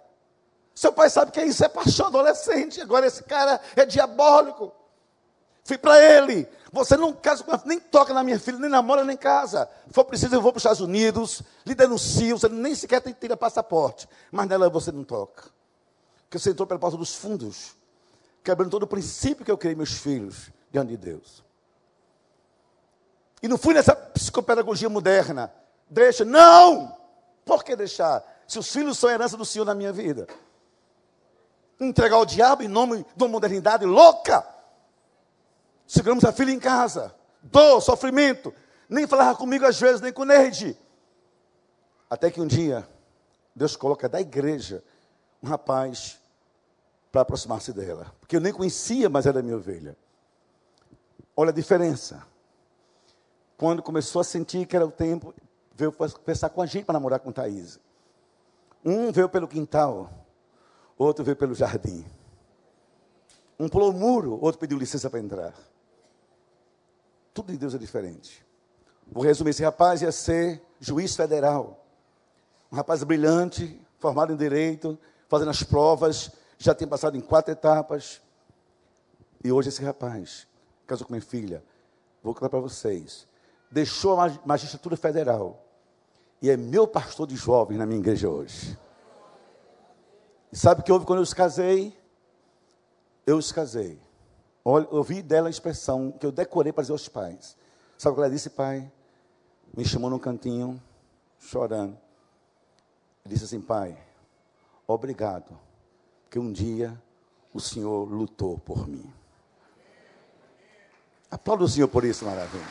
Seu 0.76 0.92
pai 0.92 1.10
sabe 1.10 1.32
que 1.32 1.42
isso 1.42 1.64
é 1.64 1.70
paixão 1.70 2.08
adolescente. 2.08 2.82
Agora 2.82 3.08
esse 3.08 3.24
cara 3.24 3.62
é 3.78 3.86
diabólico. 3.86 4.76
Fui 5.64 5.78
para 5.78 5.98
ele. 6.00 6.48
Você 6.72 6.98
não 6.98 7.14
casa 7.14 7.44
com 7.44 7.52
nem 7.66 7.80
toca 7.80 8.14
na 8.14 8.24
minha 8.24 8.40
filha, 8.40 8.58
nem 8.58 8.70
namora, 8.70 9.04
nem 9.04 9.16
casa. 9.16 9.70
Se 9.88 9.94
for 9.94 10.04
preciso, 10.04 10.36
eu 10.36 10.42
vou 10.42 10.52
para 10.52 10.58
os 10.58 10.62
Estados 10.62 10.82
Unidos, 10.82 11.42
lhe 11.66 11.76
denuncio, 11.76 12.38
você 12.38 12.50
nem 12.50 12.74
sequer 12.74 13.00
tem 13.00 13.14
que 13.14 13.20
tirar 13.20 13.38
passaporte. 13.38 14.10
Mas 14.32 14.48
nela 14.48 14.70
você 14.70 14.92
não 14.92 15.04
toca. 15.04 15.44
Porque 16.24 16.40
você 16.40 16.50
entrou 16.50 16.68
pela 16.68 16.80
porta 16.80 16.98
dos 16.98 17.14
fundos, 17.16 17.76
quebrando 18.44 18.72
todo 18.72 18.84
o 18.84 18.88
princípio 18.88 19.46
que 19.46 19.52
eu 19.52 19.58
criei 19.58 19.76
meus 19.76 19.94
filhos 19.94 20.50
diante 20.72 20.90
de 20.90 20.98
Deus. 20.98 21.44
E 23.42 23.48
não 23.48 23.58
fui 23.58 23.74
nessa 23.74 23.96
psicopedagogia 23.96 24.90
moderna. 24.90 25.54
Deixa, 25.90 26.26
não! 26.26 26.98
Por 27.46 27.64
que 27.64 27.76
deixar? 27.76 28.24
Se 28.48 28.58
os 28.58 28.72
filhos 28.72 28.98
são 28.98 29.10
herança 29.10 29.38
do 29.38 29.46
Senhor 29.46 29.66
na 29.66 29.76
minha 29.76 29.92
vida. 29.92 30.28
Entregar 31.80 32.16
ao 32.16 32.26
diabo 32.26 32.64
em 32.64 32.68
nome 32.68 33.06
de 33.16 33.24
uma 33.24 33.30
modernidade 33.30 33.86
louca. 33.86 34.53
Seguramos 35.88 36.24
a 36.24 36.32
filha 36.32 36.52
em 36.52 36.60
casa. 36.60 37.14
Dor, 37.42 37.82
sofrimento. 37.82 38.54
Nem 38.90 39.08
falava 39.08 39.38
comigo 39.38 39.66
às 39.66 39.80
vezes, 39.80 40.02
nem 40.02 40.14
com 40.14 40.24
Neide. 40.24 40.78
Até 42.10 42.30
que 42.30 42.40
um 42.40 42.48
dia, 42.48 42.88
Deus 43.56 43.76
coloca 43.76 44.08
da 44.08 44.22
igreja 44.22 44.84
um 45.42 45.48
rapaz 45.48 46.20
para 47.12 47.22
aproximar-se 47.22 47.74
dela. 47.74 48.14
Porque 48.20 48.36
eu 48.36 48.42
nem 48.42 48.54
conhecia, 48.54 49.10
mas 49.10 49.26
era 49.26 49.42
minha 49.42 49.58
ovelha. 49.58 49.98
Olha 51.36 51.50
a 51.50 51.54
diferença. 51.54 52.26
Quando 53.58 53.82
começou 53.84 54.22
a 54.22 54.24
sentir 54.24 54.66
que 54.66 54.76
era 54.76 54.86
o 54.86 54.92
tempo, 54.92 55.34
veio 55.76 55.92
conversar 55.92 56.50
com 56.50 56.62
a 56.62 56.66
gente 56.66 56.86
para 56.86 56.94
namorar 56.94 57.20
com 57.20 57.32
Thaís. 57.32 57.80
Um 58.84 59.12
veio 59.12 59.30
pelo 59.30 59.48
quintal, 59.48 60.10
outro 60.98 61.24
veio 61.24 61.36
pelo 61.36 61.56
jardim. 61.56 62.06
Um 63.60 63.70
pulou 63.70 63.92
o 63.92 63.94
muro, 63.94 64.38
outro 64.42 64.60
pediu 64.60 64.78
licença 64.78 65.10
para 65.10 65.20
entrar. 65.20 65.54
Tudo 67.34 67.52
de 67.52 67.58
Deus 67.58 67.74
é 67.74 67.78
diferente. 67.78 68.46
Vou 69.12 69.24
resumir: 69.24 69.52
esse 69.52 69.64
rapaz 69.64 70.02
ia 70.02 70.12
ser 70.12 70.62
juiz 70.80 71.16
federal. 71.16 71.86
Um 72.72 72.76
rapaz 72.76 73.04
brilhante, 73.04 73.80
formado 74.00 74.34
em 74.34 74.36
direito, 74.36 74.98
fazendo 75.28 75.50
as 75.50 75.64
provas, 75.64 76.32
já 76.58 76.74
tinha 76.74 76.88
passado 76.88 77.18
em 77.18 77.22
quatro 77.22 77.52
etapas. 77.52 78.22
E 79.44 79.52
hoje 79.52 79.70
esse 79.70 79.84
rapaz 79.84 80.48
casou 80.86 81.08
com 81.08 81.14
minha 81.14 81.22
filha. 81.22 81.64
Vou 82.22 82.34
contar 82.34 82.50
para 82.50 82.60
vocês. 82.60 83.28
Deixou 83.70 84.20
a 84.20 84.32
magistratura 84.46 84.96
federal. 84.96 85.64
E 86.42 86.50
é 86.50 86.58
meu 86.58 86.86
pastor 86.88 87.26
de 87.26 87.36
jovens 87.36 87.78
na 87.78 87.86
minha 87.86 88.00
igreja 88.00 88.30
hoje. 88.30 88.78
E 90.52 90.58
sabe 90.58 90.82
o 90.82 90.84
que 90.84 90.92
houve 90.92 91.06
quando 91.06 91.20
eu 91.20 91.24
os 91.24 91.34
casei? 91.34 91.98
Eu 93.26 93.38
os 93.38 93.52
casei. 93.52 94.00
Olha, 94.66 94.88
eu 94.90 94.98
ouvi 94.98 95.22
dela 95.22 95.48
a 95.48 95.50
expressão 95.50 96.12
que 96.12 96.26
eu 96.26 96.32
decorei 96.32 96.72
para 96.72 96.84
dizer 96.84 96.94
aos 96.94 97.10
pais. 97.10 97.58
Sabe 97.98 98.14
o 98.14 98.16
que 98.16 98.22
ela 98.22 98.30
disse, 98.30 98.50
pai? 98.50 98.90
Me 99.76 99.84
chamou 99.84 100.10
num 100.10 100.20
cantinho, 100.20 100.82
chorando. 101.40 101.98
Disse 103.26 103.46
assim, 103.46 103.62
pai, 103.62 103.98
obrigado, 104.88 105.58
que 106.30 106.38
um 106.38 106.52
dia 106.52 107.02
o 107.54 107.60
Senhor 107.60 108.04
lutou 108.10 108.58
por 108.58 108.88
mim. 108.88 109.12
Aplauda 111.32 111.64
o 111.64 111.68
Senhor 111.68 111.88
por 111.88 112.04
isso, 112.04 112.26
maravilha. 112.26 112.68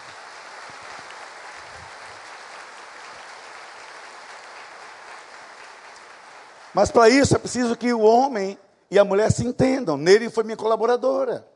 Mas 6.75 6.91
para 6.91 7.09
isso 7.09 7.35
é 7.35 7.39
preciso 7.39 7.77
que 7.77 7.93
o 7.93 8.01
homem 8.01 8.59
e 8.91 8.99
a 8.99 9.05
mulher 9.05 9.31
se 9.31 9.45
entendam. 9.45 9.97
Nele 9.97 10.31
foi 10.31 10.45
minha 10.45 10.57
colaboradora. 10.57 11.52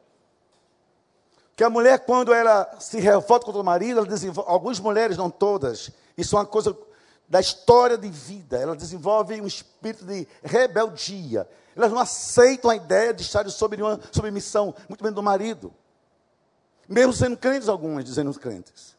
Que 1.57 1.64
a 1.64 1.70
mulher, 1.70 2.00
quando 2.00 2.34
ela 2.34 2.70
se 2.78 3.00
revolta 3.00 3.46
contra 3.46 3.62
o 3.62 3.64
marido, 3.64 4.00
ela 4.00 4.07
desenvolve, 4.07 4.50
algumas 4.50 4.78
mulheres, 4.78 5.16
não 5.16 5.30
todas, 5.30 5.90
isso 6.16 6.36
é 6.36 6.38
uma 6.38 6.46
coisa 6.46 6.76
da 7.26 7.40
história 7.40 7.96
de 7.96 8.09
vida, 8.09 8.59
ela 8.59 8.76
desenvolve 8.76 9.40
um 9.40 9.46
espírito 9.46 10.04
de 10.04 10.28
rebeldia. 10.44 11.48
Elas 11.74 11.90
não 11.90 11.98
aceitam 11.98 12.70
a 12.70 12.76
ideia 12.76 13.12
de 13.12 13.22
estar 13.22 13.48
sob 13.48 13.74
uma 13.82 13.98
submissão, 14.12 14.74
muito 14.88 15.02
menos 15.02 15.14
do 15.14 15.22
marido. 15.22 15.72
Mesmo 16.86 17.12
sendo 17.12 17.36
crentes, 17.36 17.68
algumas 17.68 18.04
dizendo 18.04 18.32
crentes. 18.38 18.94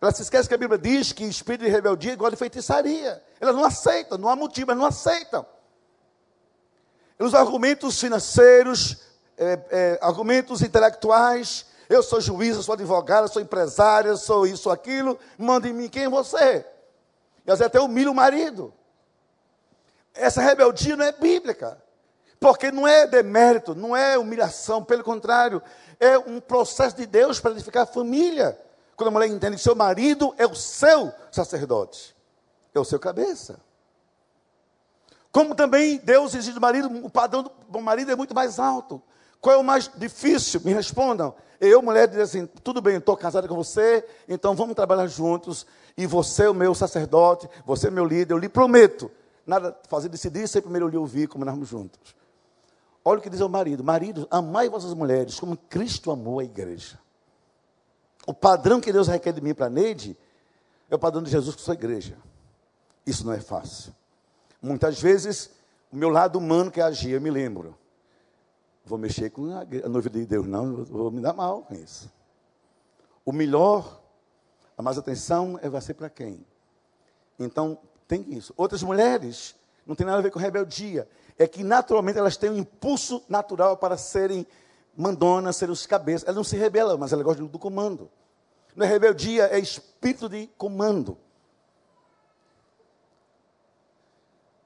Elas 0.00 0.16
se 0.16 0.22
esquecem 0.22 0.48
que 0.48 0.54
a 0.54 0.58
Bíblia 0.58 0.78
diz 0.78 1.12
que 1.12 1.24
espírito 1.24 1.64
de 1.64 1.70
rebeldia 1.70 2.10
é 2.10 2.14
igual 2.14 2.30
de 2.30 2.36
feitiçaria. 2.36 3.22
Elas 3.40 3.54
não 3.54 3.64
aceitam, 3.64 4.18
não 4.18 4.28
há 4.28 4.36
motivo, 4.36 4.70
elas 4.72 4.80
não 4.80 4.88
aceitam. 4.88 5.46
Os 7.18 7.34
argumentos 7.34 7.98
financeiros, 7.98 8.98
é, 9.38 9.58
é, 9.70 9.98
argumentos 10.02 10.60
intelectuais, 10.60 11.64
eu 11.88 12.02
sou 12.02 12.20
juiz, 12.20 12.56
eu 12.56 12.62
sou 12.62 12.74
advogado, 12.74 13.24
eu 13.24 13.28
sou 13.28 13.42
empresário, 13.42 14.10
eu 14.10 14.16
sou 14.16 14.46
isso, 14.46 14.70
aquilo, 14.70 15.18
manda 15.38 15.68
em 15.68 15.72
mim 15.72 15.88
quem 15.88 16.04
é 16.04 16.08
você. 16.08 16.64
E 17.46 17.50
às 17.50 17.58
vezes 17.58 17.66
até 17.66 17.80
humilha 17.80 18.10
o 18.10 18.14
marido. 18.14 18.72
Essa 20.14 20.40
rebeldia 20.40 20.96
não 20.96 21.04
é 21.04 21.12
bíblica. 21.12 21.80
Porque 22.38 22.70
não 22.70 22.86
é 22.86 23.06
demérito, 23.06 23.74
não 23.74 23.96
é 23.96 24.18
humilhação, 24.18 24.84
pelo 24.84 25.02
contrário, 25.02 25.62
é 25.98 26.18
um 26.18 26.40
processo 26.40 26.96
de 26.96 27.06
Deus 27.06 27.40
para 27.40 27.52
edificar 27.52 27.84
a 27.84 27.86
família. 27.86 28.58
Quando 28.94 29.08
a 29.08 29.10
mulher 29.10 29.28
entende 29.28 29.56
que 29.56 29.62
seu 29.62 29.74
marido 29.74 30.34
é 30.36 30.46
o 30.46 30.54
seu 30.54 31.12
sacerdote, 31.30 32.14
é 32.74 32.80
o 32.80 32.84
seu 32.84 32.98
cabeça. 32.98 33.58
Como 35.32 35.54
também 35.54 35.98
Deus 35.98 36.34
exige 36.34 36.52
do 36.52 36.60
marido, 36.60 36.88
o 37.04 37.10
padrão 37.10 37.50
do 37.68 37.80
marido 37.80 38.10
é 38.10 38.16
muito 38.16 38.34
mais 38.34 38.58
alto. 38.58 39.02
Qual 39.40 39.54
é 39.54 39.58
o 39.58 39.64
mais 39.64 39.90
difícil? 39.94 40.60
Me 40.64 40.72
respondam. 40.72 41.34
Eu, 41.60 41.82
mulher, 41.82 42.06
dizer 42.08 42.22
assim: 42.22 42.46
tudo 42.62 42.80
bem, 42.80 42.96
estou 42.96 43.16
casada 43.16 43.48
com 43.48 43.54
você, 43.54 44.04
então 44.28 44.54
vamos 44.54 44.74
trabalhar 44.74 45.06
juntos. 45.06 45.66
E 45.96 46.06
você 46.06 46.44
é 46.44 46.50
o 46.50 46.54
meu 46.54 46.74
sacerdote, 46.74 47.48
você 47.64 47.88
é 47.88 47.90
meu 47.90 48.04
líder. 48.04 48.34
Eu 48.34 48.38
lhe 48.38 48.48
prometo, 48.48 49.10
nada 49.46 49.76
fazer 49.88 50.08
decidir 50.08 50.46
sem 50.46 50.60
primeiro 50.60 50.86
eu 50.86 50.90
lhe 50.90 50.96
ouvir, 50.96 51.28
nós 51.34 51.68
juntos. 51.68 52.14
Olha 53.04 53.18
o 53.18 53.22
que 53.22 53.30
diz 53.30 53.40
o 53.40 53.48
marido: 53.48 53.82
Marido, 53.82 54.26
amai 54.30 54.68
vossas 54.68 54.92
mulheres 54.92 55.40
como 55.40 55.56
Cristo 55.56 56.10
amou 56.10 56.40
a 56.40 56.44
igreja. 56.44 56.98
O 58.26 58.34
padrão 58.34 58.80
que 58.80 58.92
Deus 58.92 59.06
requer 59.08 59.32
de 59.32 59.40
mim 59.40 59.54
para 59.54 59.70
Neide 59.70 60.16
é 60.90 60.94
o 60.94 60.98
padrão 60.98 61.22
de 61.22 61.30
Jesus 61.30 61.54
com 61.54 61.62
sua 61.62 61.74
igreja. 61.74 62.16
Isso 63.06 63.24
não 63.24 63.32
é 63.32 63.40
fácil. 63.40 63.94
Muitas 64.60 65.00
vezes, 65.00 65.50
o 65.92 65.96
meu 65.96 66.08
lado 66.08 66.38
humano 66.38 66.70
que 66.70 66.80
agir, 66.80 67.12
eu 67.12 67.20
me 67.20 67.30
lembro 67.30 67.78
vou 68.86 68.96
mexer 68.96 69.30
com 69.30 69.50
a 69.50 69.88
noiva 69.88 70.08
de 70.08 70.24
Deus, 70.24 70.46
não, 70.46 70.84
vou 70.84 71.10
me 71.10 71.20
dar 71.20 71.32
mal 71.32 71.62
com 71.62 71.74
isso. 71.74 72.10
O 73.24 73.32
melhor, 73.32 74.00
a 74.78 74.82
mais 74.82 74.96
atenção, 74.96 75.58
é 75.60 75.68
você 75.68 75.92
para 75.92 76.08
quem? 76.08 76.46
Então, 77.38 77.76
tem 78.06 78.32
isso. 78.32 78.54
Outras 78.56 78.84
mulheres, 78.84 79.56
não 79.84 79.96
tem 79.96 80.06
nada 80.06 80.18
a 80.18 80.22
ver 80.22 80.30
com 80.30 80.38
rebeldia, 80.38 81.08
é 81.36 81.48
que 81.48 81.64
naturalmente 81.64 82.18
elas 82.18 82.36
têm 82.36 82.48
um 82.48 82.56
impulso 82.56 83.22
natural 83.28 83.76
para 83.76 83.96
serem 83.96 84.46
mandonas, 84.96 85.56
serem 85.56 85.72
os 85.72 85.84
cabeças. 85.84 86.22
Elas 86.22 86.36
não 86.36 86.44
se 86.44 86.56
rebelam, 86.56 86.96
mas 86.96 87.12
elas 87.12 87.24
gostam 87.24 87.46
do 87.46 87.58
comando. 87.58 88.08
Não 88.76 88.86
é 88.86 88.88
rebeldia, 88.88 89.46
é 89.46 89.58
espírito 89.58 90.28
de 90.28 90.46
comando. 90.56 91.18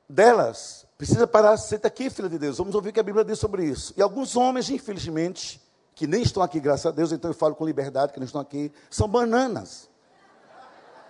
Delas, 0.06 0.86
Precisa 1.00 1.26
parar, 1.26 1.56
senta 1.56 1.88
aqui, 1.88 2.10
filha 2.10 2.28
de 2.28 2.38
Deus. 2.38 2.58
Vamos 2.58 2.74
ouvir 2.74 2.90
o 2.90 2.92
que 2.92 3.00
a 3.00 3.02
Bíblia 3.02 3.24
diz 3.24 3.38
sobre 3.38 3.64
isso. 3.64 3.94
E 3.96 4.02
alguns 4.02 4.36
homens, 4.36 4.68
infelizmente, 4.68 5.58
que 5.94 6.06
nem 6.06 6.20
estão 6.20 6.42
aqui, 6.42 6.60
graças 6.60 6.84
a 6.84 6.90
Deus, 6.90 7.10
então 7.10 7.30
eu 7.30 7.34
falo 7.34 7.54
com 7.54 7.64
liberdade, 7.64 8.12
que 8.12 8.20
não 8.20 8.26
estão 8.26 8.38
aqui, 8.38 8.70
são 8.90 9.08
bananas. 9.08 9.88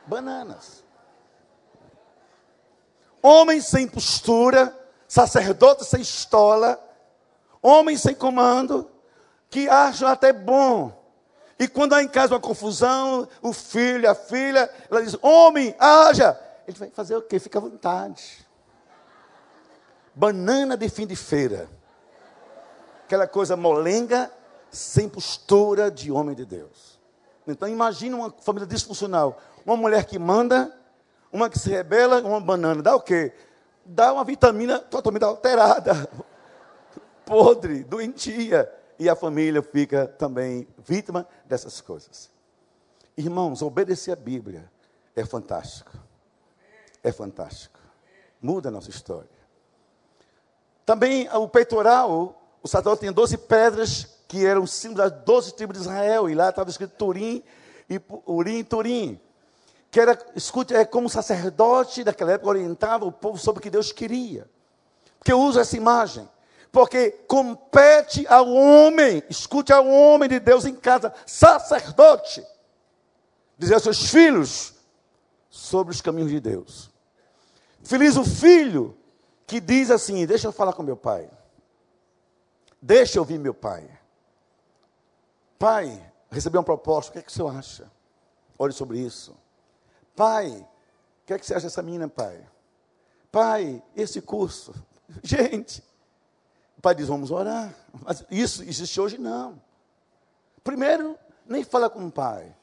Bananas. 0.07 0.85
Homens 3.21 3.67
sem 3.67 3.89
postura, 3.89 4.73
sacerdotes 5.09 5.89
sem 5.89 6.03
estola, 6.03 6.81
homens 7.61 8.01
sem 8.01 8.15
comando, 8.15 8.89
que 9.51 9.69
acham 9.69 10.07
até 10.07 10.33
bom. 10.33 10.97
E 11.59 11.67
quando 11.67 11.95
há 11.95 12.03
em 12.05 12.07
casa 12.09 12.35
uma 12.35 12.41
confusão, 12.41 13.27
o 13.43 13.53
filho, 13.53 14.09
a 14.09 14.15
filha, 14.15 14.71
ela 14.89 15.03
diz: 15.03 15.17
Homem, 15.21 15.75
haja. 15.81 16.41
Ele 16.69 16.79
vai 16.79 16.91
fazer 16.91 17.17
o 17.17 17.23
quê? 17.23 17.41
Fica 17.41 17.59
à 17.59 17.63
vontade 17.63 18.49
banana 20.21 20.77
de 20.77 20.87
fim 20.91 21.07
de 21.07 21.17
feira. 21.17 21.67
Aquela 23.07 23.27
coisa 23.27 23.57
molenga, 23.57 24.31
sem 24.71 25.09
postura 25.09 25.91
de 25.91 26.13
homem 26.13 26.37
de 26.37 26.45
Deus. 26.45 27.01
Então 27.47 27.67
imagine 27.67 28.15
uma 28.15 28.31
família 28.31 28.69
disfuncional. 28.69 29.41
Uma 29.65 29.79
mulher 29.79 30.05
que 30.05 30.19
manda, 30.19 30.77
uma 31.33 31.49
que 31.49 31.59
se 31.59 31.71
rebela, 31.71 32.21
uma 32.21 32.39
banana. 32.39 32.83
Dá 32.83 32.95
o 32.95 33.01
quê? 33.01 33.33
Dá 33.83 34.13
uma 34.13 34.23
vitamina 34.23 34.79
totalmente 34.79 35.25
alterada. 35.25 36.07
Podre, 37.25 37.83
doentia. 37.83 38.71
E 38.99 39.09
a 39.09 39.17
família 39.17 39.63
fica 39.63 40.07
também 40.07 40.69
vítima 40.87 41.27
dessas 41.47 41.81
coisas. 41.81 42.31
Irmãos, 43.17 43.63
obedecer 43.63 44.13
a 44.13 44.17
Bíblia 44.17 44.71
é 45.17 45.25
fantástico. 45.25 45.93
É 47.03 47.11
fantástico. 47.11 47.81
Muda 48.43 48.69
a 48.69 48.73
nossa 48.73 48.91
história. 48.91 49.40
Também 50.85 51.29
o 51.33 51.49
peitoral, 51.49 52.41
o 52.63 52.69
sacerdote 52.69 53.01
tinha 53.01 53.13
12 53.13 53.37
pedras 53.39 54.07
que 54.27 54.47
eram 54.47 54.67
símbolo 54.67 55.09
das 55.09 55.25
12 55.25 55.55
tribos 55.55 55.77
de 55.77 55.83
Israel, 55.83 56.31
e 56.31 56.35
lá 56.35 56.51
estava 56.51 56.71
escrito 56.71 56.95
Turim 56.97 57.43
e 57.89 58.01
Urim 58.27 58.59
e 58.59 58.65
Turim. 58.65 59.21
Que 59.91 59.99
era, 59.99 60.17
escute, 60.37 60.73
é 60.73 60.85
como 60.85 61.09
o 61.09 61.11
sacerdote 61.11 62.05
daquela 62.05 62.33
época 62.33 62.51
orientava 62.51 63.05
o 63.05 63.11
povo 63.11 63.39
sobre 63.39 63.59
o 63.59 63.63
que 63.63 63.71
Deus 63.71 63.91
queria. 63.91 64.49
Porque 65.19 65.33
eu 65.33 65.41
uso 65.41 65.59
essa 65.59 65.77
imagem. 65.77 66.29
Porque 66.71 67.11
compete 67.27 68.25
ao 68.29 68.49
homem, 68.49 69.23
escute 69.29 69.73
ao 69.73 69.87
homem 69.87 70.29
de 70.29 70.39
Deus 70.39 70.65
em 70.65 70.75
casa, 70.75 71.13
sacerdote, 71.27 72.47
dizer 73.59 73.75
aos 73.75 73.83
seus 73.83 74.09
filhos 74.09 74.75
sobre 75.49 75.93
os 75.93 76.01
caminhos 76.01 76.31
de 76.31 76.39
Deus. 76.39 76.89
Feliz 77.83 78.17
o 78.17 78.25
filho 78.25 78.97
que 79.51 79.61
diz 79.61 79.91
assim: 79.91 80.25
Deixa 80.25 80.47
eu 80.47 80.53
falar 80.53 80.73
com 80.73 80.81
meu 80.81 80.97
pai. 80.97 81.29
Deixa 82.81 83.19
eu 83.19 83.23
ouvir 83.23 83.37
meu 83.37 83.53
pai. 83.53 83.91
Pai, 85.59 86.13
recebi 86.31 86.57
uma 86.57 86.63
proposta, 86.63 87.11
o 87.11 87.13
que 87.13 87.19
é 87.19 87.23
que 87.23 87.31
o 87.31 87.35
senhor 87.35 87.55
acha? 87.55 87.91
Olhe 88.57 88.73
sobre 88.73 89.01
isso. 89.01 89.37
Pai, 90.15 90.49
o 90.53 91.27
que 91.27 91.33
é 91.33 91.39
que 91.39 91.45
você 91.45 91.55
acha 91.55 91.67
dessa 91.67 91.83
menina, 91.83 92.09
pai? 92.09 92.47
Pai, 93.33 93.83
esse 93.97 94.23
curso. 94.23 94.73
Gente, 95.21 95.83
o 96.79 96.81
pai 96.81 96.95
diz: 96.95 97.09
Vamos 97.09 97.33
orar. 97.33 97.75
Mas 98.05 98.25
isso 98.31 98.63
existe 98.63 99.01
hoje? 99.01 99.19
Não. 99.19 99.61
Primeiro, 100.63 101.19
nem 101.45 101.65
fala 101.65 101.91
com 101.91 102.07
o 102.07 102.13
pai. 102.13 102.55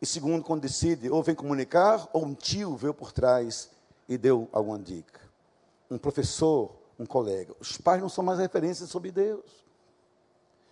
E 0.00 0.06
segundo, 0.06 0.44
quando 0.44 0.62
decide, 0.62 1.10
ou 1.10 1.24
vem 1.24 1.34
comunicar, 1.34 2.08
ou 2.12 2.24
um 2.24 2.34
tio 2.34 2.76
veio 2.76 2.94
por 2.94 3.10
trás 3.10 3.68
e 4.08 4.16
deu 4.16 4.48
alguma 4.52 4.78
dica 4.78 5.27
um 5.90 5.98
professor, 5.98 6.74
um 6.98 7.06
colega. 7.06 7.54
Os 7.60 7.76
pais 7.78 8.00
não 8.00 8.08
são 8.08 8.24
mais 8.24 8.38
referências 8.38 8.90
sobre 8.90 9.10
Deus. 9.10 9.44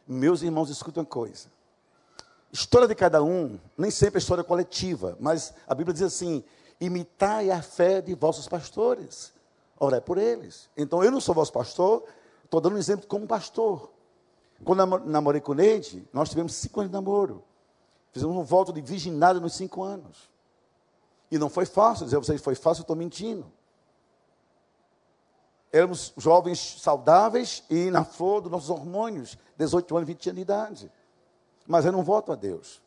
Meus 0.07 0.43
irmãos, 0.43 0.71
escutam 0.71 1.03
uma 1.03 1.09
coisa. 1.09 1.49
História 2.53 2.87
de 2.87 2.95
cada 2.95 3.23
um, 3.23 3.59
nem 3.77 3.91
sempre 3.91 4.19
é 4.19 4.21
história 4.21 4.45
coletiva, 4.45 5.17
mas 5.21 5.53
a 5.67 5.75
Bíblia 5.75 5.93
diz 5.93 6.03
assim: 6.03 6.45
imitai 6.81 7.51
a 7.51 7.61
fé 7.61 8.01
de 8.01 8.14
vossos 8.14 8.49
pastores, 8.49 9.33
orai 9.79 10.01
por 10.01 10.17
eles. 10.17 10.71
Então 10.77 11.03
eu 11.03 11.11
não 11.11 11.21
sou 11.21 11.35
vosso 11.35 11.53
pastor, 11.53 12.05
estou 12.45 12.61
dando 12.61 12.77
um 12.77 12.79
exemplo 12.79 13.07
como 13.07 13.27
pastor. 13.27 13.91
Quando 14.64 14.87
namorei 15.05 15.41
com 15.41 15.53
Neide, 15.53 16.09
nós 16.12 16.31
tivemos 16.31 16.55
cinco 16.55 16.81
anos 16.81 16.91
de 16.91 16.95
namoro. 16.95 17.45
Fizemos 18.12 18.35
um 18.35 18.45
voto 18.45 18.73
de 18.73 18.81
virgindade 18.81 19.39
nos 19.39 19.55
cinco 19.55 19.83
anos. 19.83 20.31
E 21.31 21.39
não 21.39 21.51
foi 21.51 21.67
fácil 21.67 22.07
dizer 22.07 22.17
a 22.17 22.21
vocês, 22.21 22.41
foi 22.41 22.55
fácil, 22.55 22.81
eu 22.81 22.85
estou 22.85 22.97
mentindo. 22.97 23.53
Éramos 25.73 26.12
jovens 26.17 26.81
saudáveis 26.81 27.64
e 27.69 27.91
na 27.91 28.05
flor 28.05 28.41
dos 28.41 28.51
nossos 28.51 28.71
hormônios, 28.71 29.37
18 29.57 29.97
anos, 29.97 30.07
20 30.07 30.29
anos 30.29 30.37
de 30.37 30.43
idade. 30.43 30.93
Mas 31.67 31.85
eu 31.85 31.93
não 31.93 32.03
voto 32.03 32.33
a 32.33 32.35
Deus. 32.35 32.83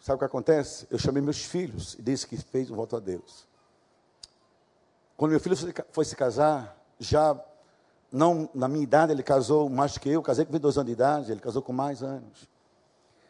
Sabe 0.00 0.16
o 0.16 0.18
que 0.18 0.24
acontece? 0.24 0.86
Eu 0.90 0.98
chamei 0.98 1.22
meus 1.22 1.44
filhos 1.44 1.94
e 1.94 2.02
disse 2.02 2.26
que 2.26 2.36
fez 2.36 2.70
um 2.70 2.76
voto 2.76 2.96
a 2.96 3.00
Deus. 3.00 3.46
Quando 5.16 5.30
meu 5.30 5.40
filho 5.40 5.56
foi 5.92 6.04
se 6.04 6.16
casar, 6.16 6.76
já 6.98 7.40
não 8.10 8.50
na 8.52 8.66
minha 8.66 8.82
idade, 8.82 9.12
ele 9.12 9.22
casou 9.22 9.68
mais 9.68 9.96
que 9.96 10.08
eu, 10.08 10.20
casei 10.20 10.44
com 10.44 10.52
22 10.52 10.76
anos 10.76 10.86
de 10.86 10.92
idade, 10.92 11.32
ele 11.32 11.40
casou 11.40 11.62
com 11.62 11.72
mais 11.72 12.02
anos. 12.02 12.48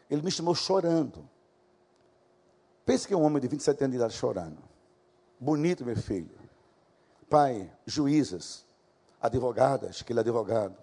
Ele 0.09 0.21
me 0.21 0.31
chamou 0.31 0.55
chorando. 0.55 1.27
Pense 2.85 3.07
que 3.07 3.13
é 3.13 3.17
um 3.17 3.23
homem 3.23 3.41
de 3.41 3.47
27 3.47 3.83
anos 3.83 3.91
de 3.91 3.97
idade 3.97 4.13
chorando. 4.13 4.57
Bonito, 5.39 5.85
meu 5.85 5.95
filho. 5.95 6.42
Pai, 7.33 7.67
juízas, 7.83 8.63
advogadas, 9.19 10.03
que 10.03 10.13
ele 10.13 10.19
é 10.19 10.21
advogado. 10.21 10.77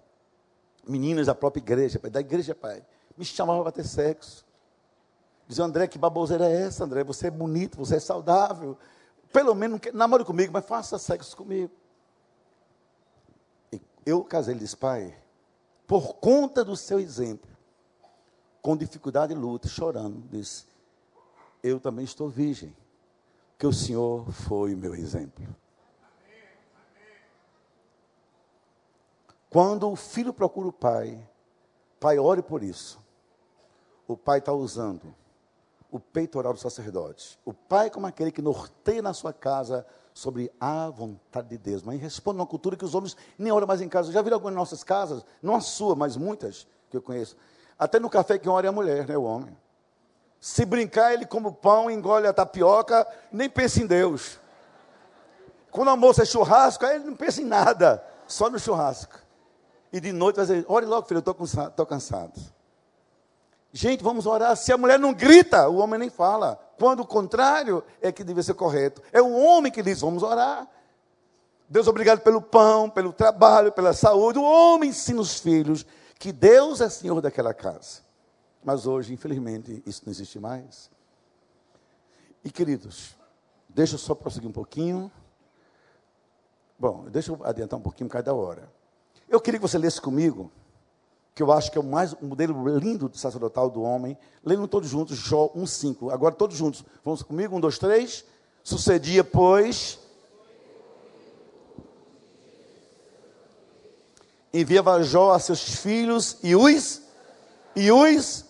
Meninas 0.84 1.28
da 1.28 1.34
própria 1.34 1.61
igreja, 1.61 2.01
da 2.11 2.18
igreja, 2.18 2.57
pai. 2.57 2.84
Me 3.16 3.24
chamavam 3.24 3.62
para 3.62 3.70
ter 3.70 3.84
sexo. 3.84 4.44
Dizia, 5.46 5.64
André, 5.64 5.86
que 5.86 5.96
baboseira 5.96 6.51
é 6.51 6.62
essa, 6.62 6.82
André? 6.82 7.05
Você 7.05 7.28
é 7.28 7.30
bonito, 7.30 7.78
você 7.78 7.94
é 7.94 8.01
saudável. 8.01 8.76
Pelo 9.32 9.55
menos 9.55 9.80
namore 9.94 10.24
comigo, 10.24 10.53
mas 10.53 10.64
faça 10.64 10.98
sexo 10.98 11.36
comigo. 11.36 11.70
E 13.72 13.80
eu 14.05 14.24
casei, 14.24 14.53
ele 14.53 14.59
disse, 14.59 14.76
pai, 14.76 15.16
por 15.86 16.14
conta 16.16 16.64
do 16.64 16.76
seu 16.76 16.98
exemplo, 16.98 17.48
com 18.61 18.76
dificuldade 18.76 19.32
e 19.32 19.36
luta, 19.36 19.68
chorando, 19.68 20.20
disse, 20.28 20.64
eu 21.62 21.78
também 21.78 22.05
estou 22.05 22.28
virgem, 22.28 22.76
que 23.57 23.68
o 23.68 23.72
Senhor 23.72 24.28
foi 24.32 24.74
o 24.74 24.76
meu 24.76 24.96
exemplo. 24.96 25.46
Quando 29.51 29.90
o 29.90 29.96
filho 29.96 30.32
procura 30.32 30.68
o 30.68 30.72
pai, 30.72 31.18
pai, 31.98 32.18
ore 32.18 32.40
por 32.40 32.62
isso. 32.62 33.01
O 34.07 34.16
pai 34.16 34.38
está 34.38 34.53
usando 34.53 35.12
o 35.90 35.98
peitoral 35.98 36.53
do 36.53 36.61
sacerdote. 36.61 37.36
O 37.44 37.53
pai 37.53 37.90
como 37.90 38.07
aquele 38.07 38.30
que 38.30 38.40
norteia 38.40 39.03
na 39.03 39.12
sua 39.12 39.32
casa 39.32 39.84
sobre 40.14 40.53
a 40.61 40.88
vontade 40.88 41.48
de 41.48 41.59
Deus. 41.59 41.82
Mas 41.82 42.01
responde 42.01 42.38
uma 42.38 42.46
cultura 42.46 42.76
que 42.76 42.84
os 42.84 42.94
homens 42.94 43.16
nem 43.36 43.53
oram 43.53 43.66
mais 43.66 43.80
em 43.80 43.88
casa. 43.88 44.12
Já 44.12 44.22
viram 44.22 44.36
algumas 44.36 44.55
nossas 44.55 44.84
casas? 44.84 45.24
Não 45.42 45.57
a 45.57 45.61
sua, 45.61 45.96
mas 45.96 46.16
muitas 46.16 46.66
que 46.88 46.96
eu 46.96 47.03
conheço. 47.03 47.36
Até 47.76 47.98
no 47.98 48.09
café 48.09 48.38
quem 48.38 48.51
ora 48.53 48.66
é 48.66 48.68
a 48.68 48.72
mulher, 48.72 49.09
né, 49.09 49.16
o 49.16 49.24
homem. 49.24 49.57
Se 50.40 50.64
brincar, 50.64 51.12
ele 51.12 51.26
come 51.26 51.48
o 51.48 51.53
pão, 51.53 51.90
engole 51.90 52.26
a 52.26 52.32
tapioca, 52.32 53.07
nem 53.32 53.51
pensa 53.51 53.82
em 53.82 53.86
Deus. 53.86 54.38
Quando 55.70 55.88
o 55.88 55.90
almoço 55.90 56.22
é 56.22 56.24
churrasco, 56.24 56.84
aí 56.86 56.96
ele 56.96 57.05
não 57.05 57.16
pensa 57.16 57.42
em 57.42 57.44
nada, 57.44 58.05
só 58.26 58.48
no 58.48 58.59
churrasco. 58.59 59.30
E 59.93 60.01
de 60.01 60.12
noite 60.12 60.36
vai 60.36 60.47
dizer, 60.47 60.64
ore 60.68 60.86
logo, 60.86 61.07
filho, 61.07 61.22
eu 61.26 61.45
estou 61.45 61.86
cansado. 61.86 62.41
Gente, 63.72 64.03
vamos 64.03 64.26
orar. 64.26 64.57
Se 64.57 64.72
a 64.72 64.78
mulher 64.78 64.99
não 64.99 65.12
grita, 65.12 65.68
o 65.68 65.76
homem 65.76 65.99
nem 65.99 66.11
fala. 66.11 66.57
Quando 66.78 67.01
o 67.01 67.07
contrário 67.07 67.84
é 68.01 68.11
que 68.11 68.24
deve 68.24 68.43
ser 68.43 68.55
correto. 68.55 69.03
É 69.12 69.22
o 69.22 69.32
homem 69.32 69.70
que 69.70 69.82
diz: 69.82 70.01
vamos 70.01 70.22
orar. 70.22 70.68
Deus, 71.68 71.86
obrigado 71.86 72.20
pelo 72.20 72.43
pão, 72.43 72.91
pelo 72.91 73.12
trabalho, 73.12 73.70
pela 73.70 73.93
saúde. 73.93 74.38
O 74.38 74.43
homem 74.43 74.91
ensina 74.91 75.20
os 75.20 75.38
filhos 75.38 75.86
que 76.18 76.32
Deus 76.32 76.80
é 76.80 76.88
senhor 76.88 77.20
daquela 77.20 77.55
casa. 77.55 78.01
Mas 78.62 78.86
hoje, 78.86 79.12
infelizmente, 79.12 79.82
isso 79.86 80.03
não 80.05 80.11
existe 80.11 80.38
mais. 80.41 80.91
E 82.45 82.51
queridos, 82.51 83.14
deixa 83.68 83.95
eu 83.95 83.99
só 83.99 84.14
prosseguir 84.14 84.49
um 84.49 84.53
pouquinho. 84.53 85.11
Bom, 86.78 87.05
deixa 87.09 87.30
eu 87.30 87.41
adiantar 87.45 87.78
um 87.78 87.82
pouquinho 87.82 88.11
causa 88.11 88.24
da 88.24 88.34
hora. 88.34 88.70
Eu 89.31 89.41
queria 89.41 89.61
que 89.61 89.66
você 89.66 89.78
lesse 89.78 90.01
comigo 90.01 90.51
que 91.35 91.43
eu 91.43 91.53
acho 91.53 91.70
que 91.70 91.78
é 91.78 91.81
o 91.81 91.85
mais 91.85 92.12
um 92.20 92.26
modelo 92.26 92.76
lindo 92.76 93.09
do 93.09 93.16
sacerdotal 93.16 93.70
do 93.70 93.81
homem. 93.81 94.18
Lendo 94.45 94.66
todos 94.66 94.91
juntos, 94.91 95.16
Jó 95.16 95.49
1,5. 95.57 96.12
Agora 96.12 96.35
todos 96.35 96.57
juntos. 96.57 96.85
Vamos 97.05 97.22
comigo? 97.22 97.57
Um, 97.57 97.61
dois, 97.61 97.78
três. 97.78 98.24
Sucedia, 98.62 99.22
pois. 99.22 100.01
Enviava 104.53 105.03
Jó 105.05 105.33
a 105.33 105.39
seus 105.39 105.76
filhos 105.76 106.37
e 106.43 106.57
os. 106.57 107.01
E 107.76 107.93
os. 107.93 108.45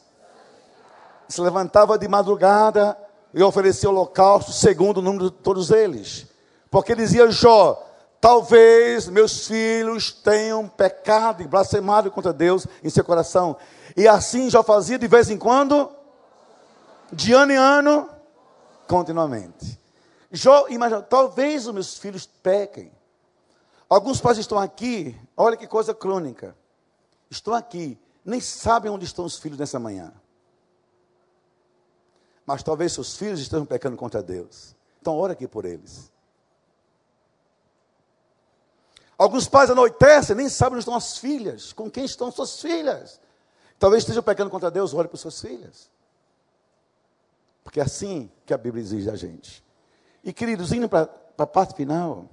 Se 1.28 1.40
levantava 1.42 1.98
de 1.98 2.08
madrugada 2.08 2.96
e 3.34 3.42
oferecia 3.42 3.90
holocausto 3.90 4.50
segundo 4.50 4.96
o 4.96 5.02
número 5.02 5.30
de 5.30 5.36
todos 5.36 5.70
eles. 5.70 6.26
Porque 6.70 6.96
dizia 6.96 7.30
Jó: 7.30 7.89
Talvez 8.20 9.08
meus 9.08 9.46
filhos 9.46 10.12
tenham 10.12 10.68
pecado 10.68 11.42
e 11.42 11.48
blasfemado 11.48 12.10
contra 12.10 12.32
Deus 12.32 12.66
em 12.84 12.90
seu 12.90 13.02
coração. 13.02 13.56
E 13.96 14.06
assim 14.06 14.50
já 14.50 14.62
fazia 14.62 14.98
de 14.98 15.08
vez 15.08 15.30
em 15.30 15.38
quando, 15.38 15.90
de 17.10 17.32
ano 17.32 17.52
em 17.52 17.56
ano, 17.56 18.08
continuamente. 18.86 19.80
Jó, 20.30 20.66
imagina, 20.68 21.00
talvez 21.00 21.66
os 21.66 21.72
meus 21.72 21.98
filhos 21.98 22.26
pequem. 22.26 22.92
Alguns 23.88 24.20
pais 24.20 24.36
estão 24.36 24.58
aqui, 24.58 25.18
olha 25.36 25.56
que 25.56 25.66
coisa 25.66 25.94
crônica. 25.94 26.54
Estão 27.30 27.54
aqui, 27.54 27.98
nem 28.24 28.40
sabem 28.40 28.92
onde 28.92 29.06
estão 29.06 29.24
os 29.24 29.38
filhos 29.38 29.58
nessa 29.58 29.78
manhã. 29.78 30.12
Mas 32.44 32.62
talvez 32.62 32.92
seus 32.92 33.16
filhos 33.16 33.40
estejam 33.40 33.64
pecando 33.64 33.96
contra 33.96 34.22
Deus. 34.22 34.76
Então, 35.00 35.16
ora 35.16 35.32
aqui 35.32 35.48
por 35.48 35.64
eles. 35.64 36.12
Alguns 39.20 39.46
pais 39.46 39.68
anoitecem, 39.68 40.34
nem 40.34 40.48
sabem 40.48 40.76
onde 40.76 40.80
estão 40.80 40.94
as 40.94 41.18
filhas, 41.18 41.74
com 41.74 41.90
quem 41.90 42.06
estão 42.06 42.32
suas 42.32 42.58
filhas. 42.58 43.20
Talvez 43.78 44.02
estejam 44.02 44.22
pecando 44.22 44.48
contra 44.48 44.70
Deus, 44.70 44.94
ore 44.94 45.08
por 45.08 45.18
suas 45.18 45.38
filhas. 45.38 45.90
Porque 47.62 47.80
é 47.80 47.82
assim 47.82 48.32
que 48.46 48.54
a 48.54 48.56
Bíblia 48.56 48.82
exige 48.82 49.10
da 49.10 49.16
gente. 49.16 49.62
E 50.24 50.32
queridos, 50.32 50.72
indo 50.72 50.88
para 50.88 51.06
a 51.36 51.46
parte 51.46 51.74
final, 51.74 52.30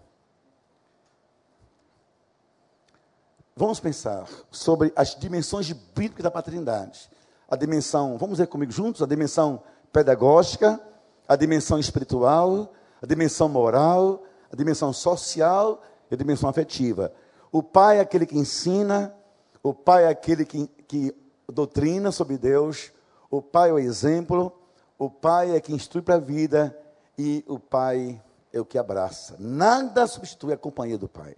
vamos 3.53 3.81
pensar 3.81 4.25
sobre 4.49 4.93
as 4.95 5.13
dimensões 5.13 5.69
bíblicas 5.69 6.23
da 6.23 6.31
paternidade. 6.31 7.11
A 7.49 7.57
dimensão, 7.57 8.17
vamos 8.17 8.37
ver 8.37 8.47
comigo 8.47 8.71
juntos, 8.71 9.01
a 9.01 9.05
dimensão 9.05 9.61
pedagógica, 9.91 10.79
a 11.27 11.35
dimensão 11.35 11.79
espiritual, 11.79 12.73
a 13.01 13.05
dimensão 13.05 13.49
moral, 13.49 14.23
a 14.49 14.55
dimensão 14.55 14.93
social 14.93 15.83
e 16.09 16.13
a 16.13 16.17
dimensão 16.17 16.49
afetiva. 16.49 17.13
O 17.51 17.63
pai 17.63 17.97
é 17.97 18.01
aquele 18.01 18.25
que 18.25 18.37
ensina, 18.37 19.15
o 19.63 19.73
pai 19.73 20.05
é 20.05 20.07
aquele 20.07 20.45
que, 20.45 20.67
que 20.87 21.15
doutrina 21.47 22.11
sobre 22.11 22.37
Deus, 22.37 22.91
o 23.29 23.41
pai 23.41 23.69
é 23.69 23.73
o 23.73 23.79
exemplo, 23.79 24.51
o 24.97 25.09
pai 25.09 25.55
é 25.55 25.59
que 25.59 25.73
instrui 25.73 26.01
para 26.01 26.15
a 26.15 26.19
vida 26.19 26.77
e 27.17 27.43
o 27.47 27.59
pai 27.59 28.21
é 28.51 28.59
o 28.59 28.65
que 28.65 28.77
abraça. 28.77 29.35
Nada 29.39 30.07
substitui 30.07 30.53
a 30.53 30.57
companhia 30.57 30.97
do 30.97 31.07
pai. 31.07 31.35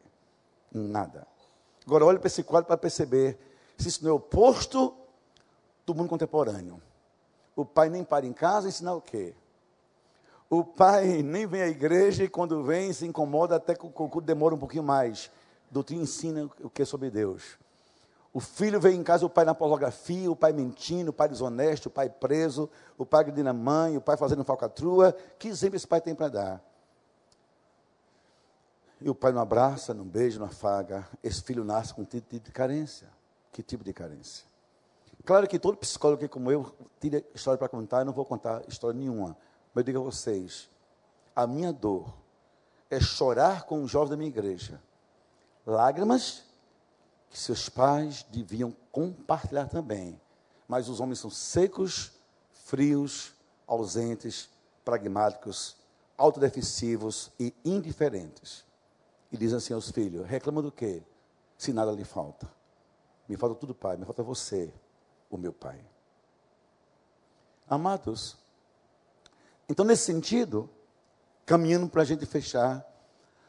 Nada. 0.72 1.28
Agora 1.86 2.06
olhe 2.06 2.20
para 2.20 2.28
esse 2.28 2.44
quadro 2.44 2.68
para 2.68 2.78
perceber 2.78 3.38
se 3.78 3.88
isso 3.88 4.04
não 4.04 4.12
é 4.12 4.14
oposto 4.14 4.96
do 5.86 5.96
mundo 5.96 6.10
contemporâneo. 6.10 6.82
O 7.56 7.66
pai 7.66 7.90
nem 7.90 8.04
para 8.04 8.26
em 8.26 8.34
casa 8.34 8.68
ensinar 8.68 8.94
o 8.94 9.02
quê? 9.02 9.34
O 10.50 10.64
pai 10.64 11.22
nem 11.22 11.46
vem 11.46 11.62
à 11.62 11.68
igreja 11.68 12.24
e 12.24 12.30
quando 12.30 12.64
vem 12.64 12.92
se 12.92 13.06
incomoda 13.06 13.56
até 13.56 13.76
que 13.76 13.86
o 13.86 13.90
culto 13.92 14.22
demora 14.22 14.56
um 14.56 14.58
pouquinho 14.58 14.84
mais. 14.84 15.30
Doutrina 15.70 16.02
ensina 16.02 16.50
o 16.62 16.70
que 16.70 16.82
é 16.82 16.86
sobre 16.86 17.12
Deus. 17.12 17.60
O 18.34 18.40
filho 18.40 18.80
vem 18.80 19.00
em 19.00 19.04
casa, 19.04 19.26
o 19.26 19.30
pai 19.30 19.46
na 19.46 19.54
pornografia, 19.54 20.30
o 20.30 20.36
pai 20.36 20.52
mentindo, 20.52 21.10
o 21.10 21.14
pai 21.14 21.28
desonesto, 21.28 21.88
o 21.88 21.90
pai 21.92 22.10
preso, 22.10 22.70
o 22.98 23.06
pai 23.06 23.22
agredindo 23.22 23.50
a 23.50 23.54
mãe, 23.54 23.98
o 23.98 24.02
pai 24.02 24.18
fazendo 24.18 24.44
falcatrua. 24.44 25.16
Que 25.38 25.48
exemplo 25.48 25.76
esse 25.76 25.88
pai 25.88 26.02
tem 26.02 26.16
para 26.16 26.30
dar? 26.30 26.64
E 29.02 29.10
o 29.10 29.16
pai 29.16 29.32
não 29.32 29.42
abraça, 29.42 29.94
não 29.94 30.04
beija, 30.04 30.40
não 30.40 30.48
afaga. 30.48 31.08
Esse 31.24 31.42
filho 31.42 31.64
nasce 31.64 31.94
com 31.94 32.02
um 32.02 32.06
tipo 32.06 32.40
de 32.40 32.52
carência. 32.52 33.08
Que 33.52 33.64
tipo 33.64 33.84
de 33.84 33.94
carência? 33.94 34.46
Claro 35.26 35.48
que 35.48 35.58
todo 35.58 35.78
psicólogo 35.78 36.22
que 36.22 36.28
como 36.28 36.52
eu 36.52 36.72
tira 37.00 37.24
história 37.34 37.58
para 37.58 37.70
contar, 37.70 38.00
eu 38.00 38.06
não 38.06 38.14
vou 38.14 38.26
contar 38.26 38.64
história 38.68 38.98
nenhuma. 38.98 39.36
Eu 39.80 39.84
digo 39.84 40.00
a 40.00 40.04
vocês: 40.04 40.70
a 41.34 41.48
minha 41.48 41.72
dor 41.72 42.14
é 42.90 43.00
chorar 43.00 43.64
com 43.64 43.82
os 43.82 43.90
jovens 43.90 44.10
da 44.10 44.18
minha 44.18 44.28
igreja. 44.28 44.82
Lágrimas 45.66 46.44
que 47.30 47.40
seus 47.40 47.70
pais 47.70 48.24
deviam 48.24 48.76
compartilhar 48.92 49.70
também. 49.70 50.20
Mas 50.68 50.90
os 50.90 51.00
homens 51.00 51.20
são 51.20 51.30
secos, 51.30 52.12
frios, 52.52 53.32
ausentes, 53.66 54.50
pragmáticos, 54.84 55.78
autodefensivos 56.18 57.32
e 57.40 57.56
indiferentes. 57.64 58.66
E 59.32 59.38
dizem 59.38 59.60
assim 59.60 59.74
aos 59.74 59.92
filhos: 59.92 60.28
reclama 60.28 60.62
do 60.62 60.74
quê? 60.74 61.02
Se 61.58 61.72
nada 61.72 61.94
lhe 61.94 62.04
falta. 62.04 62.52
Me 63.30 63.38
falta 63.38 63.56
tudo, 63.56 63.74
pai, 63.74 63.96
me 63.96 64.04
falta 64.04 64.24
você, 64.24 64.74
o 65.30 65.38
meu 65.38 65.54
pai. 65.54 65.80
Amados, 67.70 68.36
então, 69.70 69.86
nesse 69.86 70.04
sentido, 70.04 70.68
caminhando 71.46 71.88
para 71.88 72.02
a 72.02 72.06
gente 72.06 72.26
fechar, 72.26 72.84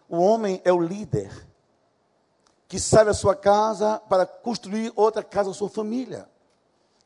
o 0.07 0.19
homem 0.19 0.61
é 0.65 0.73
o 0.73 0.79
líder 0.79 1.33
que 2.69 2.79
sai 2.79 3.05
da 3.05 3.15
sua 3.15 3.35
casa 3.35 3.99
para 4.09 4.27
construir 4.27 4.93
outra 4.95 5.25
casa 5.25 5.53
sua 5.53 5.71
família. 5.71 6.29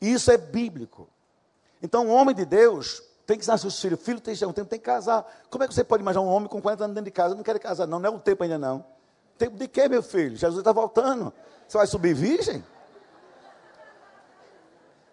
E 0.01 0.11
isso 0.11 0.29
é 0.29 0.37
bíblico. 0.37 1.09
Então, 1.81 2.07
o 2.07 2.11
homem 2.11 2.35
de 2.35 2.45
Deus 2.45 3.01
tem 3.25 3.37
que 3.37 3.41
ensinar 3.41 3.57
seus 3.57 3.79
filhos. 3.79 3.99
Filho 4.01 4.19
tem 4.19 4.35
um 4.45 4.53
tempo, 4.53 4.69
tem 4.69 4.77
que 4.77 4.85
casar. 4.85 5.25
Como 5.49 5.63
é 5.63 5.67
que 5.67 5.73
você 5.73 5.83
pode 5.83 6.03
imaginar 6.03 6.23
um 6.23 6.29
homem 6.29 6.49
com 6.49 6.61
40 6.61 6.83
anos 6.83 6.95
dentro 6.95 7.05
de 7.05 7.11
casa? 7.11 7.33
Eu 7.33 7.37
não 7.37 7.43
quero 7.43 7.59
casar, 7.59 7.87
não. 7.87 7.99
Não 7.99 8.09
é 8.11 8.13
o 8.13 8.19
tempo 8.19 8.43
ainda, 8.43 8.57
não. 8.57 8.85
Tempo 9.37 9.57
de 9.57 9.67
quê, 9.67 9.87
meu 9.87 10.03
filho? 10.03 10.35
Jesus 10.35 10.59
está 10.59 10.71
voltando. 10.71 11.33
Você 11.67 11.77
vai 11.77 11.87
subir 11.87 12.13
virgem? 12.13 12.63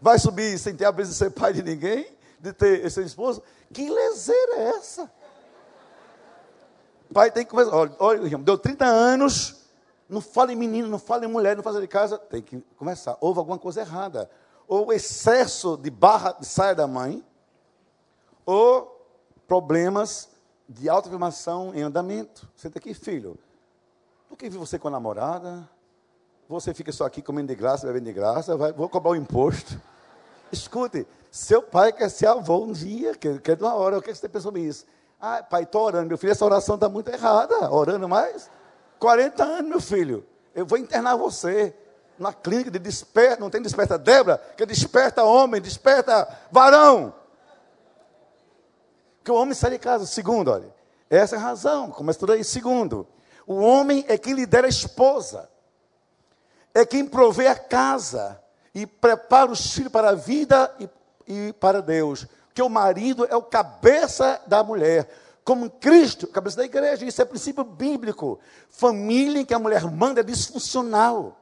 Vai 0.01 0.19
subir 0.19 0.59
sem 0.59 0.75
ter 0.75 0.85
a 0.85 0.93
brisa 0.93 1.13
de 1.13 1.17
ser 1.17 1.31
pai 1.31 1.53
de 1.53 1.63
ninguém? 1.63 2.07
De 2.43 2.53
ter 2.53 2.85
esse 2.85 3.01
esposo? 3.03 3.41
Que 3.73 3.89
lezeira 3.89 4.57
é 4.57 4.69
essa? 4.71 5.11
Pai 7.15 7.31
tem 7.31 7.45
que 7.45 7.51
conversar. 7.51 7.77
Olha, 7.77 7.95
olha, 8.01 8.39
deu 8.39 8.59
30 8.59 8.85
anos, 8.85 9.65
não 10.09 10.21
fala 10.21 10.53
em 10.53 10.57
menino, 10.57 10.89
não 10.89 10.99
fala 10.99 11.25
em 11.25 11.29
mulher, 11.29 11.55
não 11.55 11.63
faz 11.63 11.81
de 11.81 11.87
casa. 11.87 12.19
Tem 12.19 12.43
que 12.43 12.61
começar. 12.77 13.17
Houve 13.21 13.39
alguma 13.39 13.59
coisa 13.59 13.83
errada. 13.83 14.29
Ou 14.67 14.93
excesso 14.93 15.77
de 15.77 15.89
barra 15.89 16.33
de 16.33 16.45
saia 16.45 16.75
da 16.75 16.87
mãe, 16.87 17.25
ou 18.45 19.07
problemas 19.47 20.29
de 20.69 20.89
autoafirmação 20.89 21.73
em 21.73 21.83
andamento. 21.83 22.51
Senta 22.57 22.81
aqui, 22.81 22.93
filho. 22.93 23.39
Por 24.29 24.37
que 24.37 24.51
você 24.51 24.81
com 24.81 24.89
a 24.89 24.91
namorada? 24.91 25.69
Você 26.49 26.75
fica 26.75 26.91
só 26.91 27.05
aqui 27.05 27.23
comendo 27.23 27.49
de 27.49 27.55
graça, 27.55 27.87
bebendo 27.87 28.07
de 28.07 28.13
graça, 28.13 28.57
vai, 28.57 28.73
vou 28.73 28.89
cobrar 28.89 29.13
o 29.13 29.17
imposto. 29.17 29.81
Escute, 30.53 31.07
seu 31.31 31.63
pai 31.63 31.93
quer 31.93 32.11
ser 32.11 32.27
avô 32.27 32.65
um 32.65 32.73
dia, 32.73 33.15
quer, 33.15 33.41
quer 33.41 33.57
de 33.57 33.63
uma 33.63 33.75
hora, 33.75 33.99
o 33.99 34.03
que 34.03 34.15
você 34.15 34.29
pensou 34.29 34.53
nisso? 34.53 34.85
Ah, 35.19 35.43
pai, 35.43 35.63
estou 35.63 35.83
orando, 35.83 36.09
meu 36.09 36.19
filho, 36.19 36.33
essa 36.33 36.45
oração 36.45 36.75
está 36.75 36.89
muito 36.89 37.09
errada, 37.09 37.73
orando 37.73 38.07
mais. 38.07 38.51
40 38.99 39.43
anos, 39.43 39.69
meu 39.71 39.81
filho, 39.81 40.27
eu 40.55 40.67
vou 40.67 40.77
internar 40.77 41.17
você 41.17 41.75
na 42.19 42.33
clínica 42.33 42.71
de 42.71 42.79
desperta, 42.79 43.41
não 43.41 43.49
tem 43.49 43.63
desperta 43.63 43.97
Débora, 43.97 44.37
que 44.57 44.67
desperta 44.67 45.25
homem, 45.25 45.61
desperta 45.61 46.29
varão. 46.51 47.15
Que 49.25 49.31
o 49.31 49.35
homem 49.35 49.55
sai 49.55 49.71
de 49.71 49.79
casa. 49.79 50.05
Segundo, 50.05 50.51
olha, 50.51 50.75
essa 51.09 51.37
é 51.37 51.39
a 51.39 51.43
razão, 51.43 51.91
começa 51.91 52.19
tudo 52.19 52.33
aí. 52.33 52.45
Segundo, 52.45 53.07
o 53.47 53.55
homem 53.55 54.05
é 54.09 54.19
quem 54.19 54.35
lidera 54.35 54.67
a 54.67 54.71
esposa, 54.71 55.49
é 56.75 56.85
quem 56.85 57.07
provê 57.07 57.47
a 57.47 57.57
casa 57.57 58.42
e 58.75 58.87
prepara 58.87 59.51
os 59.51 59.73
filhos 59.73 59.93
para 59.93 60.11
a 60.11 60.15
vida 60.15 60.75
e, 60.81 60.89
e 61.27 61.53
para 61.55 61.83
Deus. 61.83 62.27
Que 62.55 62.63
o 62.63 62.69
marido 62.69 63.27
é 63.31 63.37
o 63.37 63.43
cabeça 63.43 64.41
da 64.47 64.63
mulher, 64.63 65.09
como 65.45 65.71
Cristo, 65.71 66.27
cabeça 66.27 66.59
da 66.59 66.65
igreja. 66.65 67.05
Isso 67.05 67.21
é 67.21 67.25
princípio 67.25 67.65
bíblico. 67.65 68.39
Família 68.71 69.41
em 69.41 69.45
que 69.45 69.55
a 69.55 69.59
mulher 69.59 69.85
manda 69.91 70.21
é 70.21 70.25
disfuncional. 70.25 71.39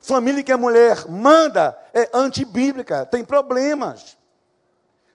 Família 0.00 0.40
em 0.40 0.44
que 0.44 0.52
a 0.52 0.58
mulher 0.58 1.08
manda 1.08 1.76
é 1.92 2.08
antibíblica, 2.14 3.04
tem 3.04 3.24
problemas. 3.24 4.16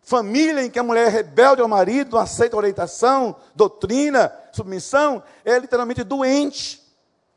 Família 0.03 0.61
em 0.63 0.69
que 0.69 0.77
a 0.77 0.83
mulher 0.83 1.07
é 1.07 1.09
rebelde 1.09 1.61
ao 1.61 1.67
marido, 1.67 2.11
não 2.11 2.19
aceita 2.19 2.57
orientação, 2.57 3.37
doutrina, 3.55 4.33
submissão, 4.51 5.23
é 5.45 5.57
literalmente 5.57 6.03
doente, 6.03 6.82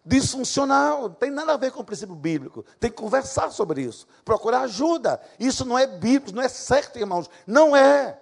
disfuncional. 0.06 1.02
Não 1.02 1.10
tem 1.10 1.30
nada 1.30 1.52
a 1.52 1.56
ver 1.56 1.72
com 1.72 1.80
o 1.80 1.84
princípio 1.84 2.14
bíblico. 2.14 2.64
Tem 2.78 2.88
que 2.88 2.96
conversar 2.96 3.50
sobre 3.50 3.82
isso, 3.82 4.06
procurar 4.24 4.60
ajuda. 4.60 5.20
Isso 5.38 5.64
não 5.64 5.76
é 5.76 5.86
bíblico, 5.86 6.34
não 6.34 6.42
é 6.42 6.48
certo, 6.48 6.98
irmãos. 6.98 7.28
Não 7.44 7.76
é. 7.76 8.18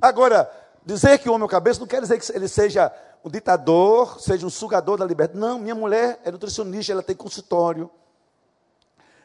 Agora, 0.00 0.50
dizer 0.84 1.18
que 1.18 1.28
o 1.28 1.32
homem 1.32 1.44
é 1.44 1.46
o 1.46 1.48
cabeça 1.48 1.80
não 1.80 1.86
quer 1.86 2.02
dizer 2.02 2.20
que 2.20 2.36
ele 2.36 2.46
seja 2.46 2.92
um 3.24 3.30
ditador, 3.30 4.20
seja 4.20 4.46
um 4.46 4.50
sugador 4.50 4.98
da 4.98 5.06
liberdade. 5.06 5.40
Não, 5.40 5.58
minha 5.58 5.74
mulher 5.74 6.20
é 6.24 6.30
nutricionista, 6.30 6.92
ela 6.92 7.02
tem 7.02 7.16
consultório. 7.16 7.90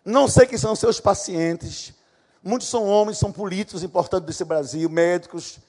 Não 0.05 0.27
sei 0.27 0.45
quem 0.45 0.57
são 0.57 0.75
seus 0.75 0.99
pacientes. 0.99 1.93
Muitos 2.41 2.67
são 2.67 2.87
homens, 2.87 3.17
são 3.17 3.31
políticos 3.31 3.83
importantes 3.83 4.25
desse 4.25 4.43
Brasil, 4.43 4.89
médicos. 4.89 5.59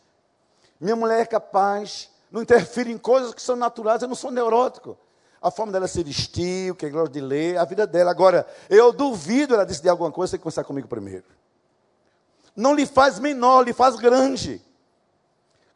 Minha 0.81 0.97
mulher 0.97 1.21
é 1.21 1.27
capaz, 1.27 2.11
não 2.33 2.43
interfere 2.43 2.91
em 2.91 2.99
coisas 2.99 3.33
que 3.33 3.41
são 3.41 3.55
naturais, 3.55 4.03
eu 4.03 4.09
não 4.09 4.17
sou 4.17 4.31
neurótico. 4.31 4.99
A 5.45 5.51
forma 5.51 5.71
dela 5.71 5.87
se 5.87 6.03
vestir, 6.03 6.73
o 6.73 6.75
que 6.75 6.87
é 6.87 6.89
gosta 6.89 7.13
de 7.13 7.21
ler, 7.21 7.59
a 7.59 7.67
vida 7.67 7.87
dela. 7.87 8.11
Agora, 8.11 8.47
eu 8.71 8.95
duvido 8.95 9.53
ela 9.53 9.67
decidir 9.67 9.91
alguma 9.91 10.11
coisa, 10.11 10.39
que 10.39 10.43
conversar 10.43 10.65
comigo 10.65 10.89
primeiro. 10.89 11.27
Não 12.57 12.75
lhe 12.75 12.87
faz 12.87 13.19
menor, 13.19 13.61
lhe 13.61 13.75
faz 13.75 13.97
grande. 13.97 14.65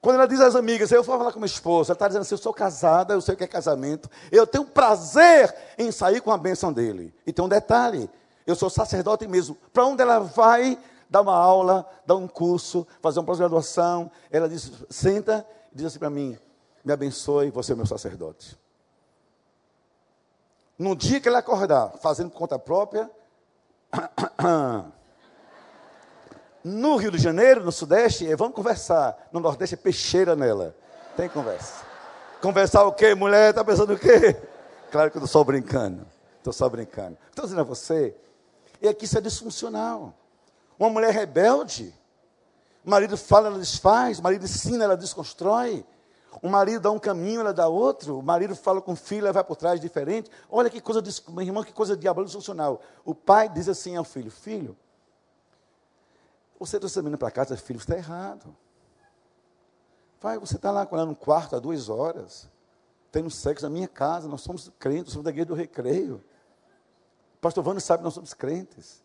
Quando 0.01 0.15
ela 0.17 0.27
diz 0.27 0.41
às 0.41 0.57
amigas, 0.57 0.91
eu 0.91 1.03
vou 1.03 1.19
falar 1.19 1.33
com 1.33 1.39
minha 1.39 1.45
esposa, 1.45 1.91
ela 1.91 1.97
está 1.97 2.09
dizendo 2.09 2.23
assim, 2.23 2.33
eu 2.35 2.39
sou 2.39 2.55
casada, 2.55 3.13
eu 3.13 3.21
sei 3.21 3.35
o 3.35 3.37
que 3.37 3.45
é 3.45 3.47
casamento, 3.47 4.09
eu 4.33 4.47
tenho 4.47 4.65
prazer 4.65 5.55
em 5.77 5.93
sair 5.93 6.23
com 6.23 6.31
a 6.31 6.39
bênção 6.39 6.73
dele. 6.73 7.13
E 7.27 7.33
tem 7.33 7.45
um 7.45 7.49
detalhe, 7.49 8.09
eu 8.47 8.57
sou 8.57 8.71
sacerdote 8.71 9.29
mesmo. 9.29 9.55
Para 9.71 9.85
onde 9.85 10.01
ela 10.01 10.19
vai 10.19 10.79
dar 11.11 11.21
uma 11.21 11.37
aula, 11.37 11.87
dar 12.07 12.17
um 12.17 12.27
curso, 12.27 12.87
fazer 13.03 13.19
uma 13.19 13.27
pós-graduação, 13.27 14.11
ela 14.31 14.49
diz, 14.49 14.73
senta 14.89 15.47
e 15.71 15.77
diz 15.77 15.89
assim 15.89 15.99
para 15.99 16.09
mim, 16.09 16.39
me 16.83 16.91
abençoe, 16.91 17.51
você 17.51 17.73
é 17.73 17.77
meu 17.77 17.85
sacerdote. 17.85 18.59
No 20.79 20.95
dia 20.95 21.21
que 21.21 21.29
ela 21.29 21.41
acordar, 21.41 21.93
fazendo 22.01 22.31
por 22.31 22.39
conta 22.39 22.59
própria, 22.59 23.11
no 26.63 26.97
Rio 26.97 27.11
de 27.11 27.19
Janeiro, 27.19 27.65
no 27.65 27.73
Sudeste, 27.73 28.33
vamos 28.37 28.55
conversar. 28.55 29.29
No 29.33 29.41
Nordeste 29.41 29.75
é 29.75 29.79
peixeira 29.79 30.37
nela. 30.37 30.77
Tem 31.17 31.29
conversa. 31.29 31.85
Conversar 32.41 32.85
o 32.85 32.93
quê? 32.93 33.15
Mulher, 33.15 33.51
está 33.51 33.65
pensando 33.65 33.95
o 33.95 33.99
quê? 33.99 34.37
Claro 34.91 35.11
que 35.11 35.17
eu 35.17 35.25
estou 35.25 35.41
só 35.41 35.43
brincando. 35.43 36.07
Estou 36.37 36.53
só 36.53 36.69
brincando. 36.69 37.19
Estou 37.29 37.45
dizendo 37.45 37.61
a 37.61 37.65
você 37.65 38.15
é 38.81 38.95
que 38.95 39.05
isso 39.05 39.19
é 39.19 39.21
disfuncional. 39.21 40.15
Uma 40.79 40.89
mulher 40.89 41.13
rebelde, 41.13 41.93
o 42.85 42.91
marido 42.91 43.17
fala, 43.17 43.49
ela 43.49 43.59
desfaz, 43.59 44.21
o 44.21 44.23
marido 44.23 44.45
ensina, 44.45 44.85
ela 44.85 44.97
desconstrói. 44.97 45.85
O 46.43 46.49
marido 46.49 46.81
dá 46.81 46.91
um 46.91 46.99
caminho, 46.99 47.41
ela 47.41 47.53
dá 47.53 47.69
outro. 47.69 48.19
O 48.19 48.23
marido 48.23 48.55
fala 48.55 48.81
com 48.81 48.93
o 48.93 48.97
filho, 48.97 49.27
ela 49.27 49.33
vai 49.33 49.45
por 49.45 49.57
trás 49.57 49.81
diferente. 49.81 50.31
Olha 50.51 50.71
que 50.71 50.81
coisa, 50.81 51.03
meu 51.29 51.43
irmão, 51.43 51.65
que 51.65 51.73
coisa 51.73 51.97
diabólica 51.97 52.29
disfuncional. 52.29 52.81
O 53.05 53.15
pai 53.15 53.49
diz 53.49 53.69
assim 53.69 53.97
ao 53.97 54.05
filho: 54.05 54.31
Filho, 54.31 54.77
você 56.59 56.79
trouxe 56.79 56.99
a 56.99 57.03
menina 57.03 57.19
para 57.19 57.31
casa, 57.31 57.57
filho, 57.57 57.79
está 57.79 57.97
errado. 57.97 58.57
Pai, 60.21 60.39
você 60.39 60.57
está 60.57 60.71
lá 60.71 60.85
com 60.85 60.97
ela 60.97 61.07
no 61.07 61.15
quarto 61.15 61.55
há 61.55 61.61
duas 61.61 61.89
horas, 61.89 62.49
tendo 63.13 63.31
sexo 63.31 63.65
na 63.65 63.71
minha 63.71 63.87
casa, 63.87 64.27
nós 64.27 64.41
somos 64.41 64.71
crentes, 64.79 65.13
somos 65.13 65.25
da 65.25 65.31
igreja 65.31 65.47
do 65.47 65.55
recreio. 65.55 66.23
Pastor 67.41 67.63
Vano 67.63 67.81
sabe 67.81 67.99
que 67.99 68.05
nós 68.05 68.15
somos 68.15 68.35
crentes. 68.35 69.03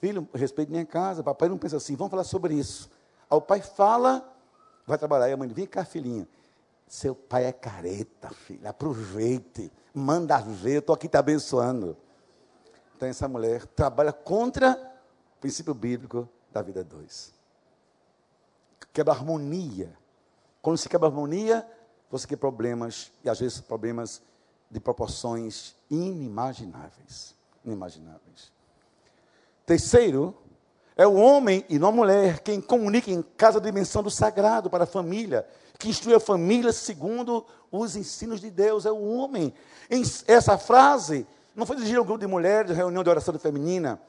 Filho, 0.00 0.26
respeite 0.34 0.70
minha 0.70 0.86
casa. 0.86 1.22
Papai 1.22 1.48
não 1.48 1.58
pensa 1.58 1.76
assim, 1.76 1.94
vamos 1.94 2.10
falar 2.10 2.24
sobre 2.24 2.54
isso. 2.54 2.90
Aí 3.30 3.36
o 3.36 3.40
pai 3.40 3.60
fala, 3.60 4.26
vai 4.86 4.96
trabalhar. 4.96 5.28
E 5.28 5.32
a 5.32 5.36
mãe 5.36 5.48
vem 5.48 5.66
cá, 5.66 5.84
filhinha. 5.84 6.26
Seu 6.92 7.14
pai 7.14 7.46
é 7.46 7.52
careta, 7.52 8.28
filho. 8.28 8.68
Aproveite. 8.68 9.72
Manda 9.94 10.36
ver, 10.42 10.80
estou 10.80 10.94
aqui 10.94 11.08
te 11.08 11.16
abençoando. 11.16 11.96
Então 12.94 13.08
essa 13.08 13.26
mulher 13.26 13.64
trabalha 13.64 14.12
contra 14.12 14.72
o 15.34 15.40
princípio 15.40 15.72
bíblico 15.72 16.28
da 16.52 16.60
vida 16.60 16.84
dois. 16.84 17.32
Quebra 18.92 19.14
harmonia. 19.14 19.96
Quando 20.60 20.76
se 20.76 20.86
quebra 20.86 21.08
harmonia, 21.08 21.66
você 22.10 22.26
quer 22.26 22.36
problemas, 22.36 23.10
e 23.24 23.30
às 23.30 23.40
vezes 23.40 23.58
problemas 23.62 24.20
de 24.70 24.78
proporções 24.78 25.74
inimagináveis 25.88 27.34
inimagináveis. 27.64 28.52
Terceiro, 29.64 30.36
é 30.94 31.06
o 31.06 31.14
homem 31.14 31.64
e 31.70 31.78
não 31.78 31.88
a 31.88 31.92
mulher 31.92 32.40
quem 32.40 32.60
comunica 32.60 33.10
em 33.10 33.22
casa 33.22 33.58
a 33.58 33.62
dimensão 33.62 34.02
do 34.02 34.10
sagrado 34.10 34.68
para 34.68 34.84
a 34.84 34.86
família, 34.86 35.48
que 35.82 35.88
instrui 35.88 36.14
a 36.14 36.20
família 36.20 36.72
segundo 36.72 37.44
os 37.68 37.96
ensinos 37.96 38.40
de 38.40 38.50
Deus. 38.50 38.86
É 38.86 38.92
o 38.92 39.02
homem. 39.02 39.52
Essa 40.28 40.56
frase 40.56 41.26
não 41.56 41.66
foi 41.66 41.74
dirigida 41.74 41.98
a 41.98 42.02
um 42.02 42.06
grupo 42.06 42.20
de 42.20 42.26
mulheres, 42.28 42.76
reunião 42.76 43.02
de 43.02 43.10
oração 43.10 43.36
feminina, 43.36 44.00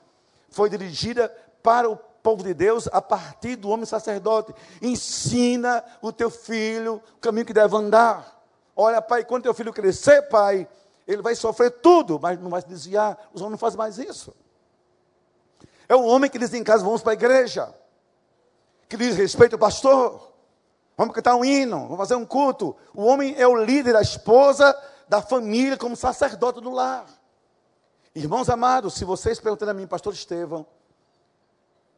foi 0.51 0.69
dirigida 0.69 1.35
para 1.63 1.89
o 1.89 1.97
povo 1.97 2.43
de 2.43 2.53
Deus 2.53 2.87
a 2.93 3.01
partir 3.01 3.55
do 3.55 3.69
homem 3.69 3.87
sacerdote. 3.87 4.53
Ensina 4.83 5.83
o 5.99 6.11
teu 6.11 6.29
filho 6.29 7.01
o 7.17 7.19
caminho 7.19 7.45
que 7.45 7.53
deve 7.53 7.75
andar. 7.75 8.39
Olha, 8.75 9.01
pai, 9.01 9.25
quando 9.25 9.43
teu 9.43 9.53
filho 9.55 9.73
crescer, 9.73 10.21
pai, 10.29 10.67
ele 11.07 11.23
vai 11.23 11.33
sofrer 11.33 11.71
tudo, 11.71 12.19
mas 12.19 12.39
não 12.39 12.51
vai 12.51 12.61
se 12.61 12.67
desviar. 12.67 13.17
Os 13.33 13.41
homens 13.41 13.53
não 13.53 13.57
fazem 13.57 13.79
mais 13.79 13.97
isso. 13.97 14.31
É 15.89 15.95
o 15.95 16.03
homem 16.03 16.29
que 16.29 16.37
diz 16.37 16.53
em 16.53 16.63
casa, 16.63 16.83
vamos 16.83 17.01
para 17.01 17.13
a 17.13 17.15
igreja. 17.15 17.73
Que 18.87 18.95
diz 18.95 19.17
respeito 19.17 19.53
ao 19.53 19.59
pastor. 19.59 20.32
Vamos 20.95 21.15
cantar 21.15 21.35
um 21.35 21.43
hino, 21.43 21.81
vamos 21.81 21.97
fazer 21.97 22.15
um 22.15 22.25
culto. 22.25 22.75
O 22.93 23.03
homem 23.03 23.35
é 23.37 23.47
o 23.47 23.55
líder 23.55 23.93
da 23.93 24.01
esposa, 24.01 24.75
da 25.07 25.21
família, 25.21 25.77
como 25.77 25.95
sacerdote 25.95 26.61
do 26.61 26.69
lar. 26.69 27.05
Irmãos 28.15 28.47
amados, 28.49 28.93
se 28.93 29.03
vocês 29.03 29.39
perguntarem 29.39 29.71
a 29.71 29.73
mim, 29.73 29.87
pastor 29.87 30.13
Estevão, 30.13 30.65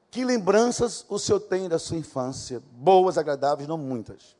que 0.09 0.23
lembranças 0.23 1.05
o 1.09 1.19
senhor 1.19 1.41
tem 1.41 1.67
da 1.67 1.77
sua 1.77 1.97
infância? 1.97 2.63
Boas, 2.71 3.17
agradáveis, 3.17 3.67
não 3.67 3.77
muitas. 3.77 4.37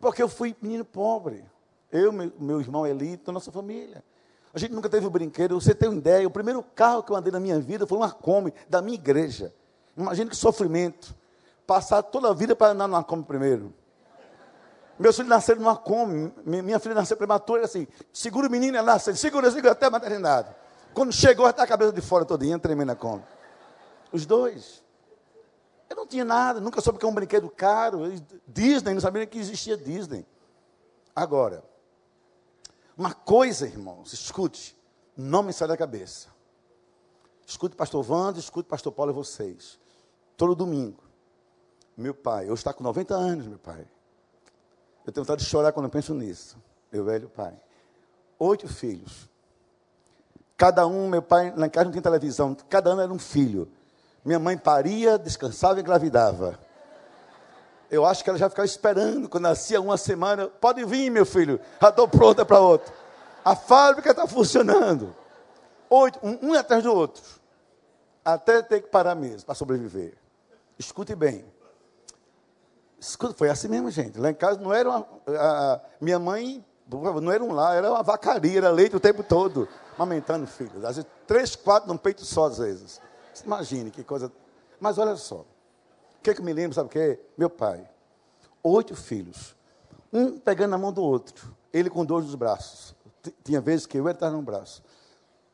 Porque 0.00 0.22
eu 0.22 0.30
fui 0.30 0.56
menino 0.62 0.84
pobre. 0.84 1.44
Eu, 1.90 2.10
meu, 2.10 2.58
irmão 2.58 2.86
Eli, 2.86 3.18
toda 3.18 3.32
a 3.32 3.34
nossa 3.34 3.52
família. 3.52 4.02
A 4.54 4.58
gente 4.58 4.72
nunca 4.72 4.88
teve 4.88 5.06
um 5.06 5.10
brinquedo. 5.10 5.60
Você 5.60 5.74
tem 5.74 5.90
uma 5.90 5.98
ideia, 5.98 6.26
o 6.26 6.30
primeiro 6.30 6.62
carro 6.74 7.02
que 7.02 7.12
eu 7.12 7.16
andei 7.16 7.30
na 7.30 7.38
minha 7.38 7.60
vida 7.60 7.86
foi 7.86 7.98
uma 7.98 8.10
Kombi 8.10 8.54
da 8.66 8.80
minha 8.80 8.94
igreja. 8.94 9.54
Imagina 9.94 10.30
que 10.30 10.36
sofrimento. 10.36 11.14
Passar 11.66 12.02
toda 12.02 12.30
a 12.30 12.34
vida 12.34 12.54
para 12.56 12.72
andar 12.72 12.88
numa 12.88 13.04
Kombi 13.04 13.24
primeiro. 13.24 13.72
Meus 14.98 15.16
filhos 15.16 15.28
nasceram 15.28 15.60
numa 15.60 15.76
Kombi. 15.76 16.32
Minha 16.44 16.78
filha 16.78 16.94
nasceu 16.94 17.16
prematura, 17.16 17.64
assim. 17.64 17.86
Segura 18.12 18.48
o 18.48 18.50
menino, 18.50 18.76
ela 18.76 18.92
nasce. 18.92 19.16
Segura, 19.16 19.50
segura 19.50 19.72
até 19.72 19.86
a 19.86 19.90
maternidade. 19.90 20.54
Quando 20.94 21.12
chegou, 21.12 21.48
está 21.48 21.62
a 21.62 21.66
cabeça 21.66 21.92
de 21.92 22.00
fora 22.00 22.24
todinha, 22.24 22.58
tremendo 22.58 22.88
na 22.88 22.96
Kombi. 22.96 23.24
Os 24.12 24.26
dois. 24.26 24.82
Eu 25.88 25.96
não 25.96 26.06
tinha 26.06 26.24
nada, 26.24 26.58
nunca 26.60 26.80
soube 26.80 26.98
que 26.98 27.04
é 27.04 27.08
um 27.08 27.14
brinquedo 27.14 27.50
caro. 27.50 28.00
Disney, 28.46 28.94
não 28.94 29.00
sabia 29.00 29.26
que 29.26 29.38
existia 29.38 29.76
Disney. 29.76 30.26
Agora, 31.14 31.62
uma 32.96 33.12
coisa, 33.12 33.66
irmãos, 33.66 34.12
escute, 34.12 34.76
não 35.16 35.42
me 35.42 35.52
sai 35.52 35.68
da 35.68 35.76
cabeça. 35.76 36.28
Escute 37.46 37.76
pastor 37.76 38.08
Wanda, 38.10 38.38
escute 38.38 38.68
pastor 38.68 38.92
Paulo 38.92 39.12
e 39.12 39.14
vocês. 39.14 39.78
Todo 40.36 40.54
domingo. 40.54 41.01
Meu 41.96 42.14
pai, 42.14 42.48
eu 42.48 42.54
está 42.54 42.72
com 42.72 42.82
90 42.82 43.14
anos, 43.14 43.46
meu 43.46 43.58
pai. 43.58 43.86
Eu 45.06 45.12
tenho 45.12 45.24
vontade 45.24 45.42
de 45.42 45.48
chorar 45.48 45.72
quando 45.72 45.86
eu 45.86 45.90
penso 45.90 46.14
nisso. 46.14 46.56
Meu 46.90 47.04
velho 47.04 47.28
pai. 47.28 47.52
Oito 48.38 48.68
filhos. 48.68 49.28
Cada 50.56 50.86
um, 50.86 51.08
meu 51.08 51.22
pai, 51.22 51.52
lá 51.56 51.66
em 51.66 51.70
casa 51.70 51.84
não 51.84 51.92
tinha 51.92 52.02
televisão, 52.02 52.56
cada 52.68 52.90
ano 52.90 53.02
era 53.02 53.12
um 53.12 53.18
filho. 53.18 53.68
Minha 54.24 54.38
mãe 54.38 54.56
paria, 54.56 55.18
descansava 55.18 55.80
e 55.80 55.82
engravidava. 55.82 56.58
Eu 57.90 58.06
acho 58.06 58.22
que 58.22 58.30
ela 58.30 58.38
já 58.38 58.48
ficava 58.48 58.64
esperando, 58.64 59.28
quando 59.28 59.42
nascia 59.42 59.80
uma 59.80 59.96
semana, 59.96 60.46
pode 60.48 60.84
vir, 60.84 61.10
meu 61.10 61.26
filho, 61.26 61.60
já 61.80 61.88
estou 61.88 62.08
pronta 62.08 62.44
para 62.44 62.58
outro. 62.60 62.92
A 63.44 63.56
fábrica 63.56 64.10
está 64.10 64.26
funcionando. 64.26 65.14
Oito, 65.90 66.18
um, 66.22 66.50
um 66.50 66.54
atrás 66.54 66.82
do 66.82 66.94
outro. 66.94 67.22
Até 68.24 68.62
ter 68.62 68.82
que 68.82 68.88
parar 68.88 69.14
mesmo, 69.14 69.44
para 69.44 69.54
sobreviver. 69.54 70.14
Escute 70.78 71.14
bem. 71.14 71.44
Escute, 73.02 73.34
foi 73.34 73.50
assim 73.50 73.66
mesmo, 73.66 73.90
gente. 73.90 74.16
Lá 74.16 74.30
em 74.30 74.34
casa 74.34 74.60
não 74.60 74.72
era 74.72 74.88
uma. 74.88 75.08
A, 75.26 75.80
minha 76.00 76.20
mãe, 76.20 76.64
não 76.88 77.32
era 77.32 77.42
um 77.42 77.52
lá, 77.52 77.74
era 77.74 77.90
uma 77.90 78.02
vacaria, 78.02 78.58
era 78.58 78.70
leite 78.70 78.94
o 78.94 79.00
tempo 79.00 79.24
todo, 79.24 79.68
amamentando 79.98 80.46
filhos. 80.46 80.84
Às 80.84 80.96
vezes, 80.96 81.10
três, 81.26 81.56
quatro 81.56 81.88
num 81.88 81.96
peito 81.96 82.24
só, 82.24 82.44
às 82.44 82.58
vezes. 82.58 83.00
Imagine 83.44 83.90
que 83.90 84.04
coisa. 84.04 84.30
Mas 84.78 84.98
olha 84.98 85.16
só. 85.16 85.38
O 85.38 85.46
que, 86.22 86.30
é 86.30 86.34
que 86.34 86.40
me 86.40 86.52
lembro, 86.52 86.76
sabe 86.76 86.86
o 86.86 86.90
que? 86.90 87.18
Meu 87.36 87.50
pai. 87.50 87.84
Oito 88.62 88.94
filhos. 88.94 89.56
Um 90.12 90.38
pegando 90.38 90.70
na 90.70 90.78
mão 90.78 90.92
do 90.92 91.02
outro. 91.02 91.56
Ele 91.72 91.90
com 91.90 92.04
dois 92.04 92.26
nos 92.26 92.36
braços. 92.36 92.94
Tinha 93.42 93.60
vezes 93.60 93.84
que 93.84 93.98
eu 93.98 94.08
estava 94.08 94.30
num 94.30 94.44
braço. 94.44 94.80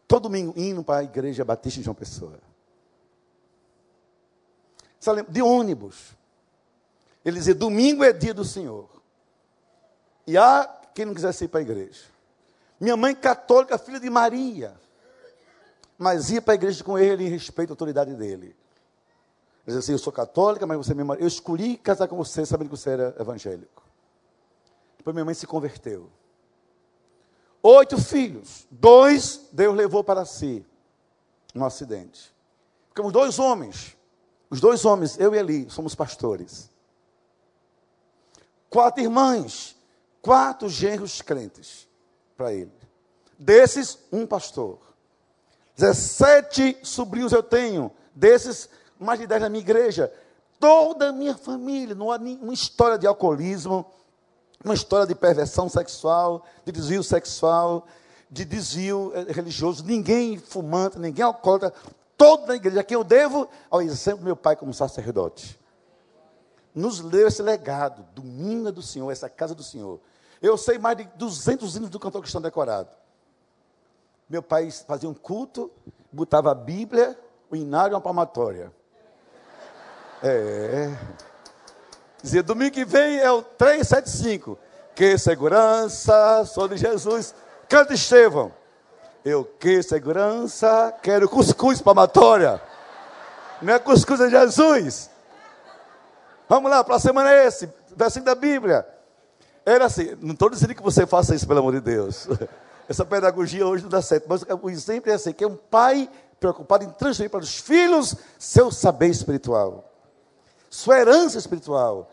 Todo 0.07 0.25
domingo 0.25 0.53
indo 0.55 0.85
para 0.85 1.01
a 1.01 1.05
igreja 1.05 1.47
Batista 1.47 1.79
de 1.79 1.85
João 1.85 1.95
Pessoa. 1.95 2.39
De 5.31 5.41
ônibus. 5.41 6.18
Ele 7.25 7.39
dizia: 7.39 7.55
domingo 7.55 8.05
é 8.05 8.13
dia 8.13 8.35
do 8.35 8.45
Senhor. 8.45 8.89
E 10.27 10.37
há 10.37 10.69
quem 10.95 11.05
não 11.05 11.15
quisesse 11.15 11.45
ir 11.45 11.49
para 11.49 11.61
a 11.61 11.63
igreja. 11.63 12.05
Minha 12.81 12.97
mãe 12.97 13.15
católica, 13.15 13.79
filha 13.79 13.99
de 13.99 14.11
Maria 14.11 14.77
mas 15.99 16.31
ia 16.31 16.41
para 16.41 16.53
a 16.53 16.55
igreja 16.55 16.85
com 16.85 16.97
ele 16.97 17.27
em 17.27 17.29
respeito 17.29 17.71
à 17.71 17.73
autoridade 17.73 18.15
dele. 18.15 18.47
Ele 18.47 18.57
dizia 19.67 19.81
assim, 19.81 19.93
eu 19.93 19.99
sou 19.99 20.13
católica, 20.13 20.65
mas 20.65 20.79
você 20.79 20.93
é 20.93 20.95
minha 20.95 21.17
Eu 21.19 21.27
escolhi 21.27 21.77
casar 21.77 22.07
com 22.07 22.17
você 22.17 22.47
sabendo 22.47 22.71
que 22.71 22.77
você 22.77 22.91
era 22.91 23.17
evangélico. 23.19 23.83
Depois 24.97 25.13
minha 25.13 25.25
mãe 25.25 25.35
se 25.35 25.47
converteu. 25.47 26.09
Oito 27.61 27.99
filhos. 27.99 28.67
Dois 28.71 29.49
Deus 29.53 29.77
levou 29.77 30.05
para 30.05 30.25
si 30.25 30.65
no 31.53 31.65
acidente. 31.65 32.33
Ficamos 32.89 33.13
dois 33.13 33.39
homens. 33.41 33.97
Os 34.49 34.61
dois 34.61 34.85
homens, 34.85 35.19
eu 35.19 35.35
e 35.35 35.39
Eli, 35.39 35.69
somos 35.69 35.95
pastores. 35.95 36.71
Quatro 38.71 39.03
irmãs. 39.03 39.77
Quatro 40.21 40.69
genros 40.69 41.23
crentes 41.23 41.89
para 42.37 42.53
ele. 42.53 42.73
Desses, 43.39 43.99
um 44.13 44.27
pastor. 44.27 44.79
17 45.77 46.79
sobrinhos 46.83 47.33
eu 47.33 47.43
tenho, 47.43 47.91
desses, 48.15 48.69
mais 48.99 49.21
de 49.21 49.27
10 49.27 49.43
na 49.43 49.49
minha 49.49 49.61
igreja. 49.61 50.13
Toda 50.59 51.11
a 51.11 51.13
minha 51.13 51.37
família, 51.37 51.95
não 51.95 52.11
há 52.11 52.19
nenhuma 52.19 52.53
história 52.53 52.99
de 52.99 53.07
alcoolismo, 53.07 53.87
uma 54.65 54.75
história 54.75 55.07
de 55.07 55.15
perversão 55.15 55.69
sexual, 55.69 56.45
de 56.65 56.73
desvio 56.73 57.03
sexual, 57.05 57.87
de 58.29 58.45
desvio 58.45 59.13
eh, 59.15 59.33
religioso, 59.33 59.85
ninguém 59.85 60.37
fumante, 60.37 60.99
ninguém 60.99 61.25
alcoólatra, 61.25 61.73
toda 62.17 62.53
a 62.53 62.57
igreja, 62.57 62.81
a 62.81 62.85
quem 62.85 62.97
eu 62.97 63.05
devo 63.05 63.49
ao 63.71 63.81
exemplo 63.81 64.21
do 64.21 64.25
meu 64.25 64.37
pai 64.37 64.57
como 64.57 64.75
sacerdote. 64.75 65.59
Nos 66.79 67.01
deu 67.01 67.27
esse 67.27 67.43
legado, 67.43 68.07
domingo 68.15 68.71
do 68.71 68.81
Senhor, 68.81 69.11
essa 69.11 69.29
casa 69.29 69.53
do 69.53 69.65
Senhor. 69.65 69.99
Eu 70.41 70.57
sei 70.57 70.79
mais 70.79 70.97
de 70.97 71.03
200 71.17 71.75
hinos 71.75 71.91
do 71.91 71.99
cantor 71.99 72.23
cristão 72.23 72.41
decorado. 72.41 72.89
Meu 74.31 74.45
pai 74.45 74.71
fazia 74.71 75.09
um 75.09 75.15
culto, 75.15 75.73
botava 76.13 76.53
a 76.53 76.55
Bíblia, 76.55 77.19
o 77.51 77.57
inário 77.57 77.95
e 77.95 77.97
uma 77.97 78.01
palmatória. 78.01 78.73
É. 80.23 80.97
Dizia, 82.23 82.45
domingo 82.45 82.71
que 82.71 82.85
vem 82.85 83.19
é 83.19 83.33
o 83.33 83.43
375. 83.43 84.57
Que 84.95 85.19
segurança, 85.19 86.45
sou 86.45 86.69
de 86.69 86.77
Jesus. 86.77 87.35
Canta 87.69 87.95
Estevão. 87.95 88.53
Eu 89.25 89.45
que 89.45 89.83
segurança, 89.83 90.95
quero 91.03 91.29
cuscuz 91.29 91.83
palmatória. 91.83 92.63
Não 93.61 93.75
é 93.75 93.81
cuscuz, 93.81 94.21
é 94.21 94.31
Jesus. 94.31 95.11
Vamos 96.49 96.71
lá, 96.71 96.83
para 96.83 96.97
a 96.97 97.01
semana 97.01 97.31
é 97.31 97.47
esse, 97.47 97.71
versículo 97.95 98.25
da 98.25 98.35
Bíblia. 98.35 98.87
Era 99.67 99.85
assim, 99.85 100.17
não 100.21 100.33
estou 100.33 100.49
dizendo 100.49 100.75
que 100.75 100.83
você 100.83 101.07
faça 101.07 101.35
isso, 101.35 101.47
pelo 101.47 101.61
amor 101.61 101.75
de 101.75 101.81
Deus. 101.81 102.27
Essa 102.89 103.05
pedagogia 103.05 103.67
hoje 103.67 103.83
não 103.83 103.91
dá 103.91 104.01
certo, 104.01 104.27
mas 104.27 104.43
o 104.43 104.71
exemplo 104.71 105.11
é 105.11 105.15
assim, 105.15 105.33
que 105.33 105.45
é 105.45 105.47
um 105.47 105.57
pai 105.57 106.09
preocupado 106.41 106.85
em 106.85 106.91
transferir 106.91 107.31
para 107.31 107.41
os 107.41 107.59
filhos 107.59 108.17
seu 108.39 108.71
saber 108.71 109.09
espiritual, 109.09 109.93
sua 110.71 110.99
herança 110.99 111.37
espiritual. 111.37 112.11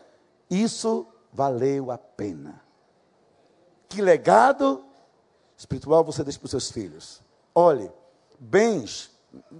Isso 0.50 1.06
valeu 1.32 1.90
a 1.90 1.96
pena. 1.96 2.60
Que 3.88 4.02
legado 4.02 4.84
espiritual 5.56 6.04
você 6.04 6.22
deixa 6.22 6.38
para 6.38 6.44
os 6.44 6.50
seus 6.50 6.70
filhos? 6.70 7.22
Olhe, 7.54 7.90
bens 8.38 9.10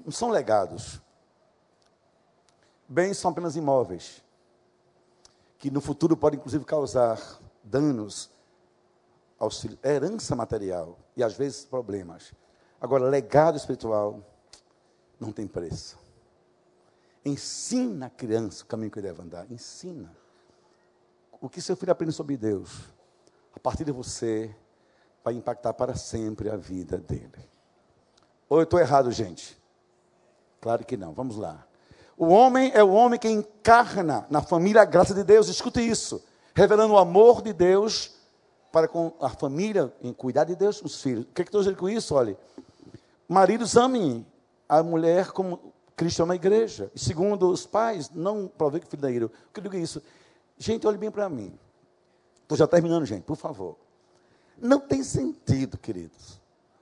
não 0.04 0.12
são 0.12 0.28
legados. 0.28 1.00
Bens 2.88 3.18
são 3.18 3.30
apenas 3.30 3.56
imóveis, 3.56 4.22
que 5.58 5.70
no 5.70 5.80
futuro 5.80 6.16
podem 6.16 6.38
inclusive 6.38 6.64
causar 6.64 7.20
danos 7.62 8.30
auxílio, 9.38 9.78
herança 9.84 10.34
material 10.34 10.98
e 11.16 11.22
às 11.22 11.34
vezes 11.34 11.64
problemas. 11.64 12.32
Agora, 12.80 13.08
legado 13.08 13.56
espiritual 13.56 14.20
não 15.18 15.32
tem 15.32 15.46
preço. 15.46 15.98
Ensina 17.24 18.06
a 18.06 18.10
criança 18.10 18.62
o 18.62 18.66
caminho 18.66 18.90
que 18.90 18.98
ele 18.98 19.08
deve 19.08 19.22
andar. 19.22 19.50
Ensina. 19.50 20.14
O 21.40 21.48
que 21.48 21.60
seu 21.60 21.76
filho 21.76 21.92
aprende 21.92 22.12
sobre 22.12 22.36
Deus, 22.36 22.84
a 23.54 23.58
partir 23.58 23.84
de 23.84 23.92
você, 23.92 24.54
vai 25.24 25.34
impactar 25.34 25.72
para 25.74 25.94
sempre 25.96 26.48
a 26.48 26.56
vida 26.56 26.98
dele. 26.98 27.50
Ou 28.48 28.58
eu 28.58 28.64
estou 28.64 28.78
errado, 28.78 29.10
gente? 29.10 29.60
Claro 30.60 30.84
que 30.84 30.96
não. 30.96 31.12
Vamos 31.12 31.36
lá. 31.36 31.65
O 32.16 32.28
homem 32.28 32.70
é 32.74 32.82
o 32.82 32.90
homem 32.90 33.18
que 33.18 33.28
encarna 33.28 34.26
na 34.30 34.40
família 34.40 34.82
a 34.82 34.84
graça 34.84 35.14
de 35.14 35.22
Deus. 35.22 35.48
Escute 35.48 35.80
isso. 35.80 36.24
Revelando 36.54 36.94
o 36.94 36.98
amor 36.98 37.42
de 37.42 37.52
Deus 37.52 38.14
para 38.72 38.88
com 38.88 39.12
a 39.20 39.28
família, 39.28 39.92
em 40.02 40.12
cuidar 40.12 40.44
de 40.44 40.54
Deus 40.54 40.80
os 40.82 41.02
filhos. 41.02 41.24
O 41.24 41.28
que, 41.28 41.42
é 41.42 41.44
que 41.44 41.48
estou 41.48 41.60
dizendo 41.60 41.78
com 41.78 41.88
isso? 41.88 42.14
Olha, 42.14 42.36
maridos 43.28 43.76
amem 43.76 44.26
a 44.68 44.82
mulher 44.82 45.30
como 45.32 45.72
Cristo 45.96 46.22
ama 46.22 46.34
a 46.34 46.36
igreja. 46.36 46.90
E 46.94 46.98
segundo 46.98 47.50
os 47.50 47.66
pais, 47.66 48.10
não 48.10 48.46
provei 48.46 48.80
que 48.80 48.86
o 48.86 48.90
filho 48.90 49.02
da 49.02 49.10
ira. 49.10 49.26
O 49.26 49.30
que 49.52 49.60
eu 49.60 49.62
digo 49.62 49.76
é 49.76 49.80
isso? 49.80 50.02
Gente, 50.58 50.86
olhe 50.86 50.98
bem 50.98 51.10
para 51.10 51.28
mim. 51.28 51.58
Estou 52.42 52.56
já 52.56 52.66
terminando, 52.66 53.04
gente, 53.04 53.24
por 53.24 53.36
favor. 53.36 53.76
Não 54.58 54.78
tem 54.78 55.02
sentido, 55.02 55.76
queridos. 55.76 56.40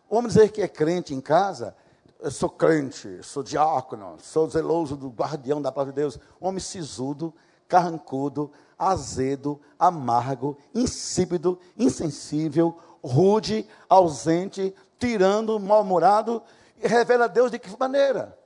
O 0.09 0.17
homem 0.17 0.29
dizer 0.29 0.51
que 0.51 0.63
é 0.63 0.69
crente 0.69 1.15
em 1.15 1.21
casa, 1.21 1.75
eu 2.21 2.31
sou 2.31 2.49
crente, 2.49 3.23
sou 3.23 3.43
diácono, 3.43 4.17
sou 4.21 4.49
zeloso 4.49 4.97
do 4.97 5.09
guardião 5.09 5.61
da 5.61 5.71
palavra 5.71 5.93
de 5.93 6.01
Deus. 6.01 6.19
Homem 6.41 6.61
sisudo, 6.61 7.35
carrancudo, 7.69 8.51
azedo, 8.79 9.61
amargo, 9.79 10.57
insípido, 10.75 11.59
insensível, 11.77 12.79
rude, 13.03 13.69
ausente, 13.89 14.75
tirando, 14.99 15.61
mal-humorado, 15.61 16.43
e 16.83 16.89
revela 16.89 17.29
Deus 17.29 17.51
de 17.51 17.59
que 17.59 17.79
maneira? 17.79 18.39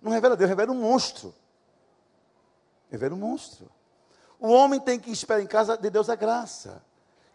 Não 0.00 0.12
revela 0.12 0.36
Deus, 0.36 0.48
revela 0.48 0.72
um 0.72 0.80
monstro. 0.80 1.34
Revela 2.90 3.14
um 3.14 3.18
monstro. 3.18 3.70
O 4.38 4.48
homem 4.48 4.80
tem 4.80 4.98
que 4.98 5.10
esperar 5.10 5.42
em 5.42 5.46
casa 5.46 5.76
de 5.76 5.90
Deus 5.90 6.08
a 6.08 6.14
graça. 6.14 6.82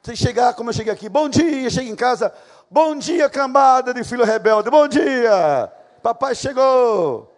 Você 0.05 0.15
chegar, 0.15 0.53
como 0.53 0.69
eu 0.69 0.73
cheguei 0.75 0.93
aqui, 0.93 1.09
bom 1.09 1.27
dia, 1.27 1.67
chega 1.67 1.89
em 1.89 1.95
casa, 1.95 2.31
bom 2.69 2.95
dia, 2.95 3.27
cambada 3.27 3.91
de 3.91 4.03
filho 4.03 4.23
rebelde, 4.23 4.69
bom 4.69 4.87
dia, 4.87 5.73
papai 6.03 6.35
chegou. 6.35 7.33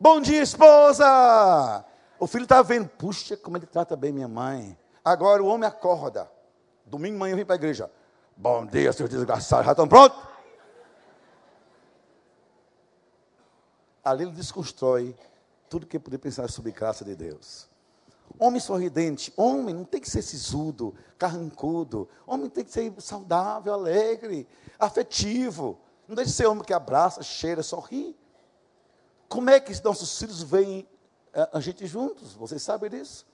Bom 0.00 0.20
dia, 0.20 0.42
esposa. 0.42 1.84
O 2.18 2.26
filho 2.26 2.42
está 2.42 2.62
vendo, 2.62 2.88
puxa, 2.88 3.36
como 3.36 3.56
ele 3.56 3.66
trata 3.66 3.94
bem 3.94 4.10
minha 4.10 4.26
mãe. 4.26 4.76
Agora 5.04 5.40
o 5.40 5.46
homem 5.46 5.68
acorda. 5.68 6.28
Domingo 6.84 7.14
de 7.14 7.20
manhã 7.20 7.34
eu 7.34 7.36
vim 7.36 7.44
para 7.44 7.54
a 7.54 7.58
igreja. 7.62 7.88
Bom 8.36 8.66
dia, 8.66 8.92
seus 8.92 9.08
desgraçados, 9.08 9.66
já 9.66 9.70
estão 9.70 9.86
prontos? 9.86 10.20
Ali 14.02 14.24
ele 14.24 14.32
desconstrói 14.32 15.14
tudo 15.68 15.86
que 15.86 15.96
poder 15.96 16.18
pensar 16.18 16.50
sobre 16.50 16.72
graça 16.72 17.04
de 17.04 17.14
Deus. 17.14 17.69
Homem 18.38 18.60
sorridente, 18.60 19.32
homem 19.36 19.74
não 19.74 19.84
tem 19.84 20.00
que 20.00 20.08
ser 20.08 20.22
sisudo, 20.22 20.94
carrancudo. 21.18 22.08
Homem 22.26 22.48
tem 22.48 22.64
que 22.64 22.72
ser 22.72 22.92
saudável, 22.98 23.72
alegre, 23.74 24.46
afetivo. 24.78 25.78
Não 26.08 26.14
deixe 26.14 26.32
ser 26.32 26.46
homem 26.46 26.64
que 26.64 26.72
abraça, 26.72 27.22
cheira, 27.22 27.62
sorri. 27.62 28.16
Como 29.28 29.50
é 29.50 29.60
que 29.60 29.72
nossos 29.84 30.18
filhos 30.18 30.42
veem 30.42 30.88
eh, 31.32 31.48
a 31.52 31.60
gente 31.60 31.86
juntos? 31.86 32.32
Vocês 32.34 32.62
sabem 32.62 32.90
disso? 32.90 33.26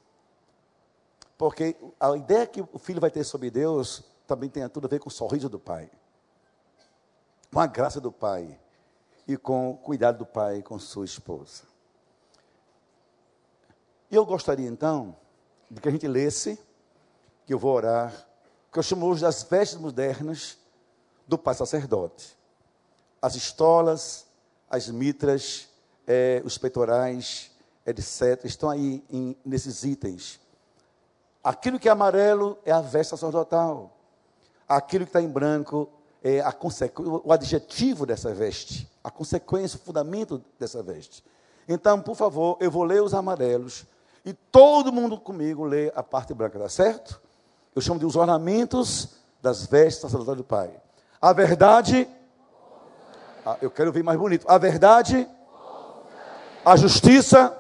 Porque 1.38 1.76
a 2.00 2.16
ideia 2.16 2.46
que 2.46 2.60
o 2.60 2.78
filho 2.78 3.00
vai 3.00 3.10
ter 3.10 3.24
sobre 3.24 3.50
Deus 3.50 4.02
também 4.26 4.48
tem 4.48 4.68
tudo 4.68 4.86
a 4.86 4.90
ver 4.90 4.98
com 4.98 5.08
o 5.08 5.12
sorriso 5.12 5.48
do 5.48 5.58
pai, 5.58 5.90
com 7.52 7.60
a 7.60 7.66
graça 7.66 8.00
do 8.00 8.10
pai 8.10 8.58
e 9.28 9.36
com 9.36 9.70
o 9.70 9.76
cuidado 9.76 10.18
do 10.18 10.26
pai 10.26 10.62
com 10.62 10.78
sua 10.78 11.04
esposa. 11.04 11.64
E 14.10 14.14
eu 14.14 14.24
gostaria 14.24 14.68
então 14.68 15.16
de 15.70 15.80
que 15.80 15.88
a 15.88 15.90
gente 15.90 16.06
lesse, 16.06 16.58
que 17.44 17.52
eu 17.52 17.58
vou 17.58 17.74
orar, 17.74 18.26
que 18.72 18.78
eu 18.78 18.82
chamo 18.82 19.06
hoje 19.06 19.22
das 19.22 19.42
vestes 19.42 19.78
modernas 19.78 20.58
do 21.26 21.36
pai 21.36 21.54
sacerdote. 21.54 22.36
As 23.20 23.34
estolas, 23.34 24.26
as 24.70 24.88
mitras, 24.88 25.68
é, 26.06 26.40
os 26.44 26.56
peitorais, 26.56 27.50
etc., 27.84 28.44
estão 28.44 28.70
aí 28.70 29.02
em, 29.10 29.36
nesses 29.44 29.82
itens. 29.82 30.40
Aquilo 31.42 31.78
que 31.78 31.88
é 31.88 31.92
amarelo 31.92 32.58
é 32.64 32.70
a 32.70 32.80
veste 32.80 33.10
sacerdotal. 33.10 33.96
Aquilo 34.68 35.04
que 35.04 35.10
está 35.10 35.20
em 35.20 35.28
branco 35.28 35.88
é 36.22 36.40
a 36.40 36.54
o 37.24 37.32
adjetivo 37.32 38.04
dessa 38.04 38.34
veste, 38.34 38.90
a 39.02 39.10
consequência, 39.10 39.78
o 39.78 39.80
fundamento 39.80 40.42
dessa 40.58 40.82
veste. 40.82 41.24
Então, 41.68 42.00
por 42.00 42.14
favor, 42.16 42.56
eu 42.60 42.70
vou 42.70 42.84
ler 42.84 43.02
os 43.02 43.14
amarelos 43.14 43.86
e 44.26 44.32
todo 44.32 44.92
mundo 44.92 45.16
comigo 45.20 45.64
lê 45.64 45.92
a 45.94 46.02
parte 46.02 46.34
branca, 46.34 46.58
tá 46.58 46.68
certo? 46.68 47.22
Eu 47.76 47.80
chamo 47.80 48.00
de 48.00 48.04
os 48.04 48.16
ornamentos 48.16 49.10
das 49.40 49.64
vestes 49.64 50.02
sacerdotais 50.02 50.36
do 50.36 50.42
Pai. 50.42 50.68
A 51.22 51.32
verdade, 51.32 52.08
ah, 53.44 53.56
eu 53.62 53.70
quero 53.70 53.92
ver 53.92 54.02
mais 54.02 54.18
bonito. 54.18 54.44
A 54.50 54.58
verdade, 54.58 55.28
a 56.64 56.74
justiça, 56.74 57.56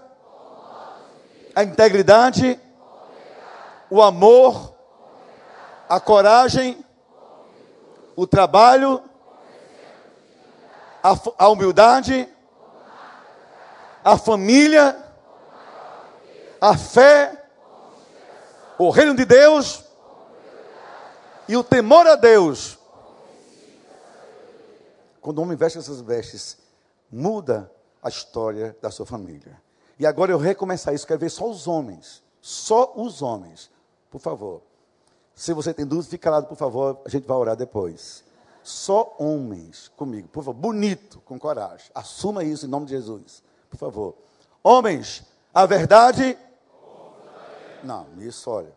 a 1.54 1.62
integridade, 1.62 2.60
o 3.88 4.02
amor, 4.02 4.74
a 5.88 6.00
coragem, 6.00 6.84
o 8.16 8.26
trabalho, 8.26 9.00
a, 11.00 11.16
a 11.38 11.48
humildade, 11.48 12.28
a 14.04 14.18
família, 14.18 15.05
a 16.66 16.76
fé, 16.76 17.44
o 18.76 18.90
reino 18.90 19.14
de 19.14 19.24
Deus 19.24 19.84
e 21.46 21.56
o 21.56 21.62
temor 21.62 22.06
a 22.08 22.16
Deus. 22.16 22.76
Quando 25.20 25.38
o 25.38 25.42
homem 25.42 25.56
veste 25.56 25.78
essas 25.78 26.00
vestes, 26.00 26.58
muda 27.10 27.70
a 28.02 28.08
história 28.08 28.76
da 28.82 28.90
sua 28.90 29.06
família. 29.06 29.60
E 29.96 30.04
agora 30.04 30.32
eu 30.32 30.38
recomeçar 30.38 30.92
isso, 30.92 31.06
quero 31.06 31.20
ver 31.20 31.30
só 31.30 31.48
os 31.48 31.68
homens. 31.68 32.22
Só 32.40 32.92
os 32.96 33.22
homens. 33.22 33.70
Por 34.10 34.20
favor. 34.20 34.60
Se 35.34 35.52
você 35.52 35.72
tem 35.72 35.86
dúvidas, 35.86 36.10
fique 36.10 36.24
calado, 36.24 36.48
por 36.48 36.56
favor. 36.56 37.00
A 37.04 37.08
gente 37.08 37.26
vai 37.26 37.36
orar 37.36 37.56
depois. 37.56 38.24
Só 38.62 39.14
homens 39.18 39.88
comigo, 39.96 40.28
por 40.28 40.42
favor. 40.42 40.60
Bonito, 40.60 41.20
com 41.24 41.38
coragem. 41.38 41.90
Assuma 41.94 42.42
isso 42.42 42.66
em 42.66 42.68
nome 42.68 42.86
de 42.86 42.92
Jesus. 42.92 43.42
Por 43.70 43.78
favor. 43.78 44.14
Homens, 44.64 45.22
a 45.54 45.64
verdade. 45.64 46.36
Não, 47.86 48.08
isso, 48.18 48.50
olha. 48.50 48.72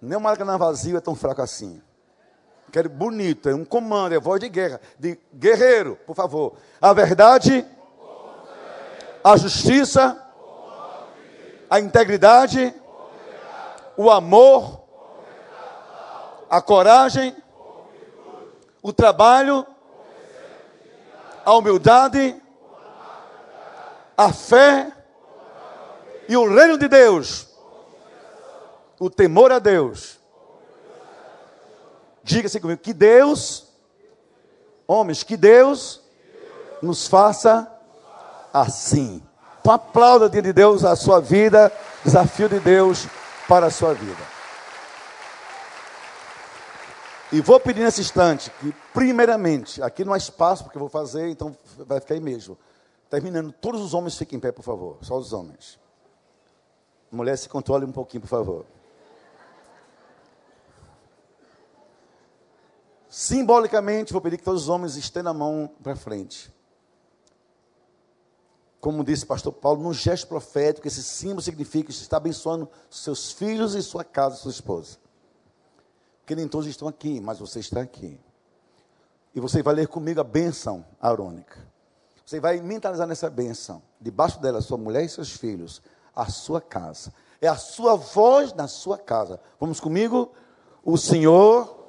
Nem 0.00 0.16
o 0.16 0.20
Maracanã 0.20 0.56
vazio 0.56 0.96
é 0.96 1.00
tão 1.00 1.16
fraco 1.16 1.42
assim. 1.42 1.82
Quero 2.70 2.88
bonito, 2.88 3.48
é 3.48 3.54
um 3.54 3.64
comando, 3.64 4.14
é 4.14 4.20
voz 4.20 4.40
de 4.40 4.48
guerra, 4.48 4.80
de 4.98 5.18
guerreiro, 5.34 5.98
por 6.06 6.14
favor. 6.14 6.54
A 6.80 6.92
verdade, 6.92 7.66
a 9.22 9.36
justiça, 9.36 10.20
a 11.68 11.80
integridade, 11.80 12.74
o 13.96 14.10
amor, 14.10 14.82
a 16.48 16.60
coragem, 16.62 17.34
o 18.82 18.92
trabalho, 18.92 19.66
a 21.44 21.52
humildade, 21.54 22.40
a 24.16 24.32
fé 24.32 24.92
e 26.28 26.36
o 26.36 26.54
reino 26.54 26.78
de 26.78 26.88
Deus, 26.88 27.53
o 29.04 29.10
temor 29.10 29.52
a 29.52 29.58
Deus. 29.58 30.18
Diga-se 32.22 32.58
comigo, 32.58 32.80
que 32.80 32.94
Deus, 32.94 33.68
homens, 34.86 35.22
que 35.22 35.36
Deus 35.36 36.00
nos 36.80 37.06
faça 37.06 37.70
assim. 38.52 39.22
Então 39.60 39.72
aplauda 39.72 40.28
de 40.28 40.52
Deus 40.54 40.84
a 40.84 40.96
sua 40.96 41.20
vida, 41.20 41.70
desafio 42.02 42.48
de 42.48 42.58
Deus 42.60 43.06
para 43.46 43.66
a 43.66 43.70
sua 43.70 43.92
vida. 43.92 44.22
E 47.30 47.42
vou 47.42 47.60
pedir 47.60 47.82
nesse 47.82 48.00
instante 48.00 48.50
que, 48.60 48.74
primeiramente, 48.94 49.82
aqui 49.82 50.02
não 50.02 50.14
há 50.14 50.16
espaço 50.16 50.64
porque 50.64 50.78
eu 50.78 50.80
vou 50.80 50.88
fazer, 50.88 51.28
então 51.28 51.54
vai 51.78 52.00
ficar 52.00 52.14
aí 52.14 52.20
mesmo. 52.20 52.56
Terminando, 53.10 53.52
todos 53.52 53.82
os 53.82 53.92
homens 53.92 54.16
fiquem 54.16 54.38
em 54.38 54.40
pé, 54.40 54.50
por 54.50 54.62
favor. 54.62 54.96
Só 55.02 55.18
os 55.18 55.32
homens. 55.34 55.78
Mulher, 57.10 57.36
se 57.36 57.50
controle 57.50 57.84
um 57.84 57.92
pouquinho, 57.92 58.22
por 58.22 58.28
favor. 58.28 58.73
Simbolicamente, 63.14 64.12
vou 64.12 64.20
pedir 64.20 64.38
que 64.38 64.44
todos 64.44 64.62
os 64.62 64.68
homens 64.68 64.96
estendam 64.96 65.30
a 65.30 65.34
mão 65.34 65.70
para 65.82 65.94
frente 65.94 66.52
como 68.84 69.02
disse 69.02 69.24
o 69.24 69.26
pastor 69.26 69.50
Paulo, 69.50 69.82
num 69.82 69.94
gesto 69.94 70.26
profético, 70.26 70.86
esse 70.86 71.02
símbolo 71.02 71.40
significa 71.40 71.90
que 71.90 71.94
está 71.98 72.18
abençoando 72.18 72.68
seus 72.90 73.32
filhos 73.32 73.74
e 73.74 73.82
sua 73.82 74.04
casa, 74.04 74.36
sua 74.36 74.50
esposa. 74.50 74.98
Porque 76.20 76.34
nem 76.34 76.46
todos 76.46 76.66
estão 76.66 76.86
aqui, 76.86 77.18
mas 77.18 77.38
você 77.38 77.60
está 77.60 77.80
aqui. 77.80 78.20
E 79.34 79.40
você 79.40 79.62
vai 79.62 79.74
ler 79.74 79.88
comigo 79.88 80.20
a 80.20 80.22
bênção 80.22 80.84
arônica. 81.00 81.66
Você 82.26 82.38
vai 82.38 82.60
mentalizar 82.60 83.06
nessa 83.06 83.30
bênção, 83.30 83.80
debaixo 83.98 84.38
dela, 84.38 84.60
sua 84.60 84.76
mulher 84.76 85.02
e 85.02 85.08
seus 85.08 85.32
filhos, 85.32 85.80
a 86.14 86.26
sua 86.26 86.60
casa. 86.60 87.10
É 87.40 87.48
a 87.48 87.56
sua 87.56 87.94
voz 87.94 88.52
na 88.52 88.68
sua 88.68 88.98
casa. 88.98 89.40
Vamos 89.58 89.80
comigo? 89.80 90.30
O 90.84 90.98
Senhor 90.98 91.83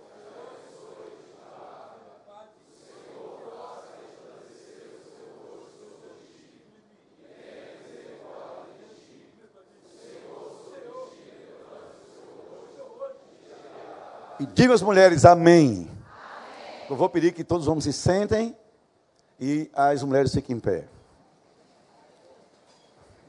diga 14.56 14.74
às 14.74 14.82
mulheres 14.82 15.26
amém. 15.26 15.68
amém. 15.68 15.90
Eu 16.90 16.96
vou 16.96 17.10
pedir 17.10 17.34
que 17.34 17.44
todos 17.44 17.66
os 17.66 17.68
homens 17.68 17.84
se 17.84 17.94
sentem 17.94 18.58
e 19.38 19.70
as 19.74 20.02
mulheres 20.02 20.34
fiquem 20.34 20.56
em 20.56 20.60
pé. 20.60 20.88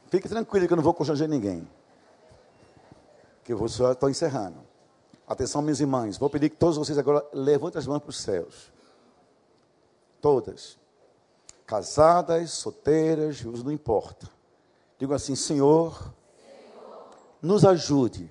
Fique 0.08 0.28
tranquilo 0.28 0.68
que 0.68 0.72
eu 0.72 0.76
não 0.76 0.84
vou 0.84 0.94
constranger 0.94 1.28
ninguém. 1.28 1.68
Que 3.42 3.52
eu 3.52 3.68
só 3.68 3.90
estou 3.90 4.08
encerrando. 4.08 4.60
Atenção, 5.26 5.60
minhas 5.60 5.80
irmãs. 5.80 6.16
Vou 6.16 6.30
pedir 6.30 6.48
que 6.48 6.56
todos 6.56 6.76
vocês 6.76 6.96
agora 6.96 7.26
levantem 7.32 7.80
as 7.80 7.86
mãos 7.88 7.98
para 7.98 8.10
os 8.10 8.18
céus. 8.18 8.72
Todas. 10.20 10.78
Casadas, 11.66 12.52
solteiras, 12.52 13.42
não 13.42 13.72
importa. 13.72 14.30
Digo 14.96 15.12
assim, 15.12 15.34
Senhor, 15.34 16.14
Senhor 16.38 17.08
nos 17.42 17.64
ajude, 17.64 18.22
ajude. 18.22 18.30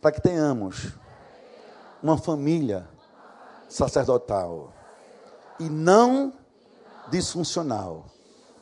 para 0.00 0.10
que 0.10 0.20
tenhamos 0.20 1.00
uma 2.02 2.18
família 2.18 2.88
sacerdotal 3.68 4.72
e 5.58 5.68
não 5.68 6.32
disfuncional, 7.08 8.06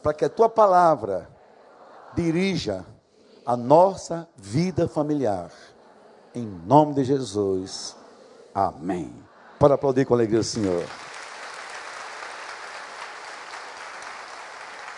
para 0.02 0.14
que 0.14 0.24
a 0.24 0.28
tua 0.28 0.48
palavra 0.48 1.28
dirija 2.14 2.84
a 3.44 3.56
nossa 3.56 4.28
vida 4.36 4.86
familiar. 4.86 5.50
Em 6.34 6.44
nome 6.44 6.94
de 6.94 7.04
Jesus. 7.04 7.96
Amém. 8.54 9.12
Para 9.58 9.74
aplaudir 9.74 10.04
com 10.04 10.14
alegria 10.14 10.40
o 10.40 10.44
Senhor. 10.44 10.84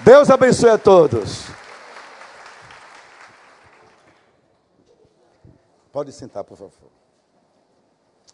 Deus 0.00 0.30
abençoe 0.30 0.70
a 0.70 0.78
todos. 0.78 1.46
Pode 5.92 6.10
sentar, 6.12 6.42
por 6.42 6.56
favor. 6.56 7.01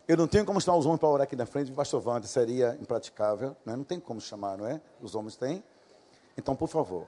Eu 0.09 0.17
não 0.17 0.27
tenho 0.27 0.47
como 0.47 0.59
chamar 0.59 0.79
os 0.79 0.87
homens 0.87 1.01
para 1.01 1.09
orar 1.11 1.25
aqui 1.25 1.37
na 1.37 1.45
frente, 1.45 1.71
pastor 1.71 2.03
Wander, 2.03 2.27
seria 2.27 2.79
impraticável. 2.81 3.55
Né? 3.63 3.77
Não 3.77 3.85
tem 3.85 4.01
como 4.01 4.23
chamar, 4.23 4.57
não 4.57 4.67
é? 4.67 4.81
Os 5.03 5.15
homens 5.15 5.37
têm. 5.37 5.63
Então, 6.35 6.57
por 6.57 6.67
favor. 6.67 7.07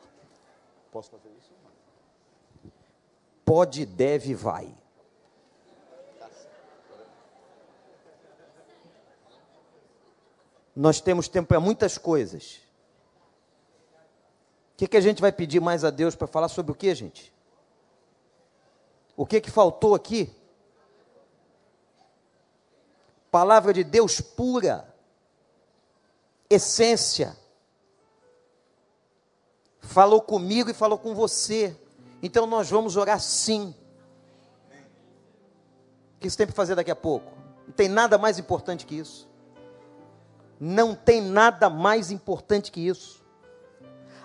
Posso 0.92 1.10
fazer 1.10 1.30
isso? 1.40 1.50
Pode, 3.42 3.86
deve, 3.86 4.34
vai. 4.34 4.72
Nós 10.76 11.00
temos 11.00 11.26
tempo 11.26 11.48
para 11.48 11.58
muitas 11.58 11.96
coisas. 11.96 12.60
O 14.74 14.76
que, 14.76 14.86
que 14.86 14.96
a 14.98 15.00
gente 15.00 15.22
vai 15.22 15.32
pedir 15.32 15.60
mais 15.60 15.84
a 15.84 15.90
Deus 15.90 16.14
para 16.14 16.26
falar 16.26 16.48
sobre 16.48 16.72
o 16.72 16.74
que, 16.74 16.94
gente? 16.94 17.32
O 19.16 19.24
que, 19.24 19.40
que 19.40 19.50
faltou 19.50 19.94
aqui? 19.94 20.30
Palavra 23.30 23.72
de 23.72 23.84
Deus 23.84 24.20
pura, 24.20 24.92
essência. 26.48 27.36
Falou 29.78 30.20
comigo 30.20 30.68
e 30.68 30.74
falou 30.74 30.98
com 30.98 31.14
você. 31.14 31.76
Então 32.20 32.44
nós 32.46 32.68
vamos 32.68 32.96
orar 32.96 33.20
sim. 33.20 33.74
O 36.16 36.20
que 36.20 36.28
você 36.28 36.36
tem 36.36 36.46
para 36.46 36.56
fazer 36.56 36.74
daqui 36.74 36.90
a 36.90 36.96
pouco? 36.96 37.32
Não 37.66 37.72
tem 37.72 37.88
nada 37.88 38.18
mais 38.18 38.38
importante 38.38 38.84
que 38.84 38.96
isso. 38.96 39.28
Não 40.58 40.94
tem 40.94 41.22
nada 41.22 41.70
mais 41.70 42.10
importante 42.10 42.72
que 42.72 42.80
isso. 42.86 43.20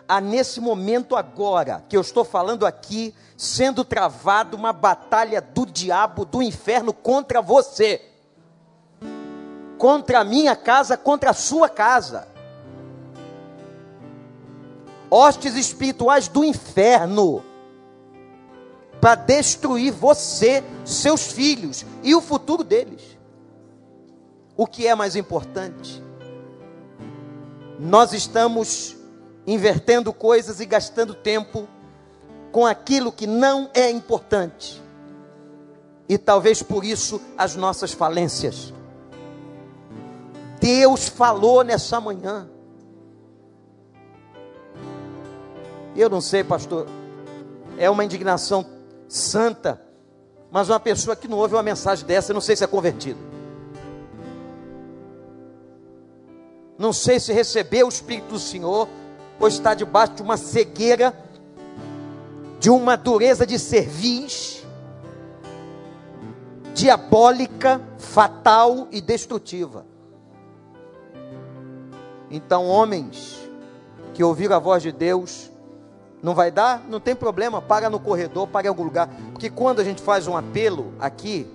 Há 0.08 0.20
nesse 0.20 0.60
momento 0.60 1.16
agora, 1.16 1.84
que 1.88 1.96
eu 1.96 2.02
estou 2.02 2.26
falando 2.26 2.66
aqui, 2.66 3.16
sendo 3.38 3.86
travado 3.86 4.58
uma 4.58 4.74
batalha 4.74 5.40
do 5.40 5.66
diabo, 5.66 6.26
do 6.26 6.42
inferno 6.42 6.92
contra 6.92 7.42
você 7.42 8.15
contra 9.78 10.20
a 10.20 10.24
minha 10.24 10.56
casa, 10.56 10.98
contra 10.98 11.32
a 11.32 11.34
sua 11.34 11.70
casa. 11.70 12.28
Hostes 15.10 15.56
espirituais 15.56 16.28
do 16.28 16.44
inferno 16.44 17.44
para 19.00 19.16
destruir 19.16 19.92
você, 19.92 20.64
seus 20.84 21.32
filhos 21.32 21.86
e 22.02 22.16
o 22.16 22.22
futuro 22.22 22.64
deles. 22.64 23.16
O 24.58 24.66
que 24.66 24.88
é 24.88 24.96
mais 24.96 25.16
importante? 25.16 26.02
Nós 27.78 28.14
estamos 28.14 28.96
invertendo 29.46 30.12
coisas 30.14 30.60
e 30.60 30.66
gastando 30.66 31.14
tempo 31.14 31.68
com 32.52 32.66
aquilo 32.66 33.12
que 33.12 33.28
não 33.28 33.70
é 33.74 33.92
importante. 33.92 34.82
E 36.08 36.18
talvez 36.18 36.64
por 36.64 36.84
isso 36.84 37.22
as 37.38 37.56
nossas 37.56 37.92
falências. 37.92 38.74
Deus 40.60 41.08
falou 41.08 41.64
nessa 41.64 42.00
manhã. 42.00 42.50
Eu 45.96 46.10
não 46.10 46.20
sei, 46.20 46.44
pastor, 46.44 46.88
é 47.78 47.90
uma 47.90 48.04
indignação 48.04 48.66
santa, 49.08 49.82
mas 50.52 50.70
uma 50.70 50.80
pessoa 50.80 51.16
que 51.16 51.28
não 51.28 51.38
ouve 51.38 51.56
uma 51.56 51.64
mensagem 51.64 52.06
dessa, 52.06 52.32
eu 52.32 52.34
não 52.34 52.42
sei 52.42 52.56
se 52.56 52.64
é 52.64 52.68
convertido. 52.68 53.20
Não 56.78 56.92
sei 56.92 57.20
se 57.20 57.32
recebeu 57.32 57.86
o 57.86 57.90
Espírito 57.90 58.30
do 58.30 58.40
Senhor, 58.40 58.88
ou 59.40 59.48
está 59.48 59.74
debaixo 59.74 60.14
de 60.14 60.22
uma 60.22 60.36
cegueira, 60.36 61.18
de 62.60 62.70
uma 62.70 62.98
dureza 62.98 63.46
de 63.46 63.58
cerviz, 63.58 64.66
diabólica, 66.74 67.82
fatal 67.98 68.88
e 68.92 69.00
destrutiva. 69.00 69.86
Então, 72.36 72.68
homens 72.68 73.40
que 74.14 74.22
ouviram 74.22 74.58
a 74.58 74.60
voz 74.60 74.84
de 74.84 74.92
Deus, 74.92 75.50
não 76.22 76.36
vai 76.36 76.52
dar? 76.52 76.84
Não 76.90 77.00
tem 77.00 77.16
problema, 77.16 77.62
paga 77.62 77.90
no 77.90 77.98
corredor, 77.98 78.46
paga 78.46 78.68
em 78.68 78.70
algum 78.70 78.84
lugar. 78.84 79.10
Porque 79.32 79.50
quando 79.50 79.80
a 79.80 79.86
gente 79.86 80.02
faz 80.02 80.28
um 80.28 80.36
apelo 80.36 80.94
aqui, 81.00 81.48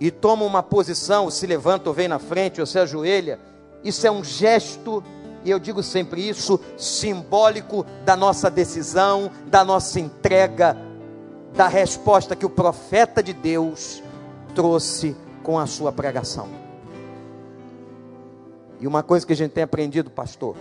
e 0.00 0.10
toma 0.10 0.44
uma 0.44 0.60
posição, 0.60 1.30
se 1.30 1.46
levanta 1.46 1.88
ou 1.88 1.94
vem 1.94 2.08
na 2.08 2.18
frente, 2.18 2.60
ou 2.60 2.66
se 2.66 2.80
ajoelha, 2.80 3.38
isso 3.84 4.04
é 4.04 4.10
um 4.10 4.24
gesto, 4.24 5.04
e 5.44 5.50
eu 5.52 5.60
digo 5.60 5.84
sempre 5.84 6.28
isso, 6.28 6.58
simbólico 6.76 7.86
da 8.04 8.16
nossa 8.16 8.50
decisão, 8.50 9.30
da 9.46 9.64
nossa 9.64 10.00
entrega, 10.00 10.76
da 11.54 11.68
resposta 11.68 12.34
que 12.34 12.44
o 12.44 12.50
profeta 12.50 13.22
de 13.22 13.32
Deus 13.32 14.02
trouxe 14.52 15.16
com 15.44 15.56
a 15.60 15.66
sua 15.68 15.92
pregação. 15.92 16.61
E 18.82 18.86
uma 18.88 19.00
coisa 19.00 19.24
que 19.24 19.32
a 19.32 19.36
gente 19.36 19.52
tem 19.52 19.62
aprendido, 19.62 20.10
pastor, 20.10 20.56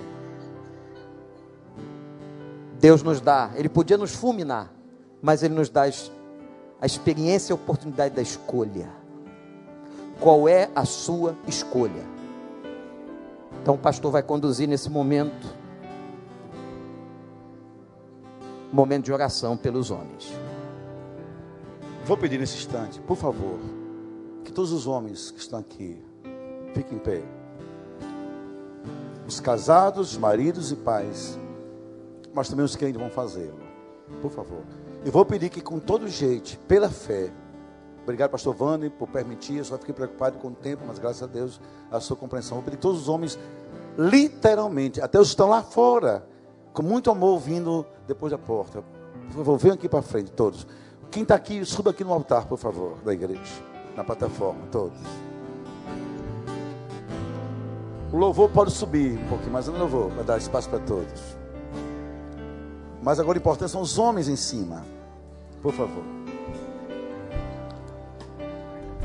Deus 2.80 3.02
nos 3.02 3.20
dá, 3.20 3.50
Ele 3.56 3.68
podia 3.68 3.98
nos 3.98 4.14
fulminar, 4.14 4.72
mas 5.20 5.42
Ele 5.42 5.56
nos 5.56 5.70
dá 5.70 5.90
a 6.80 6.86
experiência 6.86 7.52
e 7.52 7.54
a 7.54 7.56
oportunidade 7.56 8.14
da 8.14 8.22
escolha. 8.22 8.92
Qual 10.20 10.48
é 10.48 10.70
a 10.76 10.86
sua 10.86 11.36
escolha? 11.48 12.06
Então 13.60 13.74
o 13.74 13.78
pastor 13.80 14.12
vai 14.12 14.22
conduzir 14.22 14.68
nesse 14.68 14.88
momento, 14.88 15.48
momento 18.72 19.06
de 19.06 19.12
oração 19.12 19.58
pelos 19.58 19.90
homens. 19.90 20.32
Vou 22.06 22.16
pedir 22.16 22.40
nesse 22.40 22.56
instante, 22.56 23.00
por 23.00 23.18
favor, 23.18 23.58
que 24.44 24.52
todos 24.52 24.72
os 24.72 24.86
homens 24.86 25.32
que 25.32 25.40
estão 25.40 25.58
aqui 25.58 26.00
fiquem 26.76 27.00
em 27.00 27.02
pé 27.02 27.41
os 29.32 29.40
casados, 29.40 30.18
maridos 30.18 30.72
e 30.72 30.76
pais, 30.76 31.40
mas 32.34 32.50
também 32.50 32.66
os 32.66 32.76
que 32.76 32.84
ainda 32.84 33.00
vão 33.00 33.10
fazê-lo. 33.10 33.60
Por 34.22 34.30
favor. 34.30 34.62
Eu 35.06 35.12
vou 35.12 35.26
pedir 35.26 35.50
que 35.50 35.62
com 35.62 35.80
todo 35.80 36.08
jeito, 36.08 36.58
pela 36.68 36.90
fé, 36.90 37.32
obrigado 38.04 38.30
pastor 38.30 38.54
Vane 38.54 38.90
por 38.90 39.08
permitir, 39.08 39.58
eu 39.58 39.66
só 39.66 39.78
fiquei 39.78 39.94
preocupado 39.94 40.38
com 40.38 40.50
o 40.50 40.52
tempo, 40.52 40.84
mas 40.86 41.00
graças 41.00 41.24
a 41.24 41.28
Deus 41.28 41.62
a 41.90 42.00
sua 42.00 42.16
compreensão. 42.18 42.58
Vou 42.58 42.64
pedir 42.64 42.76
que 42.76 42.82
todos 42.82 43.02
os 43.02 43.10
homens, 43.10 43.40
literalmente, 43.98 45.02
até 45.02 45.18
os 45.20 45.30
que 45.30 45.34
estão 45.34 45.50
lá 45.50 45.64
fora, 45.64 46.28
com 46.74 46.84
muito 46.84 47.10
amor 47.10 47.40
vindo 47.40 47.86
depois 48.08 48.32
da 48.32 48.38
porta. 48.38 48.84
Por 49.28 49.38
favor, 49.38 49.58
venham 49.58 49.76
aqui 49.76 49.88
para 49.88 50.02
frente, 50.02 50.32
todos. 50.32 50.68
Quem 51.10 51.24
está 51.24 51.36
aqui, 51.36 51.64
suba 51.66 51.92
aqui 51.92 52.04
no 52.04 52.14
altar, 52.14 52.46
por 52.46 52.58
favor, 52.58 52.98
da 53.04 53.14
igreja, 53.14 53.64
na 53.96 54.04
plataforma, 54.04 54.68
todos. 54.72 55.00
O 58.12 58.18
louvor 58.18 58.50
pode 58.50 58.72
subir 58.72 59.18
um 59.18 59.28
pouquinho 59.28 59.54
mais 59.54 59.68
no 59.68 59.78
louvor, 59.78 60.12
para 60.12 60.24
dar 60.24 60.38
espaço 60.38 60.70
para 60.70 60.80
todos. 60.80 61.38
Mas 63.02 63.20
agora 63.20 63.38
o 63.38 63.42
importante 63.42 63.72
são 63.72 63.82
os 63.82 63.98
homens 63.98 64.28
em 64.28 64.36
cima. 64.36 64.84
Por 65.62 65.74
favor. 65.74 66.04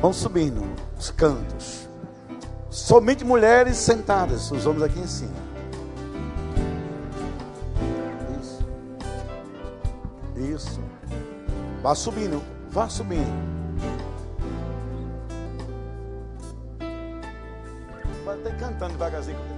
Vamos 0.01 0.17
subindo 0.17 0.63
os 0.99 1.11
cantos. 1.11 1.89
Somente 2.69 3.25
mulheres 3.25 3.77
sentadas, 3.77 4.51
os 4.51 4.67
homens 4.67 4.83
aqui 4.83 4.99
em 4.99 5.07
cima. 5.07 5.33
Isso. 8.41 8.67
Isso. 10.37 10.81
Vá 11.83 11.95
subindo, 11.95 12.43
vá 12.71 12.89
subindo. 12.89 13.56
Cantando 18.53 18.93
devagarzinho 18.93 19.39
com. 19.39 19.57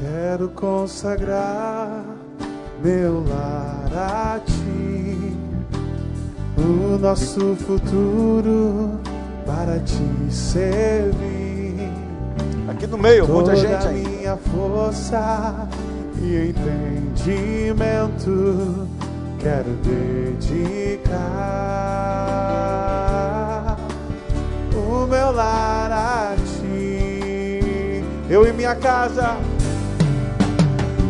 Quero 0.00 0.48
consagrar 0.50 2.04
meu 2.82 3.24
lar 3.28 3.90
a 3.94 4.40
ti, 4.40 5.36
o 6.56 6.96
nosso 6.98 7.54
futuro 7.56 8.98
para 9.44 9.78
te 9.80 10.32
servir. 10.32 11.92
Aqui 12.68 12.86
no 12.86 12.96
meio, 12.98 13.26
muita 13.26 13.56
gente 13.56 13.86
aí. 13.86 14.06
minha 14.06 14.36
força 14.36 15.68
e 16.22 16.50
entendimento 16.50 18.86
quero 19.38 19.70
dedicar 19.82 21.08
meu 25.08 25.32
lar 25.32 25.90
a 25.90 26.36
ti. 26.36 28.04
Eu 28.28 28.46
e 28.46 28.52
minha 28.52 28.74
casa, 28.74 29.36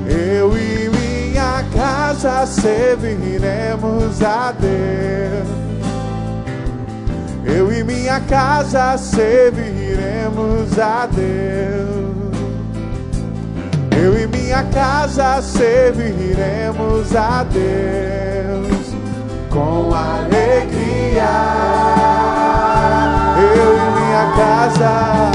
eu 0.07 0.57
e 0.57 0.89
minha 0.89 1.65
casa 1.75 2.47
serviremos 2.47 4.23
a 4.23 4.53
Deus. 4.53 5.49
Eu 7.45 7.73
e 7.73 7.83
minha 7.83 8.20
casa 8.20 8.97
serviremos 8.99 10.79
a 10.79 11.07
Deus. 11.07 11.99
Eu 14.01 14.16
e 14.16 14.27
minha 14.29 14.62
casa 14.65 15.43
serviremos 15.43 17.16
a 17.16 17.43
Deus 17.43 18.95
com 19.51 19.93
alegria. 19.93 21.29
Eu 23.57 23.87
e 23.87 23.88
casa, 24.39 25.32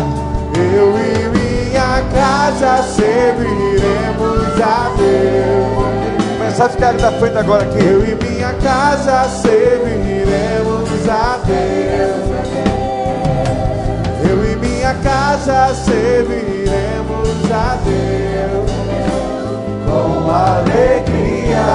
eu 0.56 0.96
e 0.98 1.28
minha 1.38 2.02
casa 2.14 2.84
serviremos 2.84 4.62
a 4.62 4.94
Deus. 4.96 6.38
Começar 6.38 6.66
a 6.66 6.70
ficar 6.70 6.90
ali 6.90 7.02
na 7.02 7.12
frente 7.12 7.38
agora 7.38 7.64
aqui. 7.64 7.84
Eu 7.84 8.06
e 8.06 8.16
minha 8.16 8.54
casa 8.54 9.28
serviremos 9.30 11.10
a 11.10 11.38
Deus. 11.46 12.24
Eu 14.30 14.52
e 14.52 14.56
minha 14.56 14.94
casa 14.96 15.76
serviremos 15.76 17.52
a 17.52 17.78
Deus 17.84 18.72
com 19.86 20.32
alegria. 20.32 21.66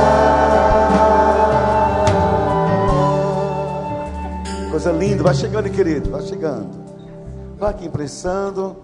Coisa 4.70 4.92
linda, 4.92 5.22
vai 5.22 5.34
chegando, 5.34 5.68
querido, 5.68 6.10
vai 6.10 6.22
chegando. 6.22 6.87
Vai 7.58 7.70
aqui 7.70 7.86
impressando. 7.86 8.76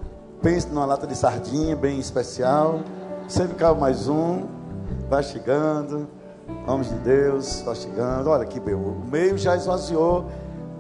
Pense 0.43 0.67
numa 0.69 0.85
lata 0.85 1.07
de 1.07 1.17
sardinha 1.17 1.77
bem 1.77 2.01
especial. 2.01 2.81
Sempre 3.29 3.55
cabe 3.55 3.81
mais 3.81 4.09
um. 4.09 4.47
Vai 5.09 5.23
chegando. 5.23 6.09
Homens 6.67 6.89
de 6.89 6.97
Deus, 6.97 7.63
vai 7.63 7.77
chegando. 7.77 8.31
Olha 8.31 8.43
aqui, 8.43 8.59
meu. 8.59 8.79
O 8.79 9.07
meio 9.11 9.39
já 9.39 9.55
esvaziou. 9.57 10.27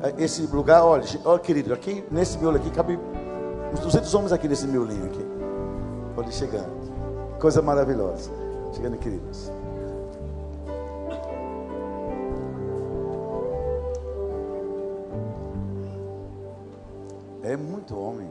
É, 0.02 0.12
Esse 0.22 0.42
lugar, 0.42 0.82
olha, 0.82 1.04
olha, 1.24 1.38
querido, 1.38 1.72
aqui 1.72 2.04
nesse 2.10 2.36
miolo 2.36 2.56
aqui 2.56 2.68
cabe 2.70 2.98
uns 3.72 3.78
200 3.78 4.12
homens 4.12 4.32
aqui 4.32 4.48
nesse 4.48 4.66
miolinho 4.66 5.06
aqui. 5.06 5.24
Olha, 6.16 6.32
chegando. 6.32 6.72
Coisa 7.38 7.62
maravilhosa. 7.62 8.28
Chegando, 8.72 8.96
queridos. 8.98 9.52
É 17.44 17.58
muito 17.58 17.94
homem. 17.94 18.26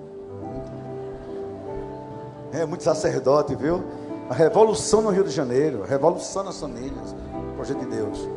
É 2.52 2.66
muito 2.66 2.84
sacerdote, 2.84 3.56
viu? 3.56 3.84
A 4.28 4.34
revolução 4.34 5.04
no 5.04 5.12
Rio 5.12 5.24
de 5.24 5.30
Janeiro. 5.30 5.84
A 5.84 5.86
revolução 5.86 6.44
nas 6.44 6.60
famílias. 6.60 7.16
Projeto 7.56 7.80
de 7.80 7.86
Deus. 7.86 8.28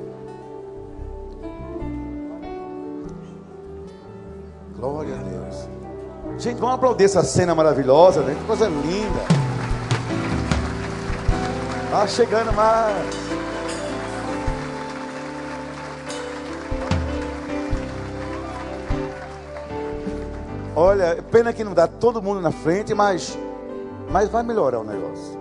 Glória 4.77 5.15
a 5.15 5.23
Deus. 5.23 5.69
Gente, 6.39 6.61
vamos 6.61 6.74
aplaudir 6.74 7.05
essa 7.05 7.24
cena 7.24 7.55
maravilhosa, 7.55 8.20
né? 8.20 8.35
Que 8.39 8.44
coisa 8.44 8.69
linda. 8.69 9.20
Tá 11.90 12.07
chegando 12.07 12.53
mais. 12.53 13.36
Olha, 20.77 21.24
pena 21.32 21.55
que 21.55 21.65
não 21.65 21.73
dá 21.73 21.89
todo 21.89 22.20
mundo 22.20 22.39
na 22.39 22.53
frente, 22.53 22.93
mas, 22.93 23.36
mas 24.11 24.28
vai 24.28 24.43
melhorar 24.43 24.81
o 24.81 24.85
negócio. 24.85 25.40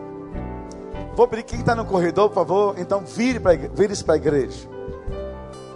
Vou 1.14 1.28
pedir 1.28 1.44
quem 1.44 1.60
está 1.60 1.76
no 1.76 1.84
corredor, 1.84 2.30
por 2.30 2.36
favor, 2.36 2.76
então 2.78 3.02
vire 3.02 3.38
para 3.38 3.53
vire 3.56 4.03
para 4.03 4.14
a 4.14 4.18
igreja. 4.18 4.68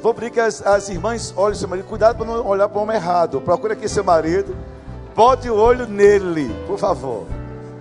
Vou 0.02 0.14
pedir 0.14 0.32
que 0.32 0.40
as, 0.40 0.66
as 0.66 0.88
irmãs 0.88 1.34
olhem 1.36 1.56
seu 1.56 1.68
marido. 1.68 1.86
Cuidado 1.86 2.16
para 2.18 2.26
não 2.26 2.48
olhar 2.48 2.70
para 2.70 2.80
o 2.80 2.84
homem 2.84 2.96
errado. 2.96 3.42
Procure 3.42 3.74
aqui 3.74 3.90
seu 3.90 4.04
marido. 4.04 4.56
Bote 5.14 5.50
o 5.50 5.56
olho 5.56 5.86
nele, 5.86 6.50
por 6.66 6.78
favor. 6.78 7.26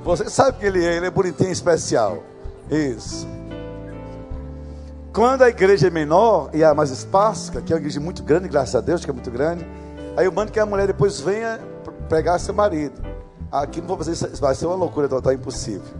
Você 0.03 0.29
sabe 0.29 0.59
que 0.59 0.67
ele 0.67 0.85
é, 0.85 0.97
ele 0.97 1.07
é 1.07 1.11
bonitinho, 1.11 1.53
especial. 1.53 2.25
Isso. 2.69 3.27
Quando 5.13 5.43
a 5.43 5.49
igreja 5.49 5.87
é 5.87 5.91
menor 5.91 6.51
e 6.53 6.65
há 6.65 6.75
mais 6.75 6.91
espaço, 6.91 7.53
que 7.53 7.73
é 7.73 7.77
uma 7.77 7.81
igreja 7.81 8.01
muito 8.01 8.23
grande, 8.25 8.49
graças 8.49 8.75
a 8.75 8.81
Deus, 8.81 9.05
que 9.05 9.11
é 9.11 9.15
muito 9.15 9.31
grande. 9.31 9.65
Aí 10.19 10.25
eu 10.25 10.33
mando 10.33 10.51
que 10.51 10.59
a 10.59 10.67
mulher 10.67 10.89
depois 10.89 11.21
venha 11.21 11.61
pegar 12.09 12.41
seu 12.41 12.53
marido. 12.53 13.01
Aqui 13.53 13.81
não 13.81 13.87
vou 13.87 13.97
fazer 13.99 14.11
isso, 14.11 14.29
vai 14.41 14.53
ser 14.53 14.67
uma 14.67 14.75
loucura 14.75 15.09
total, 15.09 15.33
impossível. 15.33 15.95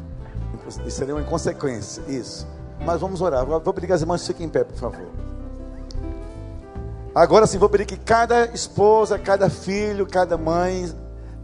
Isso 0.67 0.91
seria 0.91 1.15
uma 1.15 1.21
inconsequência, 1.21 2.03
isso. 2.09 2.45
Mas 2.85 3.01
vamos 3.01 3.21
orar. 3.21 3.47
Vou 3.47 3.73
pedir 3.73 3.87
que 3.87 3.93
as 3.93 4.01
irmãs 4.01 4.27
fiquem 4.27 4.47
em 4.47 4.49
pé, 4.49 4.65
por 4.65 4.77
favor. 4.77 5.07
Agora 7.15 7.47
sim, 7.47 7.59
vou 7.59 7.69
pedir 7.69 7.87
que 7.87 7.97
cada 7.97 8.47
esposa, 8.47 9.21
cada 9.21 9.49
filho, 9.49 10.05
cada 10.05 10.37
mãe, 10.37 10.93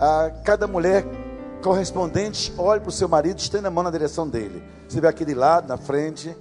ah, 0.01 0.33
cada 0.45 0.67
mulher 0.67 1.05
correspondente 1.63 2.53
olhe 2.59 2.81
para 2.81 2.89
o 2.89 2.93
seu 2.93 3.09
marido, 3.09 3.39
estenda 3.39 3.69
a 3.69 3.71
mão 3.71 3.85
na 3.85 3.91
direção 3.93 4.29
dele. 4.29 4.65
Se 4.81 4.89
estiver 4.89 5.07
aqui 5.07 5.25
de 5.25 5.35
lado, 5.35 5.69
na 5.69 5.77
frente. 5.77 6.37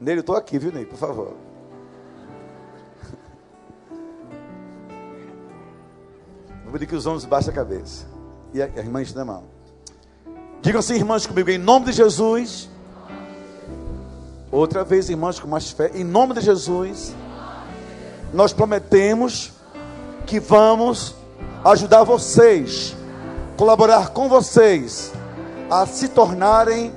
Nele, 0.00 0.18
eu 0.18 0.22
estou 0.22 0.34
aqui, 0.34 0.58
viu, 0.58 0.72
Ney? 0.72 0.84
Por 0.84 0.98
favor. 0.98 1.47
Vou 6.68 6.74
pedir 6.74 6.86
que 6.86 6.94
os 6.94 7.06
homens 7.06 7.24
baixem 7.24 7.50
a 7.50 7.54
cabeça. 7.54 8.04
E 8.52 8.60
a, 8.60 8.66
a 8.66 8.78
irmã 8.78 9.00
estenda 9.00 9.22
a 9.22 9.24
mão. 9.24 9.44
Digam 10.60 10.80
assim, 10.80 10.96
irmãs, 10.96 11.26
comigo, 11.26 11.48
em 11.48 11.56
nome 11.56 11.86
de 11.86 11.92
Jesus. 11.92 12.68
Outra 14.52 14.84
vez, 14.84 15.08
irmãos, 15.08 15.40
com 15.40 15.48
mais 15.48 15.70
fé. 15.70 15.90
Em 15.94 16.04
nome 16.04 16.34
de 16.34 16.42
Jesus, 16.42 17.14
nós 18.34 18.52
prometemos 18.52 19.50
que 20.26 20.38
vamos 20.38 21.14
ajudar 21.64 22.04
vocês, 22.04 22.94
colaborar 23.56 24.10
com 24.10 24.28
vocês, 24.28 25.10
a 25.70 25.86
se 25.86 26.08
tornarem 26.08 26.92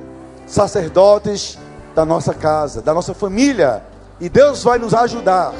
sacerdotes 0.45 1.57
da 1.95 2.03
nossa 2.03 2.33
casa, 2.33 2.81
da 2.81 2.93
nossa 2.93 3.13
família. 3.13 3.85
E 4.19 4.27
Deus 4.27 4.63
vai 4.63 4.77
nos 4.77 4.93
ajudar. 4.93 5.53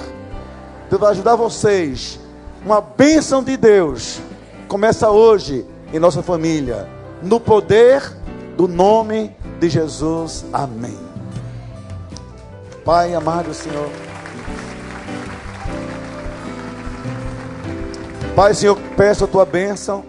Deus 0.89 0.99
vai 0.99 1.11
ajudar 1.11 1.37
vocês. 1.37 2.19
Uma 2.63 2.79
bênção 2.79 3.43
de 3.43 3.57
Deus 3.57 4.21
começa 4.67 5.09
hoje 5.09 5.65
em 5.91 5.97
nossa 5.97 6.21
família 6.21 6.87
no 7.21 7.39
poder 7.39 8.03
do 8.55 8.67
nome 8.67 9.35
de 9.59 9.67
Jesus. 9.67 10.45
Amém. 10.53 10.97
Pai 12.85 13.15
amado 13.15 13.51
Senhor. 13.51 13.89
Pai, 18.35 18.53
Senhor, 18.53 18.77
peço 18.95 19.25
a 19.25 19.27
tua 19.27 19.45
bênção 19.45 20.05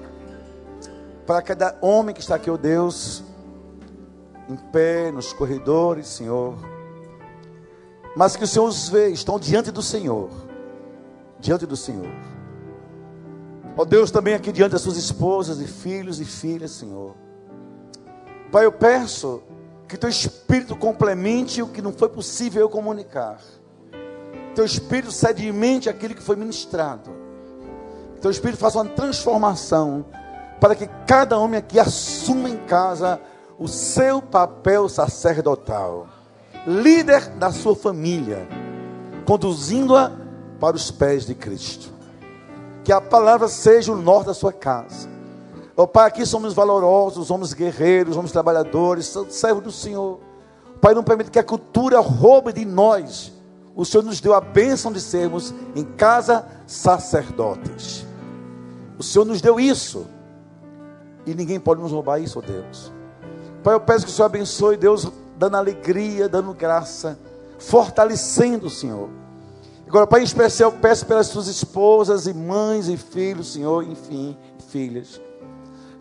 para 1.26 1.42
cada 1.42 1.76
homem 1.80 2.14
que 2.14 2.20
está 2.20 2.36
aqui, 2.36 2.50
ó 2.50 2.54
oh 2.54 2.58
Deus, 2.58 3.24
em 4.48 4.56
pé, 4.56 5.10
nos 5.10 5.32
corredores, 5.32 6.06
Senhor. 6.06 6.54
Mas 8.14 8.36
que 8.36 8.44
o 8.44 8.46
Senhor 8.46 8.66
os 8.66 8.88
vê, 8.88 9.08
estão 9.08 9.40
diante 9.40 9.70
do 9.70 9.82
Senhor. 9.82 10.30
Diante 11.40 11.66
do 11.66 11.76
Senhor. 11.76 12.31
Ó 13.76 13.82
oh 13.82 13.84
Deus, 13.84 14.10
também 14.10 14.34
aqui 14.34 14.52
diante 14.52 14.72
das 14.72 14.82
suas 14.82 14.96
esposas 14.96 15.60
e 15.60 15.66
filhos 15.66 16.20
e 16.20 16.24
filhas, 16.24 16.72
Senhor. 16.72 17.14
Pai, 18.50 18.66
eu 18.66 18.72
peço 18.72 19.42
que 19.88 19.96
teu 19.96 20.10
Espírito 20.10 20.76
complemente 20.76 21.62
o 21.62 21.68
que 21.68 21.80
não 21.80 21.92
foi 21.92 22.08
possível 22.10 22.62
eu 22.62 22.68
comunicar. 22.68 23.38
Teu 24.54 24.64
Espírito 24.64 25.10
sedimente 25.10 25.88
aquilo 25.88 26.14
que 26.14 26.22
foi 26.22 26.36
ministrado. 26.36 27.10
Teu 28.20 28.30
Espírito 28.30 28.58
faça 28.58 28.78
uma 28.78 28.90
transformação 28.90 30.04
para 30.60 30.74
que 30.74 30.86
cada 31.06 31.38
homem 31.38 31.58
aqui 31.58 31.80
assuma 31.80 32.48
em 32.48 32.56
casa 32.66 33.18
o 33.58 33.66
seu 33.66 34.20
papel 34.20 34.88
sacerdotal, 34.88 36.08
líder 36.66 37.30
da 37.30 37.50
sua 37.50 37.74
família, 37.74 38.46
conduzindo-a 39.24 40.12
para 40.60 40.76
os 40.76 40.90
pés 40.90 41.26
de 41.26 41.34
Cristo. 41.34 41.92
Que 42.84 42.92
a 42.92 43.00
palavra 43.00 43.48
seja 43.48 43.92
o 43.92 43.96
norte 43.96 44.26
da 44.26 44.34
sua 44.34 44.52
casa. 44.52 45.08
Oh, 45.76 45.86
Pai, 45.86 46.06
aqui 46.06 46.26
somos 46.26 46.52
valorosos, 46.52 47.26
somos 47.26 47.52
guerreiros, 47.52 48.14
somos 48.14 48.32
trabalhadores, 48.32 49.16
servos 49.30 49.64
do 49.64 49.72
Senhor. 49.72 50.20
Pai, 50.80 50.94
não 50.94 51.02
permite 51.02 51.30
que 51.30 51.38
a 51.38 51.44
cultura 51.44 52.00
roube 52.00 52.52
de 52.52 52.64
nós. 52.64 53.32
O 53.74 53.84
Senhor 53.84 54.02
nos 54.02 54.20
deu 54.20 54.34
a 54.34 54.40
bênção 54.40 54.92
de 54.92 55.00
sermos 55.00 55.54
em 55.74 55.84
casa 55.84 56.44
sacerdotes. 56.66 58.06
O 58.98 59.02
Senhor 59.02 59.24
nos 59.24 59.40
deu 59.40 59.58
isso. 59.58 60.06
E 61.24 61.34
ninguém 61.34 61.58
pode 61.58 61.80
nos 61.80 61.92
roubar 61.92 62.20
isso, 62.20 62.38
ó 62.38 62.42
Deus. 62.42 62.92
Pai, 63.62 63.74
eu 63.74 63.80
peço 63.80 64.04
que 64.04 64.10
o 64.10 64.14
Senhor 64.14 64.26
abençoe, 64.26 64.76
Deus, 64.76 65.10
dando 65.38 65.56
alegria, 65.56 66.28
dando 66.28 66.52
graça, 66.52 67.18
fortalecendo 67.58 68.66
o 68.66 68.70
Senhor. 68.70 69.08
Agora, 69.92 70.06
Pai, 70.06 70.22
em 70.22 70.24
especial, 70.24 70.72
peço 70.72 71.04
pelas 71.04 71.26
suas 71.26 71.48
esposas 71.48 72.26
e 72.26 72.32
mães 72.32 72.88
e 72.88 72.96
filhos, 72.96 73.52
Senhor, 73.52 73.84
enfim, 73.84 74.34
filhas. 74.70 75.20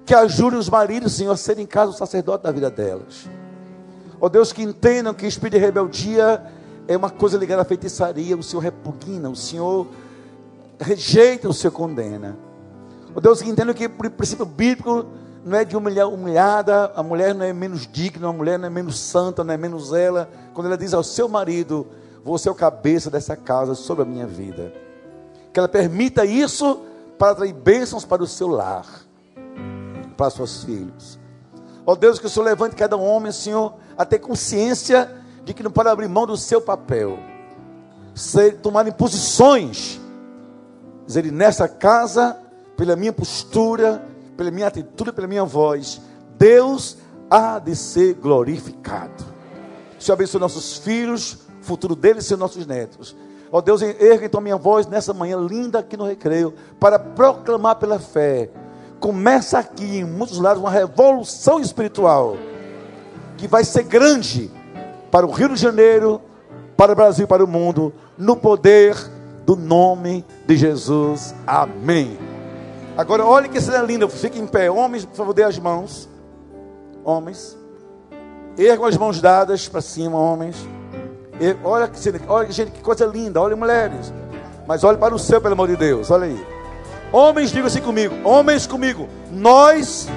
Que 0.05 0.15
ajudem 0.15 0.57
os 0.57 0.69
maridos, 0.69 1.11
Senhor, 1.11 1.33
a 1.33 1.35
serem 1.35 1.65
em 1.65 1.67
casa 1.67 1.91
o 1.91 1.93
sacerdote 1.93 2.45
da 2.45 2.53
vida 2.53 2.71
delas. 2.71 3.27
Ó 4.17 4.29
Deus, 4.29 4.53
que 4.53 4.63
entendam 4.63 5.13
que 5.13 5.27
espírito 5.27 5.59
de 5.59 5.65
rebeldia 5.65 6.41
é 6.87 6.95
uma 6.95 7.09
coisa 7.09 7.37
ligada 7.37 7.63
à 7.63 7.65
feitiçaria, 7.65 8.37
o 8.37 8.41
Senhor 8.41 8.61
repugna, 8.61 9.29
o 9.29 9.35
Senhor 9.35 9.85
rejeita, 10.79 11.49
o 11.49 11.53
Senhor 11.53 11.73
condena. 11.73 12.37
Ó 13.13 13.19
Deus, 13.19 13.41
que 13.41 13.49
entendam 13.49 13.73
que 13.73 13.87
o 13.87 14.11
princípio 14.11 14.45
bíblico 14.45 15.05
não 15.43 15.57
é 15.57 15.65
de 15.65 15.75
humilhar, 15.75 16.07
humilhada, 16.07 16.93
a 16.95 17.03
mulher 17.03 17.35
não 17.35 17.43
é 17.43 17.51
menos 17.51 17.85
digna, 17.85 18.29
a 18.29 18.31
mulher 18.31 18.57
não 18.57 18.67
é 18.67 18.69
menos 18.69 18.97
santa, 18.97 19.43
não 19.43 19.53
é 19.53 19.57
menos 19.57 19.91
ela. 19.91 20.29
Quando 20.53 20.67
ela 20.67 20.77
diz 20.77 20.93
ao 20.93 21.03
seu 21.03 21.27
marido, 21.27 21.85
você 22.23 22.49
é 22.49 22.51
o 22.51 22.55
cabeça 22.55 23.09
dessa 23.09 23.35
casa 23.35 23.75
sobre 23.75 24.03
a 24.03 24.05
minha 24.05 24.27
vida. 24.27 24.73
Que 25.51 25.59
ela 25.59 25.67
permita 25.67 26.25
isso 26.25 26.81
para 27.17 27.31
atrair 27.31 27.53
bênçãos 27.53 28.05
para 28.05 28.23
o 28.23 28.27
seu 28.27 28.47
lar, 28.47 28.85
para 30.15 30.27
os 30.27 30.33
seus 30.33 30.63
filhos. 30.63 31.19
Ó 31.85 31.95
Deus, 31.95 32.19
que 32.19 32.27
o 32.27 32.29
Senhor 32.29 32.45
levante 32.45 32.75
cada 32.75 32.95
homem, 32.95 33.31
Senhor, 33.31 33.73
a 33.97 34.05
ter 34.05 34.19
consciência 34.19 35.09
de 35.43 35.53
que 35.53 35.63
não 35.63 35.71
pode 35.71 35.89
abrir 35.89 36.07
mão 36.07 36.25
do 36.25 36.37
seu 36.37 36.61
papel. 36.61 37.17
Ser, 38.13 38.57
tomarem 38.57 38.93
posições. 38.93 39.99
Dizer, 41.05 41.31
nessa 41.31 41.67
casa, 41.67 42.37
pela 42.77 42.95
minha 42.95 43.11
postura, 43.11 44.05
pela 44.37 44.51
minha 44.51 44.67
atitude, 44.67 45.11
pela 45.11 45.27
minha 45.27 45.43
voz, 45.43 46.01
Deus 46.37 46.97
há 47.29 47.59
de 47.59 47.75
ser 47.75 48.13
glorificado. 48.15 49.23
Senhor 49.99 50.15
abençoe 50.15 50.39
nossos 50.39 50.77
filhos, 50.77 51.39
futuro 51.61 51.95
deles 51.95 52.29
e 52.29 52.35
nossos 52.35 52.65
netos. 52.65 53.15
Ó 53.51 53.57
oh 53.57 53.61
Deus, 53.61 53.81
erga 53.81 54.25
então 54.25 54.39
minha 54.39 54.55
voz 54.55 54.87
nessa 54.87 55.13
manhã 55.13 55.37
linda 55.37 55.79
aqui 55.79 55.97
no 55.97 56.05
recreio, 56.05 56.53
para 56.79 56.97
proclamar 56.97 57.75
pela 57.75 57.99
fé. 57.99 58.49
Começa 58.99 59.59
aqui 59.59 59.97
em 59.97 60.05
muitos 60.05 60.39
lados 60.39 60.61
uma 60.61 60.71
revolução 60.71 61.59
espiritual, 61.59 62.37
que 63.37 63.47
vai 63.47 63.63
ser 63.63 63.83
grande 63.83 64.49
para 65.09 65.25
o 65.25 65.31
Rio 65.31 65.49
de 65.49 65.57
Janeiro, 65.57 66.21
para 66.77 66.93
o 66.93 66.95
Brasil 66.95 67.27
para 67.27 67.43
o 67.43 67.47
mundo, 67.47 67.93
no 68.17 68.37
poder 68.37 68.95
do 69.45 69.55
nome 69.55 70.25
de 70.47 70.55
Jesus. 70.55 71.35
Amém. 71.45 72.17
Agora, 72.95 73.25
olha 73.25 73.49
que 73.49 73.59
cena 73.59 73.81
linda, 73.81 74.07
fique 74.07 74.39
em 74.39 74.47
pé. 74.47 74.71
Homens, 74.71 75.05
por 75.05 75.15
favor, 75.15 75.33
dê 75.33 75.43
as 75.43 75.59
mãos. 75.59 76.07
Homens. 77.03 77.57
Ergam 78.57 78.85
as 78.85 78.97
mãos 78.97 79.19
dadas 79.19 79.67
para 79.67 79.81
cima, 79.81 80.17
homens. 80.17 80.55
Olha, 81.63 81.89
olha, 82.27 82.51
gente, 82.51 82.71
que 82.71 82.81
coisa 82.81 83.05
linda. 83.05 83.41
Olha, 83.41 83.55
mulheres. 83.55 84.13
Mas 84.67 84.83
olhe 84.83 84.97
para 84.97 85.13
o 85.13 85.19
céu, 85.19 85.41
pelo 85.41 85.53
amor 85.53 85.67
de 85.67 85.75
Deus. 85.75 86.11
Olha 86.11 86.25
aí. 86.25 86.45
Homens, 87.11 87.51
diga 87.51 87.67
assim 87.67 87.81
comigo. 87.81 88.15
Homens 88.23 88.67
comigo. 88.67 89.09
Nós 89.31 90.07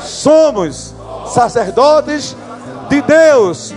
somos 0.00 0.94
sacerdotes 1.26 2.36
de 2.88 3.02
Deus 3.02 3.74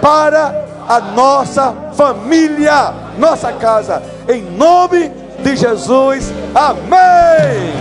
para 0.00 0.66
a 0.88 1.00
nossa 1.00 1.72
família, 1.94 2.94
nossa 3.18 3.52
casa. 3.52 4.02
Em 4.28 4.42
nome 4.42 5.10
de 5.42 5.56
Jesus. 5.56 6.32
Amém. 6.54 7.72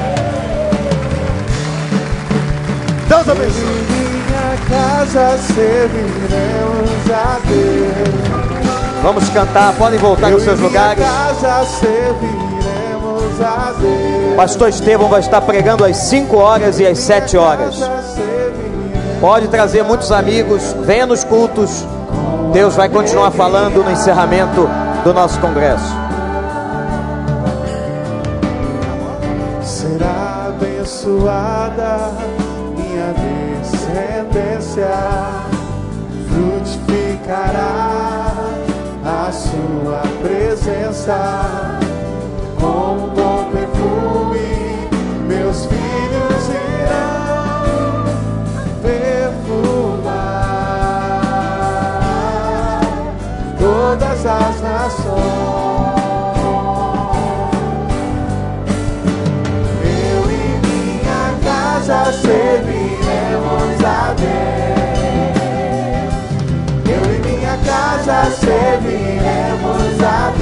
Deus 3.08 3.30
abençoe 3.30 3.98
casa 4.70 5.38
serviremos 5.38 7.12
a 7.12 7.40
Deus. 7.48 8.27
Vamos 9.08 9.30
cantar, 9.30 9.74
podem 9.78 9.98
voltar 9.98 10.30
nos 10.32 10.44
seus 10.44 10.60
lugares. 10.60 11.02
Pastor 14.36 14.68
Estevão 14.68 15.08
vai 15.08 15.22
estar 15.22 15.40
pregando 15.40 15.86
às 15.86 15.96
5 15.96 16.36
horas 16.36 16.78
e 16.82 16.86
às 16.86 16.98
7 16.98 17.38
horas. 17.38 17.90
Pode 19.22 19.48
trazer 19.48 19.82
muitos 19.82 20.12
amigos, 20.12 20.76
venha 20.82 21.06
nos 21.06 21.24
cultos. 21.24 21.86
Deus 22.52 22.76
vai 22.76 22.90
continuar 22.90 23.32
falando 23.32 23.82
no 23.82 23.90
encerramento 23.90 24.70
do 25.06 25.14
nosso 25.14 25.40
congresso. 25.40 25.96
Será 29.64 30.48
abençoada 30.50 32.12
minha 32.76 33.14
descendência, 33.62 34.90
frutificará 36.28 37.87
sua 39.32 40.02
presença 40.22 41.80
com 42.60 42.94
um 42.94 43.10
bom 43.10 43.52
perfume. 43.52 44.88
Meus 45.28 45.66
filhos 45.66 46.50
irão 46.50 48.06
perfumar 48.82 49.62
todas 53.60 54.26
as 54.26 54.62
nações. 54.62 55.48
casa 61.88 62.12
serviremos 62.12 63.84
a 63.86 64.14
Deus. 64.14 64.28
Eu 66.86 67.04
e 67.16 67.20
minha 67.20 67.58
casa 67.66 68.32
serviremos 68.32 69.07
a 69.88 70.37